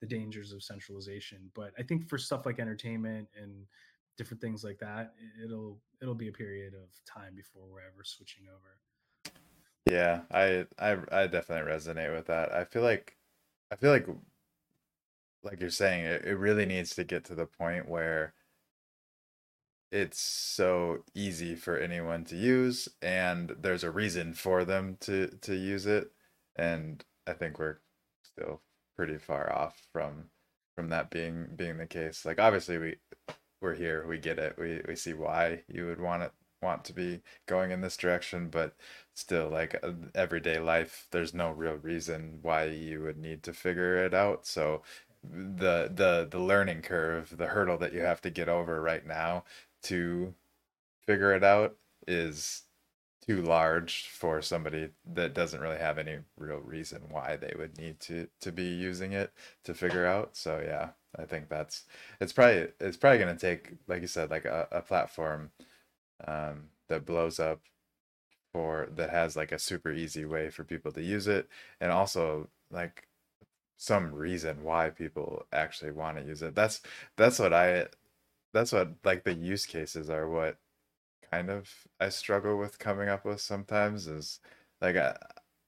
the 0.00 0.06
dangers 0.06 0.52
of 0.52 0.62
centralization. 0.62 1.50
But 1.54 1.72
i 1.78 1.82
think 1.82 2.08
for 2.08 2.18
stuff 2.18 2.46
like 2.46 2.60
entertainment 2.60 3.28
and 3.40 3.66
different 4.16 4.40
things 4.40 4.64
like 4.64 4.78
that 4.78 5.12
it'll 5.44 5.78
it'll 6.02 6.14
be 6.14 6.28
a 6.28 6.32
period 6.32 6.74
of 6.74 6.88
time 7.04 7.34
before 7.34 7.62
we're 7.70 7.80
ever 7.80 8.04
switching 8.04 8.44
over. 8.48 9.32
Yeah, 9.86 10.22
I 10.30 10.66
I 10.78 11.22
I 11.22 11.26
definitely 11.26 11.70
resonate 11.72 12.14
with 12.14 12.26
that. 12.26 12.52
I 12.52 12.64
feel 12.64 12.82
like 12.82 13.16
I 13.70 13.76
feel 13.76 13.90
like 13.90 14.06
like 15.42 15.60
you're 15.60 15.70
saying, 15.70 16.04
it, 16.04 16.24
it 16.24 16.34
really 16.34 16.66
needs 16.66 16.94
to 16.96 17.04
get 17.04 17.24
to 17.26 17.34
the 17.34 17.46
point 17.46 17.88
where 17.88 18.34
it's 19.90 20.20
so 20.20 21.04
easy 21.14 21.54
for 21.54 21.76
anyone 21.78 22.24
to 22.24 22.36
use 22.36 22.88
and 23.02 23.56
there's 23.60 23.84
a 23.84 23.90
reason 23.90 24.34
for 24.34 24.64
them 24.64 24.96
to 25.00 25.28
to 25.42 25.54
use 25.54 25.86
it. 25.86 26.12
And 26.56 27.04
I 27.26 27.32
think 27.34 27.58
we're 27.58 27.78
still 28.22 28.62
pretty 28.96 29.18
far 29.18 29.52
off 29.52 29.82
from 29.92 30.30
from 30.76 30.88
that 30.90 31.10
being 31.10 31.48
being 31.56 31.78
the 31.78 31.86
case. 31.86 32.24
Like 32.24 32.38
obviously 32.40 32.78
we 32.78 32.96
we're 33.60 33.74
here, 33.74 34.06
we 34.06 34.18
get 34.18 34.38
it. 34.38 34.56
We 34.58 34.80
we 34.86 34.96
see 34.96 35.14
why 35.14 35.62
you 35.68 35.86
would 35.86 36.00
want 36.00 36.22
it 36.24 36.32
want 36.62 36.84
to 36.84 36.92
be 36.92 37.20
going 37.46 37.70
in 37.70 37.80
this 37.82 37.96
direction, 37.96 38.48
but 38.50 38.74
still 39.14 39.48
like 39.48 39.76
uh, 39.82 39.92
everyday 40.14 40.58
life 40.60 41.06
there's 41.10 41.34
no 41.34 41.50
real 41.50 41.74
reason 41.74 42.38
why 42.42 42.64
you 42.64 43.02
would 43.02 43.18
need 43.18 43.42
to 43.42 43.52
figure 43.52 43.96
it 44.04 44.14
out 44.14 44.46
so 44.46 44.82
the 45.24 45.90
the 45.92 46.26
the 46.30 46.38
learning 46.38 46.80
curve 46.80 47.36
the 47.36 47.48
hurdle 47.48 47.76
that 47.76 47.92
you 47.92 48.00
have 48.00 48.20
to 48.20 48.30
get 48.30 48.48
over 48.48 48.80
right 48.80 49.06
now 49.06 49.42
to 49.88 50.34
figure 51.06 51.34
it 51.34 51.44
out 51.44 51.76
is 52.06 52.62
too 53.26 53.42
large 53.42 54.08
for 54.08 54.40
somebody 54.42 54.90
that 55.06 55.34
doesn't 55.34 55.60
really 55.60 55.78
have 55.78 55.98
any 55.98 56.18
real 56.38 56.58
reason 56.58 57.02
why 57.10 57.36
they 57.36 57.54
would 57.58 57.78
need 57.78 58.00
to 58.00 58.28
to 58.40 58.52
be 58.52 58.64
using 58.64 59.12
it 59.12 59.32
to 59.64 59.74
figure 59.74 60.06
out. 60.06 60.36
So 60.36 60.60
yeah 60.64 60.90
i 61.18 61.24
think 61.24 61.48
that's 61.48 61.84
it's 62.20 62.34
probably 62.34 62.68
it's 62.80 62.98
probably 62.98 63.18
going 63.18 63.34
to 63.34 63.40
take 63.40 63.72
like 63.86 64.02
you 64.02 64.06
said 64.06 64.30
like 64.30 64.44
a, 64.44 64.68
a 64.70 64.82
platform 64.82 65.50
um 66.26 66.64
that 66.88 67.06
blows 67.06 67.40
up 67.40 67.60
for 68.52 68.88
that 68.94 69.10
has 69.10 69.36
like 69.36 69.52
a 69.52 69.58
super 69.58 69.92
easy 69.92 70.24
way 70.24 70.50
for 70.50 70.64
people 70.64 70.92
to 70.92 71.02
use 71.02 71.26
it. 71.28 71.48
And 71.80 71.92
also 71.92 72.48
like 72.70 73.08
some 73.76 74.14
reason 74.14 74.64
why 74.64 74.90
people 74.90 75.46
actually 75.52 75.92
want 75.92 76.18
to 76.18 76.24
use 76.24 76.42
it. 76.42 76.54
That's 76.54 76.80
that's 77.16 77.38
what 77.38 77.52
i 77.52 77.86
that's 78.58 78.72
what 78.72 78.90
like 79.04 79.22
the 79.24 79.32
use 79.34 79.66
cases 79.66 80.10
are 80.10 80.28
what 80.28 80.56
kind 81.30 81.48
of 81.50 81.70
i 82.00 82.08
struggle 82.08 82.58
with 82.58 82.78
coming 82.78 83.08
up 83.08 83.24
with 83.24 83.40
sometimes 83.40 84.06
is 84.06 84.40
like 84.80 84.96
i 84.96 85.16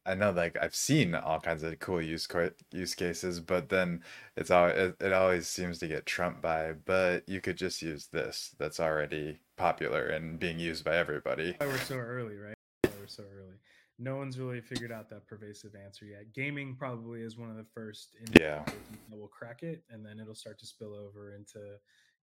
I 0.06 0.14
know 0.14 0.30
like 0.30 0.56
I've 0.60 0.74
seen 0.74 1.14
all 1.14 1.38
kinds 1.40 1.62
of 1.62 1.78
cool 1.78 2.00
use 2.00 2.26
co- 2.26 2.50
use 2.72 2.94
cases, 2.94 3.38
but 3.38 3.68
then 3.68 4.02
it's 4.34 4.50
all 4.50 4.66
it, 4.68 4.96
it 4.98 5.12
always 5.12 5.46
seems 5.46 5.78
to 5.78 5.86
get 5.88 6.06
trumped 6.06 6.40
by, 6.40 6.72
but 6.72 7.28
you 7.28 7.42
could 7.42 7.58
just 7.58 7.82
use 7.82 8.06
this 8.06 8.54
that's 8.58 8.80
already 8.80 9.40
popular 9.58 10.06
and 10.06 10.40
being 10.40 10.58
used 10.58 10.84
by 10.86 10.96
everybody. 10.96 11.54
why 11.58 11.66
we're 11.66 11.76
so 11.80 11.96
early 11.96 12.36
right 12.38 12.54
why 12.86 12.92
we're 12.98 13.06
so 13.06 13.24
early 13.36 13.56
no 13.98 14.16
one's 14.16 14.38
really 14.38 14.62
figured 14.62 14.90
out 14.90 15.10
that 15.10 15.26
pervasive 15.26 15.72
answer 15.74 16.06
yet 16.06 16.32
gaming 16.32 16.74
probably 16.78 17.20
is 17.20 17.36
one 17.36 17.50
of 17.50 17.56
the 17.56 17.66
first 17.74 18.16
Yeah. 18.40 18.64
that 19.10 19.18
will 19.20 19.28
crack 19.28 19.62
it 19.62 19.82
and 19.90 20.04
then 20.04 20.18
it'll 20.18 20.34
start 20.34 20.58
to 20.60 20.66
spill 20.66 20.94
over 20.94 21.34
into 21.36 21.60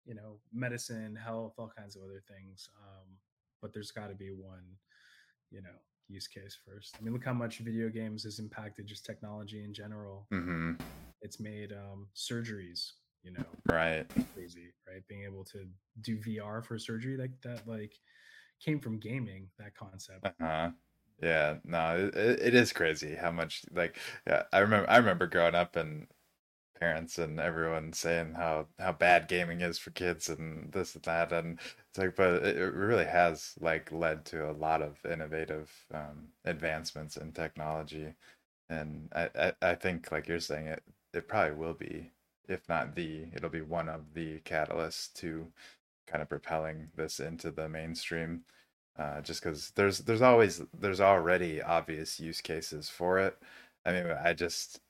you 0.06 0.14
know 0.14 0.40
medicine 0.52 1.16
health 1.16 1.54
all 1.58 1.70
kinds 1.76 1.96
of 1.96 2.02
other 2.02 2.22
things 2.28 2.70
um, 2.82 3.18
but 3.62 3.72
there's 3.74 3.92
got 3.92 4.08
to 4.08 4.14
be 4.14 4.30
one 4.30 4.64
you 5.50 5.62
know 5.62 5.76
use 6.08 6.28
case 6.28 6.56
first. 6.64 6.96
I 7.00 7.04
mean 7.04 7.14
look 7.14 7.24
how 7.24 7.32
much 7.34 7.58
video 7.58 7.88
games 7.90 8.24
has 8.24 8.38
impacted 8.38 8.86
just 8.86 9.04
technology 9.06 9.64
in 9.64 9.74
general. 9.74 10.28
Hmm 10.30 10.76
it's 11.22 11.40
made 11.40 11.72
um, 11.72 12.08
surgeries 12.14 12.92
you 13.22 13.32
know 13.32 13.58
Right. 13.68 14.06
crazy 14.34 14.74
right? 14.88 15.06
Being 15.08 15.24
able 15.24 15.44
to 15.46 15.66
do 16.00 16.18
vr 16.18 16.64
for 16.64 16.78
surgery 16.78 17.16
like 17.16 17.40
that 17.42 17.66
like 17.66 17.94
came 18.60 18.80
from 18.80 18.98
gaming 19.00 19.50
that 19.58 19.74
concept. 19.74 20.24
Uh-huh. 20.24 20.70
Yeah, 21.22 21.58
no, 21.64 21.96
it, 22.08 22.14
it 22.16 22.40
it 22.48 22.54
is 22.54 22.72
crazy 22.72 23.14
how 23.14 23.30
much 23.30 23.64
like 23.72 23.96
yeah, 24.26 24.44
I 24.52 24.58
remember 24.58 24.88
I 24.90 24.98
remember 24.98 25.26
growing 25.26 25.54
up 25.54 25.76
and 25.76 26.08
parents 26.78 27.18
and 27.18 27.40
everyone 27.40 27.92
saying 27.92 28.34
how 28.34 28.66
how 28.78 28.92
bad 28.92 29.28
gaming 29.28 29.60
is 29.60 29.78
for 29.78 29.90
kids 29.90 30.28
and 30.28 30.72
this 30.72 30.94
and 30.94 31.04
that 31.04 31.32
and 31.32 31.58
it's 31.88 31.98
like 31.98 32.16
but 32.16 32.42
it, 32.44 32.74
really 32.74 33.04
has 33.04 33.54
like 33.60 33.90
led 33.92 34.24
to 34.24 34.50
a 34.50 34.52
lot 34.52 34.82
of 34.82 34.96
innovative 35.10 35.70
um 35.94 36.28
advancements 36.44 37.16
in 37.16 37.32
technology 37.32 38.14
and 38.70 39.08
I, 39.14 39.30
I 39.36 39.52
I 39.62 39.74
think 39.74 40.10
like 40.12 40.28
you're 40.28 40.40
saying 40.40 40.66
it 40.66 40.82
it 41.14 41.28
probably 41.28 41.56
will 41.56 41.74
be 41.74 42.12
if 42.48 42.68
not 42.68 42.94
the 42.94 43.26
it'll 43.34 43.50
be 43.50 43.62
one 43.62 43.88
of 43.88 44.14
the 44.14 44.40
catalysts 44.40 45.12
to 45.14 45.46
kind 46.06 46.22
of 46.22 46.28
propelling 46.28 46.88
this 46.96 47.20
into 47.20 47.50
the 47.50 47.68
mainstream 47.68 48.44
uh, 48.98 49.20
just 49.20 49.42
because 49.42 49.70
there's 49.76 49.98
there's 50.00 50.22
always 50.22 50.62
there's 50.78 51.00
already 51.00 51.60
obvious 51.62 52.18
use 52.20 52.40
cases 52.40 52.88
for 52.88 53.18
it. 53.18 53.36
I 53.84 53.92
mean, 53.92 54.06
I 54.06 54.32
just 54.32 54.80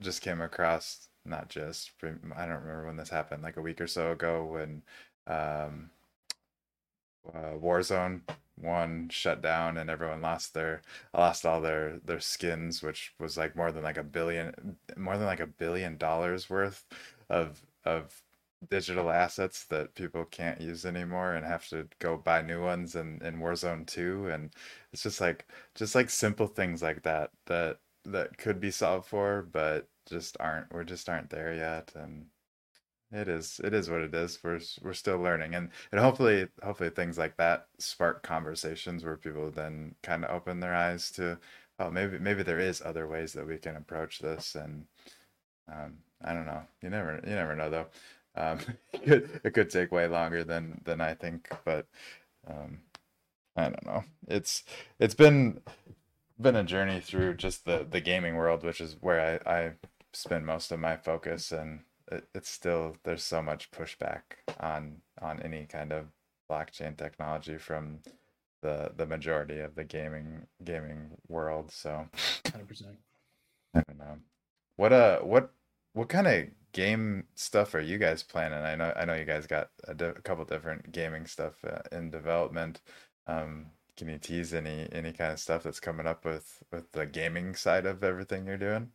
just 0.00 0.22
came 0.22 0.40
across 0.40 1.08
not 1.28 1.48
just 1.48 1.92
I 2.02 2.46
don't 2.46 2.62
remember 2.62 2.86
when 2.86 2.96
this 2.96 3.10
happened, 3.10 3.42
like 3.42 3.56
a 3.56 3.62
week 3.62 3.80
or 3.80 3.86
so 3.86 4.12
ago 4.12 4.44
when 4.44 4.82
um, 5.26 5.90
uh, 7.34 7.54
Warzone 7.60 8.22
one 8.56 9.08
shut 9.10 9.42
down 9.42 9.76
and 9.76 9.90
everyone 9.90 10.22
lost 10.22 10.54
their 10.54 10.82
lost 11.14 11.44
all 11.44 11.60
their 11.60 11.98
their 12.04 12.20
skins, 12.20 12.82
which 12.82 13.12
was 13.18 13.36
like 13.36 13.56
more 13.56 13.72
than 13.72 13.82
like 13.82 13.98
a 13.98 14.02
billion 14.02 14.76
more 14.96 15.16
than 15.18 15.26
like 15.26 15.40
a 15.40 15.46
billion 15.46 15.96
dollars 15.96 16.48
worth 16.50 16.84
of 17.28 17.62
of 17.84 18.22
digital 18.70 19.10
assets 19.10 19.64
that 19.64 19.94
people 19.94 20.24
can't 20.24 20.60
use 20.60 20.86
anymore 20.86 21.34
and 21.34 21.44
have 21.46 21.68
to 21.68 21.86
go 21.98 22.16
buy 22.16 22.42
new 22.42 22.62
ones 22.62 22.96
in, 22.96 23.20
in 23.22 23.38
Warzone 23.38 23.86
2 23.86 24.28
and 24.28 24.50
it's 24.92 25.02
just 25.02 25.20
like 25.20 25.46
just 25.74 25.94
like 25.94 26.10
simple 26.10 26.46
things 26.46 26.82
like 26.82 27.02
that 27.02 27.30
that 27.46 27.78
that 28.04 28.38
could 28.38 28.58
be 28.60 28.70
solved 28.70 29.06
for 29.06 29.42
but 29.52 29.88
just 30.08 30.36
aren't 30.40 30.74
we 30.74 30.84
just 30.84 31.08
aren't 31.08 31.30
there 31.30 31.54
yet 31.54 31.92
and 31.94 32.26
it 33.12 33.28
is 33.28 33.60
it 33.64 33.74
is 33.74 33.88
what 33.90 34.00
it 34.02 34.14
is 34.14 34.38
we're 34.44 34.60
we're 34.82 34.92
still 34.92 35.18
learning 35.18 35.54
and 35.54 35.70
and 35.92 36.00
hopefully 36.00 36.48
hopefully 36.64 36.90
things 36.90 37.18
like 37.18 37.36
that 37.36 37.66
spark 37.78 38.22
conversations 38.22 39.04
where 39.04 39.16
people 39.16 39.50
then 39.50 39.94
kind 40.02 40.24
of 40.24 40.30
open 40.34 40.60
their 40.60 40.74
eyes 40.74 41.10
to 41.10 41.38
oh 41.78 41.90
maybe 41.90 42.18
maybe 42.18 42.42
there 42.42 42.60
is 42.60 42.82
other 42.84 43.06
ways 43.06 43.32
that 43.32 43.46
we 43.46 43.58
can 43.58 43.76
approach 43.76 44.18
this 44.20 44.54
and 44.56 44.86
um, 45.72 45.98
I 46.22 46.32
don't 46.32 46.46
know. 46.46 46.62
You 46.82 46.90
never 46.90 47.20
you 47.24 47.34
never 47.34 47.54
know 47.56 47.70
though. 47.70 47.86
Um, 48.36 48.58
it 48.92 49.04
could 49.04 49.40
it 49.44 49.50
could 49.54 49.70
take 49.70 49.92
way 49.92 50.06
longer 50.08 50.44
than 50.44 50.80
than 50.84 51.00
I 51.00 51.14
think, 51.14 51.48
but 51.64 51.86
um, 52.48 52.80
I 53.56 53.64
don't 53.64 53.86
know. 53.86 54.04
It's 54.28 54.64
it's 54.98 55.14
been 55.14 55.60
been 56.40 56.56
a 56.56 56.64
journey 56.64 57.00
through 57.00 57.34
just 57.36 57.64
the 57.64 57.86
the 57.88 58.00
gaming 58.00 58.36
world, 58.36 58.64
which 58.64 58.80
is 58.80 58.96
where 59.00 59.40
I 59.46 59.50
I 59.50 59.72
spend 60.20 60.46
most 60.46 60.72
of 60.72 60.80
my 60.80 60.96
focus, 60.96 61.52
and 61.52 61.80
it, 62.10 62.28
it's 62.34 62.50
still 62.50 62.96
there's 63.04 63.22
so 63.24 63.42
much 63.42 63.70
pushback 63.70 64.22
on 64.60 65.02
on 65.20 65.42
any 65.42 65.66
kind 65.66 65.92
of 65.92 66.06
blockchain 66.50 66.96
technology 66.96 67.58
from 67.58 68.00
the 68.62 68.92
the 68.96 69.06
majority 69.06 69.60
of 69.60 69.74
the 69.74 69.84
gaming 69.84 70.46
gaming 70.64 71.16
world. 71.28 71.70
So, 71.72 72.08
hundred 72.50 72.68
percent. 72.68 72.96
I 73.74 73.82
don't 73.86 73.98
know. 73.98 74.18
What 74.76 74.92
uh 74.92 75.20
what 75.20 75.50
what 75.92 76.08
kind 76.08 76.26
of 76.26 76.46
game 76.72 77.24
stuff 77.34 77.74
are 77.74 77.80
you 77.80 77.98
guys 77.98 78.22
planning? 78.22 78.58
I 78.58 78.74
know 78.76 78.92
I 78.96 79.04
know 79.04 79.14
you 79.14 79.24
guys 79.24 79.46
got 79.46 79.70
a, 79.88 79.94
di- 79.94 80.06
a 80.06 80.12
couple 80.22 80.44
different 80.44 80.92
gaming 80.92 81.26
stuff 81.26 81.54
uh, 81.64 81.80
in 81.92 82.10
development. 82.10 82.80
Um, 83.26 83.66
can 83.96 84.08
you 84.08 84.18
tease 84.18 84.52
any 84.54 84.88
any 84.92 85.12
kind 85.12 85.32
of 85.32 85.40
stuff 85.40 85.62
that's 85.62 85.80
coming 85.80 86.06
up 86.06 86.24
with 86.24 86.62
with 86.72 86.92
the 86.92 87.06
gaming 87.06 87.54
side 87.54 87.86
of 87.86 88.04
everything 88.04 88.46
you're 88.46 88.58
doing? 88.58 88.90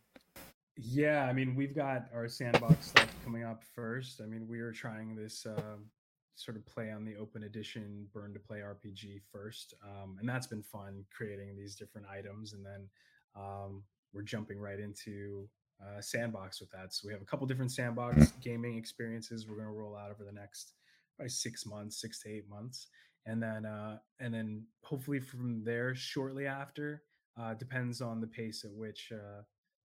Yeah, 0.84 1.26
I 1.26 1.32
mean, 1.32 1.54
we've 1.54 1.74
got 1.74 2.06
our 2.12 2.28
sandbox 2.28 2.86
stuff 2.86 3.14
coming 3.24 3.44
up 3.44 3.62
first. 3.74 4.20
I 4.20 4.26
mean, 4.26 4.48
we 4.48 4.58
are 4.58 4.72
trying 4.72 5.14
this 5.14 5.46
um, 5.46 5.86
sort 6.34 6.56
of 6.56 6.66
play 6.66 6.90
on 6.90 7.04
the 7.04 7.14
open 7.16 7.44
edition 7.44 8.06
burn 8.12 8.32
to 8.34 8.40
play 8.40 8.58
RPG 8.58 9.20
first, 9.30 9.74
um, 9.84 10.16
and 10.18 10.28
that's 10.28 10.48
been 10.48 10.62
fun 10.62 11.04
creating 11.16 11.56
these 11.56 11.76
different 11.76 12.08
items, 12.08 12.52
and 12.52 12.66
then 12.66 12.88
um, 13.36 13.84
we're 14.12 14.22
jumping 14.22 14.58
right 14.58 14.80
into 14.80 15.48
uh, 15.80 16.00
sandbox 16.00 16.60
with 16.60 16.70
that. 16.72 16.92
So 16.92 17.06
we 17.06 17.12
have 17.12 17.22
a 17.22 17.26
couple 17.26 17.46
different 17.46 17.70
sandbox 17.70 18.32
gaming 18.42 18.76
experiences 18.76 19.46
we're 19.46 19.56
going 19.56 19.68
to 19.68 19.72
roll 19.72 19.96
out 19.96 20.10
over 20.10 20.24
the 20.24 20.32
next 20.32 20.72
probably 21.16 21.30
six 21.30 21.64
months, 21.64 22.00
six 22.00 22.20
to 22.22 22.28
eight 22.28 22.48
months, 22.48 22.88
and 23.24 23.40
then 23.40 23.66
uh, 23.66 23.98
and 24.18 24.34
then 24.34 24.64
hopefully 24.82 25.20
from 25.20 25.62
there 25.62 25.94
shortly 25.94 26.46
after 26.46 27.02
uh, 27.40 27.54
depends 27.54 28.00
on 28.00 28.20
the 28.20 28.26
pace 28.26 28.64
at 28.64 28.72
which 28.72 29.12
uh, 29.14 29.42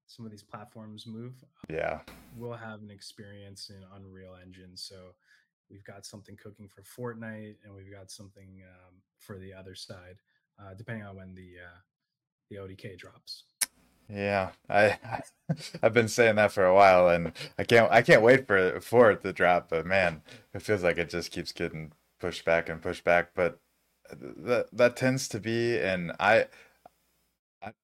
some 0.08 0.26
of 0.26 0.32
these 0.32 0.44
platforms 0.44 1.06
move. 1.06 1.34
Yeah, 1.70 2.00
We'll 2.38 2.54
have 2.54 2.82
an 2.82 2.92
experience 2.92 3.70
in 3.70 3.84
Unreal 3.96 4.36
Engine, 4.42 4.76
so 4.76 5.16
we've 5.70 5.84
got 5.84 6.06
something 6.06 6.38
cooking 6.42 6.70
for 6.70 6.82
Fortnite, 6.84 7.56
and 7.64 7.74
we've 7.76 7.92
got 7.92 8.12
something 8.12 8.62
um, 8.64 8.96
for 9.20 9.38
the 9.38 9.52
Otherside, 9.52 10.18
uh, 10.60 10.74
depending 10.78 11.06
on 11.06 11.16
when 11.16 11.36
the 11.36 11.56
uh, 11.66 11.78
the 12.50 12.58
ODK 12.58 12.98
drops. 12.98 13.44
yeah. 14.10 14.52
I 14.70 14.98
I've 15.84 15.94
been 15.94 16.08
saying 16.08 16.36
that 16.36 16.52
for 16.52 16.66
a 16.66 16.76
while, 16.76 17.10
and 17.10 17.34
I 17.58 17.64
can't 17.64 17.92
I 17.92 18.02
can't 18.02 18.22
wait 18.22 18.48
for 18.48 18.80
for 18.82 19.12
it 19.12 19.22
to 19.24 19.34
drop. 19.34 19.70
But 19.70 19.86
man, 19.86 20.22
it 20.54 20.62
feels 20.62 20.84
like 20.84 20.98
it 20.98 21.10
just 21.10 21.32
keeps 21.32 21.52
getting 21.52 21.92
pushed 22.20 22.46
back 22.46 22.70
and 22.70 22.82
pushed 22.82 23.04
back. 23.04 23.32
But 23.36 23.60
that 24.12 24.68
that 24.74 24.96
tends 24.96 25.28
to 25.30 25.40
be, 25.40 25.78
and 25.80 26.12
I 26.20 26.36
I, 26.36 26.48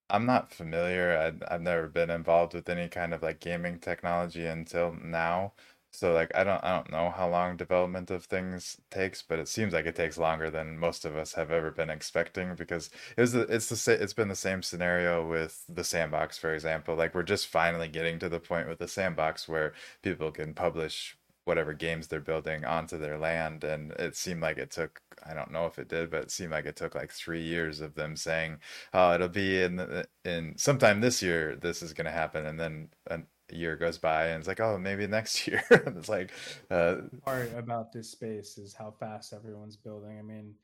I'm 0.09 0.25
not 0.25 0.53
familiar. 0.53 1.17
I, 1.17 1.53
I've 1.55 1.61
never 1.61 1.87
been 1.87 2.09
involved 2.09 2.53
with 2.53 2.69
any 2.69 2.87
kind 2.89 3.13
of 3.13 3.21
like 3.23 3.39
gaming 3.39 3.79
technology 3.79 4.45
until 4.45 4.93
now. 4.93 5.53
So 5.91 6.11
like 6.13 6.31
I 6.35 6.43
don't 6.43 6.63
I 6.63 6.71
don't 6.75 6.89
know 6.91 7.11
how 7.11 7.29
long 7.29 7.55
development 7.55 8.09
of 8.09 8.25
things 8.25 8.77
takes, 8.89 9.21
but 9.21 9.37
it 9.39 9.47
seems 9.47 9.73
like 9.73 9.85
it 9.85 9.95
takes 9.95 10.17
longer 10.17 10.49
than 10.49 10.77
most 10.79 11.05
of 11.05 11.15
us 11.15 11.33
have 11.33 11.51
ever 11.51 11.69
been 11.71 11.89
expecting 11.91 12.55
because 12.55 12.89
it 13.15 13.21
was 13.21 13.35
it's 13.35 13.69
the 13.69 14.01
it's 14.01 14.13
been 14.13 14.27
the 14.27 14.35
same 14.35 14.63
scenario 14.63 15.27
with 15.27 15.63
the 15.69 15.83
sandbox, 15.83 16.37
for 16.37 16.53
example. 16.53 16.95
Like 16.95 17.13
we're 17.13 17.23
just 17.23 17.47
finally 17.47 17.87
getting 17.87 18.17
to 18.19 18.29
the 18.29 18.39
point 18.39 18.67
with 18.67 18.79
the 18.79 18.87
sandbox 18.87 19.47
where 19.47 19.73
people 20.01 20.31
can 20.31 20.53
publish 20.55 21.15
whatever 21.45 21.73
games 21.73 22.07
they're 22.07 22.19
building 22.19 22.65
onto 22.65 22.97
their 22.97 23.17
land, 23.17 23.63
and 23.63 23.91
it 23.93 24.15
seemed 24.15 24.41
like 24.41 24.57
it 24.57 24.71
took 24.71 25.01
I 25.25 25.33
don't 25.33 25.51
know 25.51 25.65
if 25.65 25.79
it 25.79 25.87
did, 25.89 26.11
but 26.11 26.23
it 26.23 26.31
seemed 26.31 26.51
like 26.51 26.65
it 26.65 26.75
took 26.75 26.95
like 26.95 27.11
three 27.11 27.43
years 27.43 27.79
of 27.81 27.95
them 27.95 28.15
saying 28.15 28.57
oh, 28.93 29.13
it'll 29.13 29.29
be 29.29 29.61
in 29.61 29.75
the, 29.77 30.07
in 30.25 30.57
sometime 30.57 31.01
this 31.01 31.21
year 31.21 31.55
this 31.55 31.81
is 31.81 31.93
going 31.93 32.05
to 32.05 32.11
happen, 32.11 32.45
and 32.45 32.59
then 32.59 32.89
a 33.09 33.19
year 33.51 33.75
goes 33.75 33.97
by 33.97 34.27
and 34.27 34.39
it's 34.39 34.47
like, 34.47 34.59
oh, 34.59 34.77
maybe 34.77 35.07
next 35.07 35.47
year. 35.47 35.63
It's 35.71 36.09
like, 36.09 36.31
uh, 36.71 36.95
Part 37.25 37.53
about 37.57 37.91
this 37.91 38.09
space 38.09 38.57
is 38.57 38.73
how 38.73 38.91
fast 38.99 39.33
everyone's 39.33 39.77
building. 39.77 40.17
I 40.17 40.21
mean, 40.21 40.55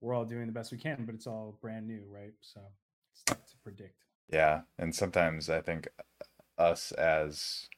we're 0.00 0.14
all 0.14 0.24
doing 0.24 0.46
the 0.46 0.52
best 0.52 0.72
we 0.72 0.78
can, 0.78 1.04
but 1.04 1.14
it's 1.14 1.26
all 1.26 1.58
brand 1.60 1.86
new, 1.86 2.02
right? 2.08 2.32
So 2.40 2.60
it's 3.12 3.22
tough 3.24 3.46
to 3.46 3.56
predict. 3.62 4.04
yeah. 4.30 4.62
And 4.78 4.94
sometimes 4.94 5.50
I 5.50 5.60
think 5.60 5.88
us 6.56 6.92
as 6.92 7.68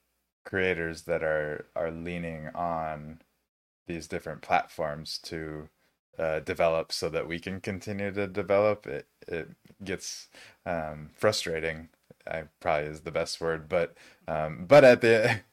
creators 0.44 1.02
that 1.02 1.22
are 1.22 1.66
are 1.76 1.90
leaning 1.90 2.48
on 2.54 3.20
these 3.86 4.08
different 4.08 4.42
platforms 4.42 5.18
to 5.24 5.68
uh, 6.18 6.40
develop 6.40 6.92
so 6.92 7.08
that 7.08 7.28
we 7.28 7.38
can 7.40 7.60
continue 7.60 8.12
to 8.12 8.26
develop, 8.26 8.86
it 8.86 9.08
it 9.28 9.50
gets 9.84 10.28
um, 10.66 11.10
frustrating. 11.16 11.88
I 12.26 12.44
probably 12.60 12.88
is 12.88 13.00
the 13.02 13.10
best 13.12 13.40
word, 13.40 13.68
but 13.68 13.96
um, 14.28 14.66
but 14.66 14.84
at 14.84 15.00
the 15.00 15.40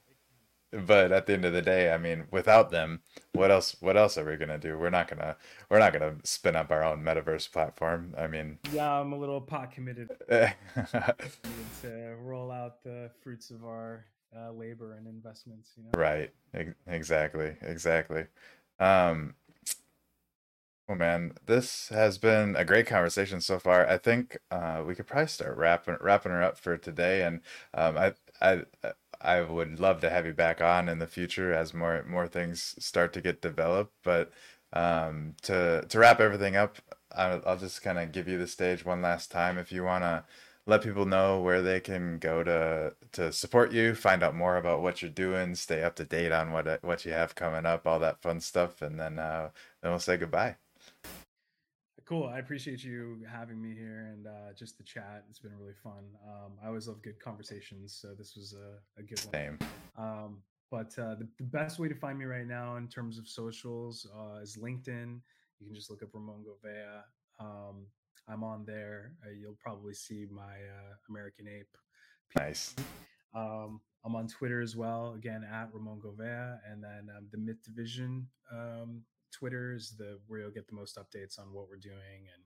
But 0.71 1.13
at 1.13 1.25
the 1.25 1.33
end 1.33 1.45
of 1.45 1.53
the 1.53 1.61
day, 1.61 1.93
I 1.93 1.97
mean, 1.97 2.25
without 2.29 2.71
them, 2.71 3.01
what 3.31 3.51
else 3.51 3.77
what 3.79 3.95
else 3.95 4.17
are 4.17 4.25
we 4.25 4.35
gonna 4.35 4.57
do? 4.57 4.77
We're 4.77 4.89
not 4.89 5.07
gonna 5.07 5.37
we're 5.69 5.79
not 5.79 5.93
gonna 5.93 6.17
spin 6.25 6.57
up 6.57 6.71
our 6.71 6.83
own 6.83 7.03
metaverse 7.03 7.49
platform. 7.51 8.13
I 8.17 8.27
mean, 8.27 8.59
Yeah, 8.73 8.99
I'm 8.99 9.13
a 9.13 9.17
little 9.17 9.39
pot 9.39 9.71
committed 9.71 10.09
to 10.29 12.15
roll 12.21 12.51
out 12.51 12.83
the 12.83 13.09
fruits 13.23 13.49
of 13.49 13.63
our 13.63 14.05
uh, 14.35 14.51
labor 14.51 14.93
and 14.93 15.07
investments. 15.07 15.71
You 15.77 15.83
know. 15.83 15.89
right. 15.99 16.31
Exactly. 16.87 17.55
Exactly. 17.61 18.25
Um, 18.79 19.35
well, 20.87 20.97
man, 20.97 21.33
this 21.45 21.89
has 21.89 22.17
been 22.17 22.55
a 22.55 22.63
great 22.63 22.87
conversation 22.87 23.41
so 23.41 23.59
far. 23.59 23.85
I 23.87 23.97
think 23.97 24.37
uh, 24.49 24.83
we 24.87 24.95
could 24.95 25.05
probably 25.07 25.27
start 25.27 25.57
wrapping 25.57 25.97
wrapping 25.99 26.31
her 26.31 26.41
up 26.41 26.57
for 26.57 26.77
today, 26.77 27.23
and 27.23 27.41
um, 27.73 27.97
I 27.97 28.13
I 28.41 28.61
I 29.19 29.41
would 29.41 29.79
love 29.79 29.99
to 30.01 30.09
have 30.09 30.25
you 30.25 30.33
back 30.33 30.61
on 30.61 30.87
in 30.87 30.99
the 30.99 31.07
future 31.07 31.53
as 31.53 31.73
more 31.73 32.03
more 32.07 32.27
things 32.27 32.75
start 32.79 33.11
to 33.13 33.21
get 33.21 33.41
developed. 33.41 33.93
But 34.03 34.31
um, 34.71 35.35
to 35.43 35.85
to 35.89 35.99
wrap 35.99 36.21
everything 36.21 36.55
up, 36.55 36.77
I'll, 37.13 37.41
I'll 37.45 37.57
just 37.57 37.81
kind 37.81 37.99
of 37.99 38.13
give 38.13 38.27
you 38.29 38.37
the 38.37 38.47
stage 38.47 38.85
one 38.85 39.01
last 39.01 39.29
time 39.29 39.57
if 39.57 39.71
you 39.73 39.83
want 39.83 40.03
to 40.03 40.23
let 40.67 40.83
people 40.83 41.05
know 41.05 41.39
where 41.39 41.61
they 41.61 41.79
can 41.79 42.19
go 42.19 42.43
to 42.43 42.93
to 43.13 43.31
support 43.31 43.71
you, 43.71 43.95
find 43.95 44.21
out 44.21 44.35
more 44.35 44.57
about 44.57 44.81
what 44.81 45.01
you're 45.01 45.09
doing, 45.09 45.55
stay 45.55 45.81
up 45.81 45.95
to 45.95 46.03
date 46.03 46.31
on 46.31 46.51
what 46.51 46.83
what 46.83 47.05
you 47.05 47.13
have 47.13 47.33
coming 47.33 47.65
up, 47.65 47.87
all 47.87 47.99
that 47.99 48.21
fun 48.21 48.39
stuff, 48.39 48.81
and 48.81 48.99
then 48.99 49.17
uh, 49.17 49.49
then 49.81 49.91
we'll 49.91 49.99
say 49.99 50.17
goodbye. 50.17 50.57
Cool. 52.05 52.27
I 52.27 52.39
appreciate 52.39 52.85
you 52.85 53.17
having 53.29 53.61
me 53.61 53.73
here 53.73 54.13
and 54.13 54.27
uh, 54.27 54.53
just 54.57 54.77
the 54.77 54.83
chat. 54.83 55.25
It's 55.29 55.39
been 55.39 55.57
really 55.59 55.73
fun. 55.83 56.05
Um, 56.25 56.53
I 56.63 56.67
always 56.67 56.87
love 56.87 57.01
good 57.01 57.19
conversations, 57.19 57.97
so 58.01 58.13
this 58.17 58.35
was 58.37 58.53
a, 58.53 58.99
a 58.99 59.03
good 59.03 59.19
one. 59.25 59.33
Same. 59.33 59.59
Um, 59.97 60.37
but 60.71 60.97
uh, 60.97 61.15
the, 61.15 61.27
the 61.37 61.43
best 61.43 61.79
way 61.79 61.89
to 61.89 61.95
find 61.95 62.17
me 62.17 62.23
right 62.23 62.47
now 62.47 62.77
in 62.77 62.87
terms 62.87 63.17
of 63.17 63.27
socials 63.27 64.07
uh, 64.17 64.39
is 64.41 64.57
LinkedIn. 64.57 65.19
You 65.59 65.65
can 65.65 65.75
just 65.75 65.89
look 65.89 66.01
up 66.01 66.09
Ramon 66.13 66.45
Govea. 66.45 67.01
Um, 67.41 67.87
I'm 68.27 68.43
on 68.43 68.65
there. 68.65 69.13
Uh, 69.25 69.31
you'll 69.31 69.57
probably 69.61 69.93
see 69.93 70.25
my 70.29 70.43
uh, 70.43 70.95
American 71.09 71.47
Ape. 71.47 71.77
Nice. 72.37 72.75
Um, 73.35 73.81
I'm 74.03 74.15
on 74.15 74.27
Twitter 74.27 74.61
as 74.61 74.75
well, 74.75 75.13
again 75.13 75.43
at 75.43 75.69
Ramon 75.71 75.99
Govea, 75.99 76.59
and 76.71 76.81
then 76.81 77.09
um, 77.15 77.27
the 77.31 77.37
Myth 77.37 77.61
Division 77.63 78.25
um, 78.51 79.03
Twitter 79.31 79.73
is 79.75 79.95
the 79.97 80.17
where 80.27 80.39
you'll 80.39 80.49
get 80.49 80.67
the 80.67 80.75
most 80.75 80.97
updates 80.97 81.37
on 81.37 81.51
what 81.51 81.67
we're 81.69 81.75
doing 81.75 82.25
and 82.33 82.43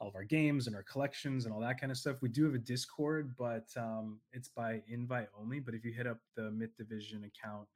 all 0.00 0.08
of 0.08 0.16
our 0.16 0.24
games 0.24 0.66
and 0.66 0.74
our 0.74 0.82
collections 0.82 1.44
and 1.44 1.54
all 1.54 1.60
that 1.60 1.80
kind 1.80 1.92
of 1.92 1.98
stuff. 1.98 2.22
We 2.22 2.28
do 2.28 2.44
have 2.44 2.54
a 2.54 2.58
Discord, 2.58 3.34
but 3.38 3.66
um, 3.76 4.20
it's 4.32 4.48
by 4.48 4.82
invite 4.88 5.28
only. 5.38 5.60
But 5.60 5.74
if 5.74 5.84
you 5.84 5.92
hit 5.92 6.06
up 6.06 6.18
the 6.34 6.50
Myth 6.50 6.76
Division 6.76 7.24
account, 7.24 7.68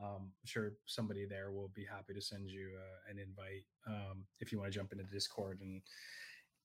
um, 0.00 0.30
I'm 0.30 0.46
sure 0.46 0.72
somebody 0.86 1.26
there 1.26 1.50
will 1.50 1.70
be 1.74 1.84
happy 1.84 2.14
to 2.14 2.20
send 2.20 2.48
you 2.48 2.70
uh, 2.76 3.10
an 3.10 3.18
invite 3.18 3.64
um, 3.86 4.24
if 4.40 4.52
you 4.52 4.58
want 4.58 4.72
to 4.72 4.78
jump 4.78 4.92
into 4.92 5.04
Discord 5.04 5.60
and 5.60 5.82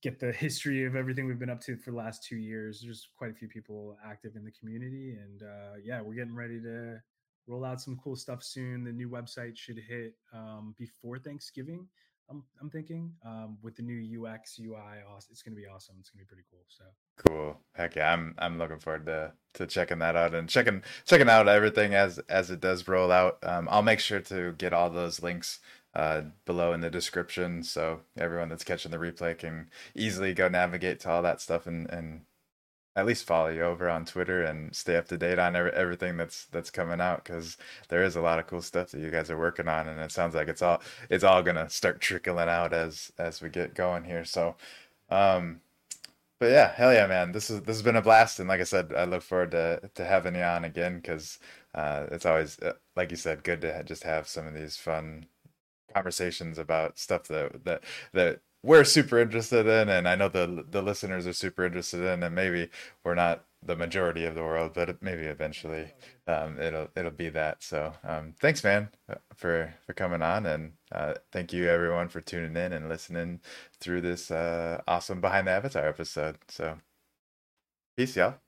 get 0.03 0.19
the 0.19 0.31
history 0.33 0.85
of 0.85 0.95
everything 0.95 1.25
we've 1.25 1.39
been 1.39 1.49
up 1.49 1.61
to 1.61 1.77
for 1.77 1.91
the 1.91 1.97
last 1.97 2.23
two 2.23 2.35
years. 2.35 2.81
There's 2.83 3.07
quite 3.17 3.31
a 3.31 3.33
few 3.33 3.47
people 3.47 3.97
active 4.05 4.35
in 4.35 4.43
the 4.43 4.51
community, 4.51 5.17
and 5.17 5.41
uh, 5.41 5.77
yeah, 5.83 6.01
we're 6.01 6.13
getting 6.13 6.35
ready 6.35 6.61
to 6.61 7.01
roll 7.47 7.65
out 7.65 7.81
some 7.81 7.97
cool 8.03 8.15
stuff 8.15 8.43
soon. 8.43 8.83
The 8.83 8.91
new 8.91 9.09
website 9.09 9.57
should 9.57 9.79
hit 9.79 10.15
um, 10.33 10.75
before 10.77 11.17
Thanksgiving. 11.17 11.87
I'm, 12.29 12.43
I'm 12.61 12.69
thinking 12.69 13.11
um, 13.25 13.57
with 13.61 13.75
the 13.75 13.81
new 13.81 14.25
UX 14.25 14.59
UI, 14.59 15.03
it's 15.29 15.41
going 15.41 15.55
to 15.55 15.61
be 15.61 15.67
awesome. 15.67 15.95
It's 15.99 16.09
going 16.09 16.19
to 16.19 16.25
be 16.25 16.27
pretty 16.27 16.43
cool. 16.49 16.63
So 16.67 16.85
Cool. 17.27 17.57
Heck 17.75 17.95
yeah, 17.95 18.11
I'm 18.11 18.33
I'm 18.39 18.57
looking 18.57 18.79
forward 18.79 19.05
to 19.05 19.33
to 19.55 19.67
checking 19.67 19.99
that 19.99 20.15
out 20.15 20.33
and 20.33 20.49
checking 20.49 20.81
checking 21.05 21.29
out 21.29 21.47
everything 21.47 21.93
as 21.93 22.17
as 22.29 22.49
it 22.49 22.59
does 22.59 22.87
roll 22.87 23.11
out. 23.11 23.37
Um, 23.43 23.67
I'll 23.69 23.83
make 23.83 23.99
sure 23.99 24.19
to 24.21 24.53
get 24.53 24.73
all 24.73 24.89
those 24.89 25.21
links 25.21 25.59
uh, 25.95 26.21
below 26.45 26.73
in 26.73 26.81
the 26.81 26.89
description 26.89 27.63
so 27.63 28.01
everyone 28.17 28.49
that's 28.49 28.63
catching 28.63 28.91
the 28.91 28.97
replay 28.97 29.37
can 29.37 29.69
easily 29.95 30.33
go 30.33 30.47
navigate 30.47 30.99
to 30.99 31.09
all 31.09 31.21
that 31.21 31.41
stuff 31.41 31.67
and 31.67 31.89
and 31.89 32.21
at 32.95 33.05
least 33.07 33.25
follow 33.25 33.49
you 33.49 33.63
over 33.63 33.89
on 33.89 34.05
Twitter 34.05 34.43
and 34.43 34.75
stay 34.75 34.95
up 34.95 35.07
to 35.07 35.17
date 35.17 35.39
on 35.39 35.55
every, 35.55 35.71
everything 35.71 36.15
that's 36.17 36.45
that's 36.45 36.69
coming 36.69 37.01
out 37.01 37.23
because 37.23 37.57
there 37.89 38.03
is 38.03 38.15
a 38.15 38.21
lot 38.21 38.39
of 38.39 38.47
cool 38.47 38.61
stuff 38.61 38.91
that 38.91 39.01
you 39.01 39.09
guys 39.09 39.31
are 39.31 39.37
working 39.37 39.67
on 39.67 39.87
and 39.87 39.99
it 39.99 40.11
sounds 40.11 40.35
like 40.35 40.47
it's 40.47 40.61
all 40.61 40.81
it's 41.09 41.23
all 41.23 41.41
gonna 41.41 41.69
start 41.69 42.01
trickling 42.01 42.49
out 42.49 42.71
as 42.73 43.11
as 43.17 43.41
we 43.41 43.49
get 43.49 43.73
going 43.73 44.03
here. 44.03 44.25
So 44.25 44.55
um 45.09 45.61
but 46.39 46.51
yeah, 46.51 46.73
hell 46.73 46.93
yeah, 46.93 47.07
man. 47.07 47.31
This 47.31 47.49
is 47.49 47.61
this 47.61 47.77
has 47.77 47.83
been 47.83 47.95
a 47.95 48.01
blast, 48.01 48.37
and 48.39 48.49
like 48.49 48.59
I 48.59 48.65
said, 48.65 48.91
I 48.93 49.05
look 49.05 49.21
forward 49.23 49.51
to 49.51 49.79
to 49.95 50.03
having 50.05 50.35
you 50.35 50.41
on 50.41 50.65
again 50.65 50.97
because 50.97 51.39
uh, 51.73 52.07
it's 52.11 52.25
always, 52.25 52.59
uh, 52.59 52.73
like 52.97 53.11
you 53.11 53.17
said, 53.17 53.43
good 53.45 53.61
to 53.61 53.81
just 53.85 54.03
have 54.03 54.27
some 54.27 54.47
of 54.47 54.53
these 54.53 54.75
fun 54.75 55.27
conversations 55.93 56.57
about 56.57 56.97
stuff 56.99 57.23
that 57.27 57.63
that 57.65 57.83
that 58.13 58.41
we're 58.63 58.85
super 58.85 59.19
interested 59.19 59.67
in, 59.67 59.89
and 59.89 60.07
I 60.07 60.15
know 60.15 60.29
the 60.29 60.65
the 60.69 60.81
listeners 60.81 61.27
are 61.27 61.33
super 61.33 61.65
interested 61.65 62.01
in, 62.01 62.23
and 62.23 62.33
maybe 62.35 62.69
we're 63.03 63.15
not 63.15 63.45
the 63.65 63.75
majority 63.75 64.25
of 64.25 64.35
the 64.35 64.43
world, 64.43 64.73
but 64.73 65.01
maybe 65.01 65.23
eventually 65.23 65.93
um, 66.27 66.59
it'll 66.59 66.87
it'll 66.95 67.11
be 67.11 67.29
that. 67.29 67.63
So 67.63 67.93
um, 68.03 68.33
thanks, 68.39 68.63
man, 68.63 68.89
uh, 69.09 69.15
for 69.35 69.73
for 69.85 69.93
coming 69.93 70.21
on, 70.21 70.45
and 70.45 70.73
uh, 70.91 71.15
thank 71.31 71.53
you 71.53 71.69
everyone 71.69 72.09
for 72.09 72.21
tuning 72.21 72.55
in 72.57 72.73
and 72.73 72.89
listening 72.89 73.41
through 73.79 74.01
this 74.01 74.31
uh, 74.31 74.81
awesome 74.87 75.21
behind 75.21 75.47
the 75.47 75.51
avatar 75.51 75.87
episode. 75.87 76.37
So 76.47 76.79
peace, 77.97 78.15
y'all. 78.15 78.42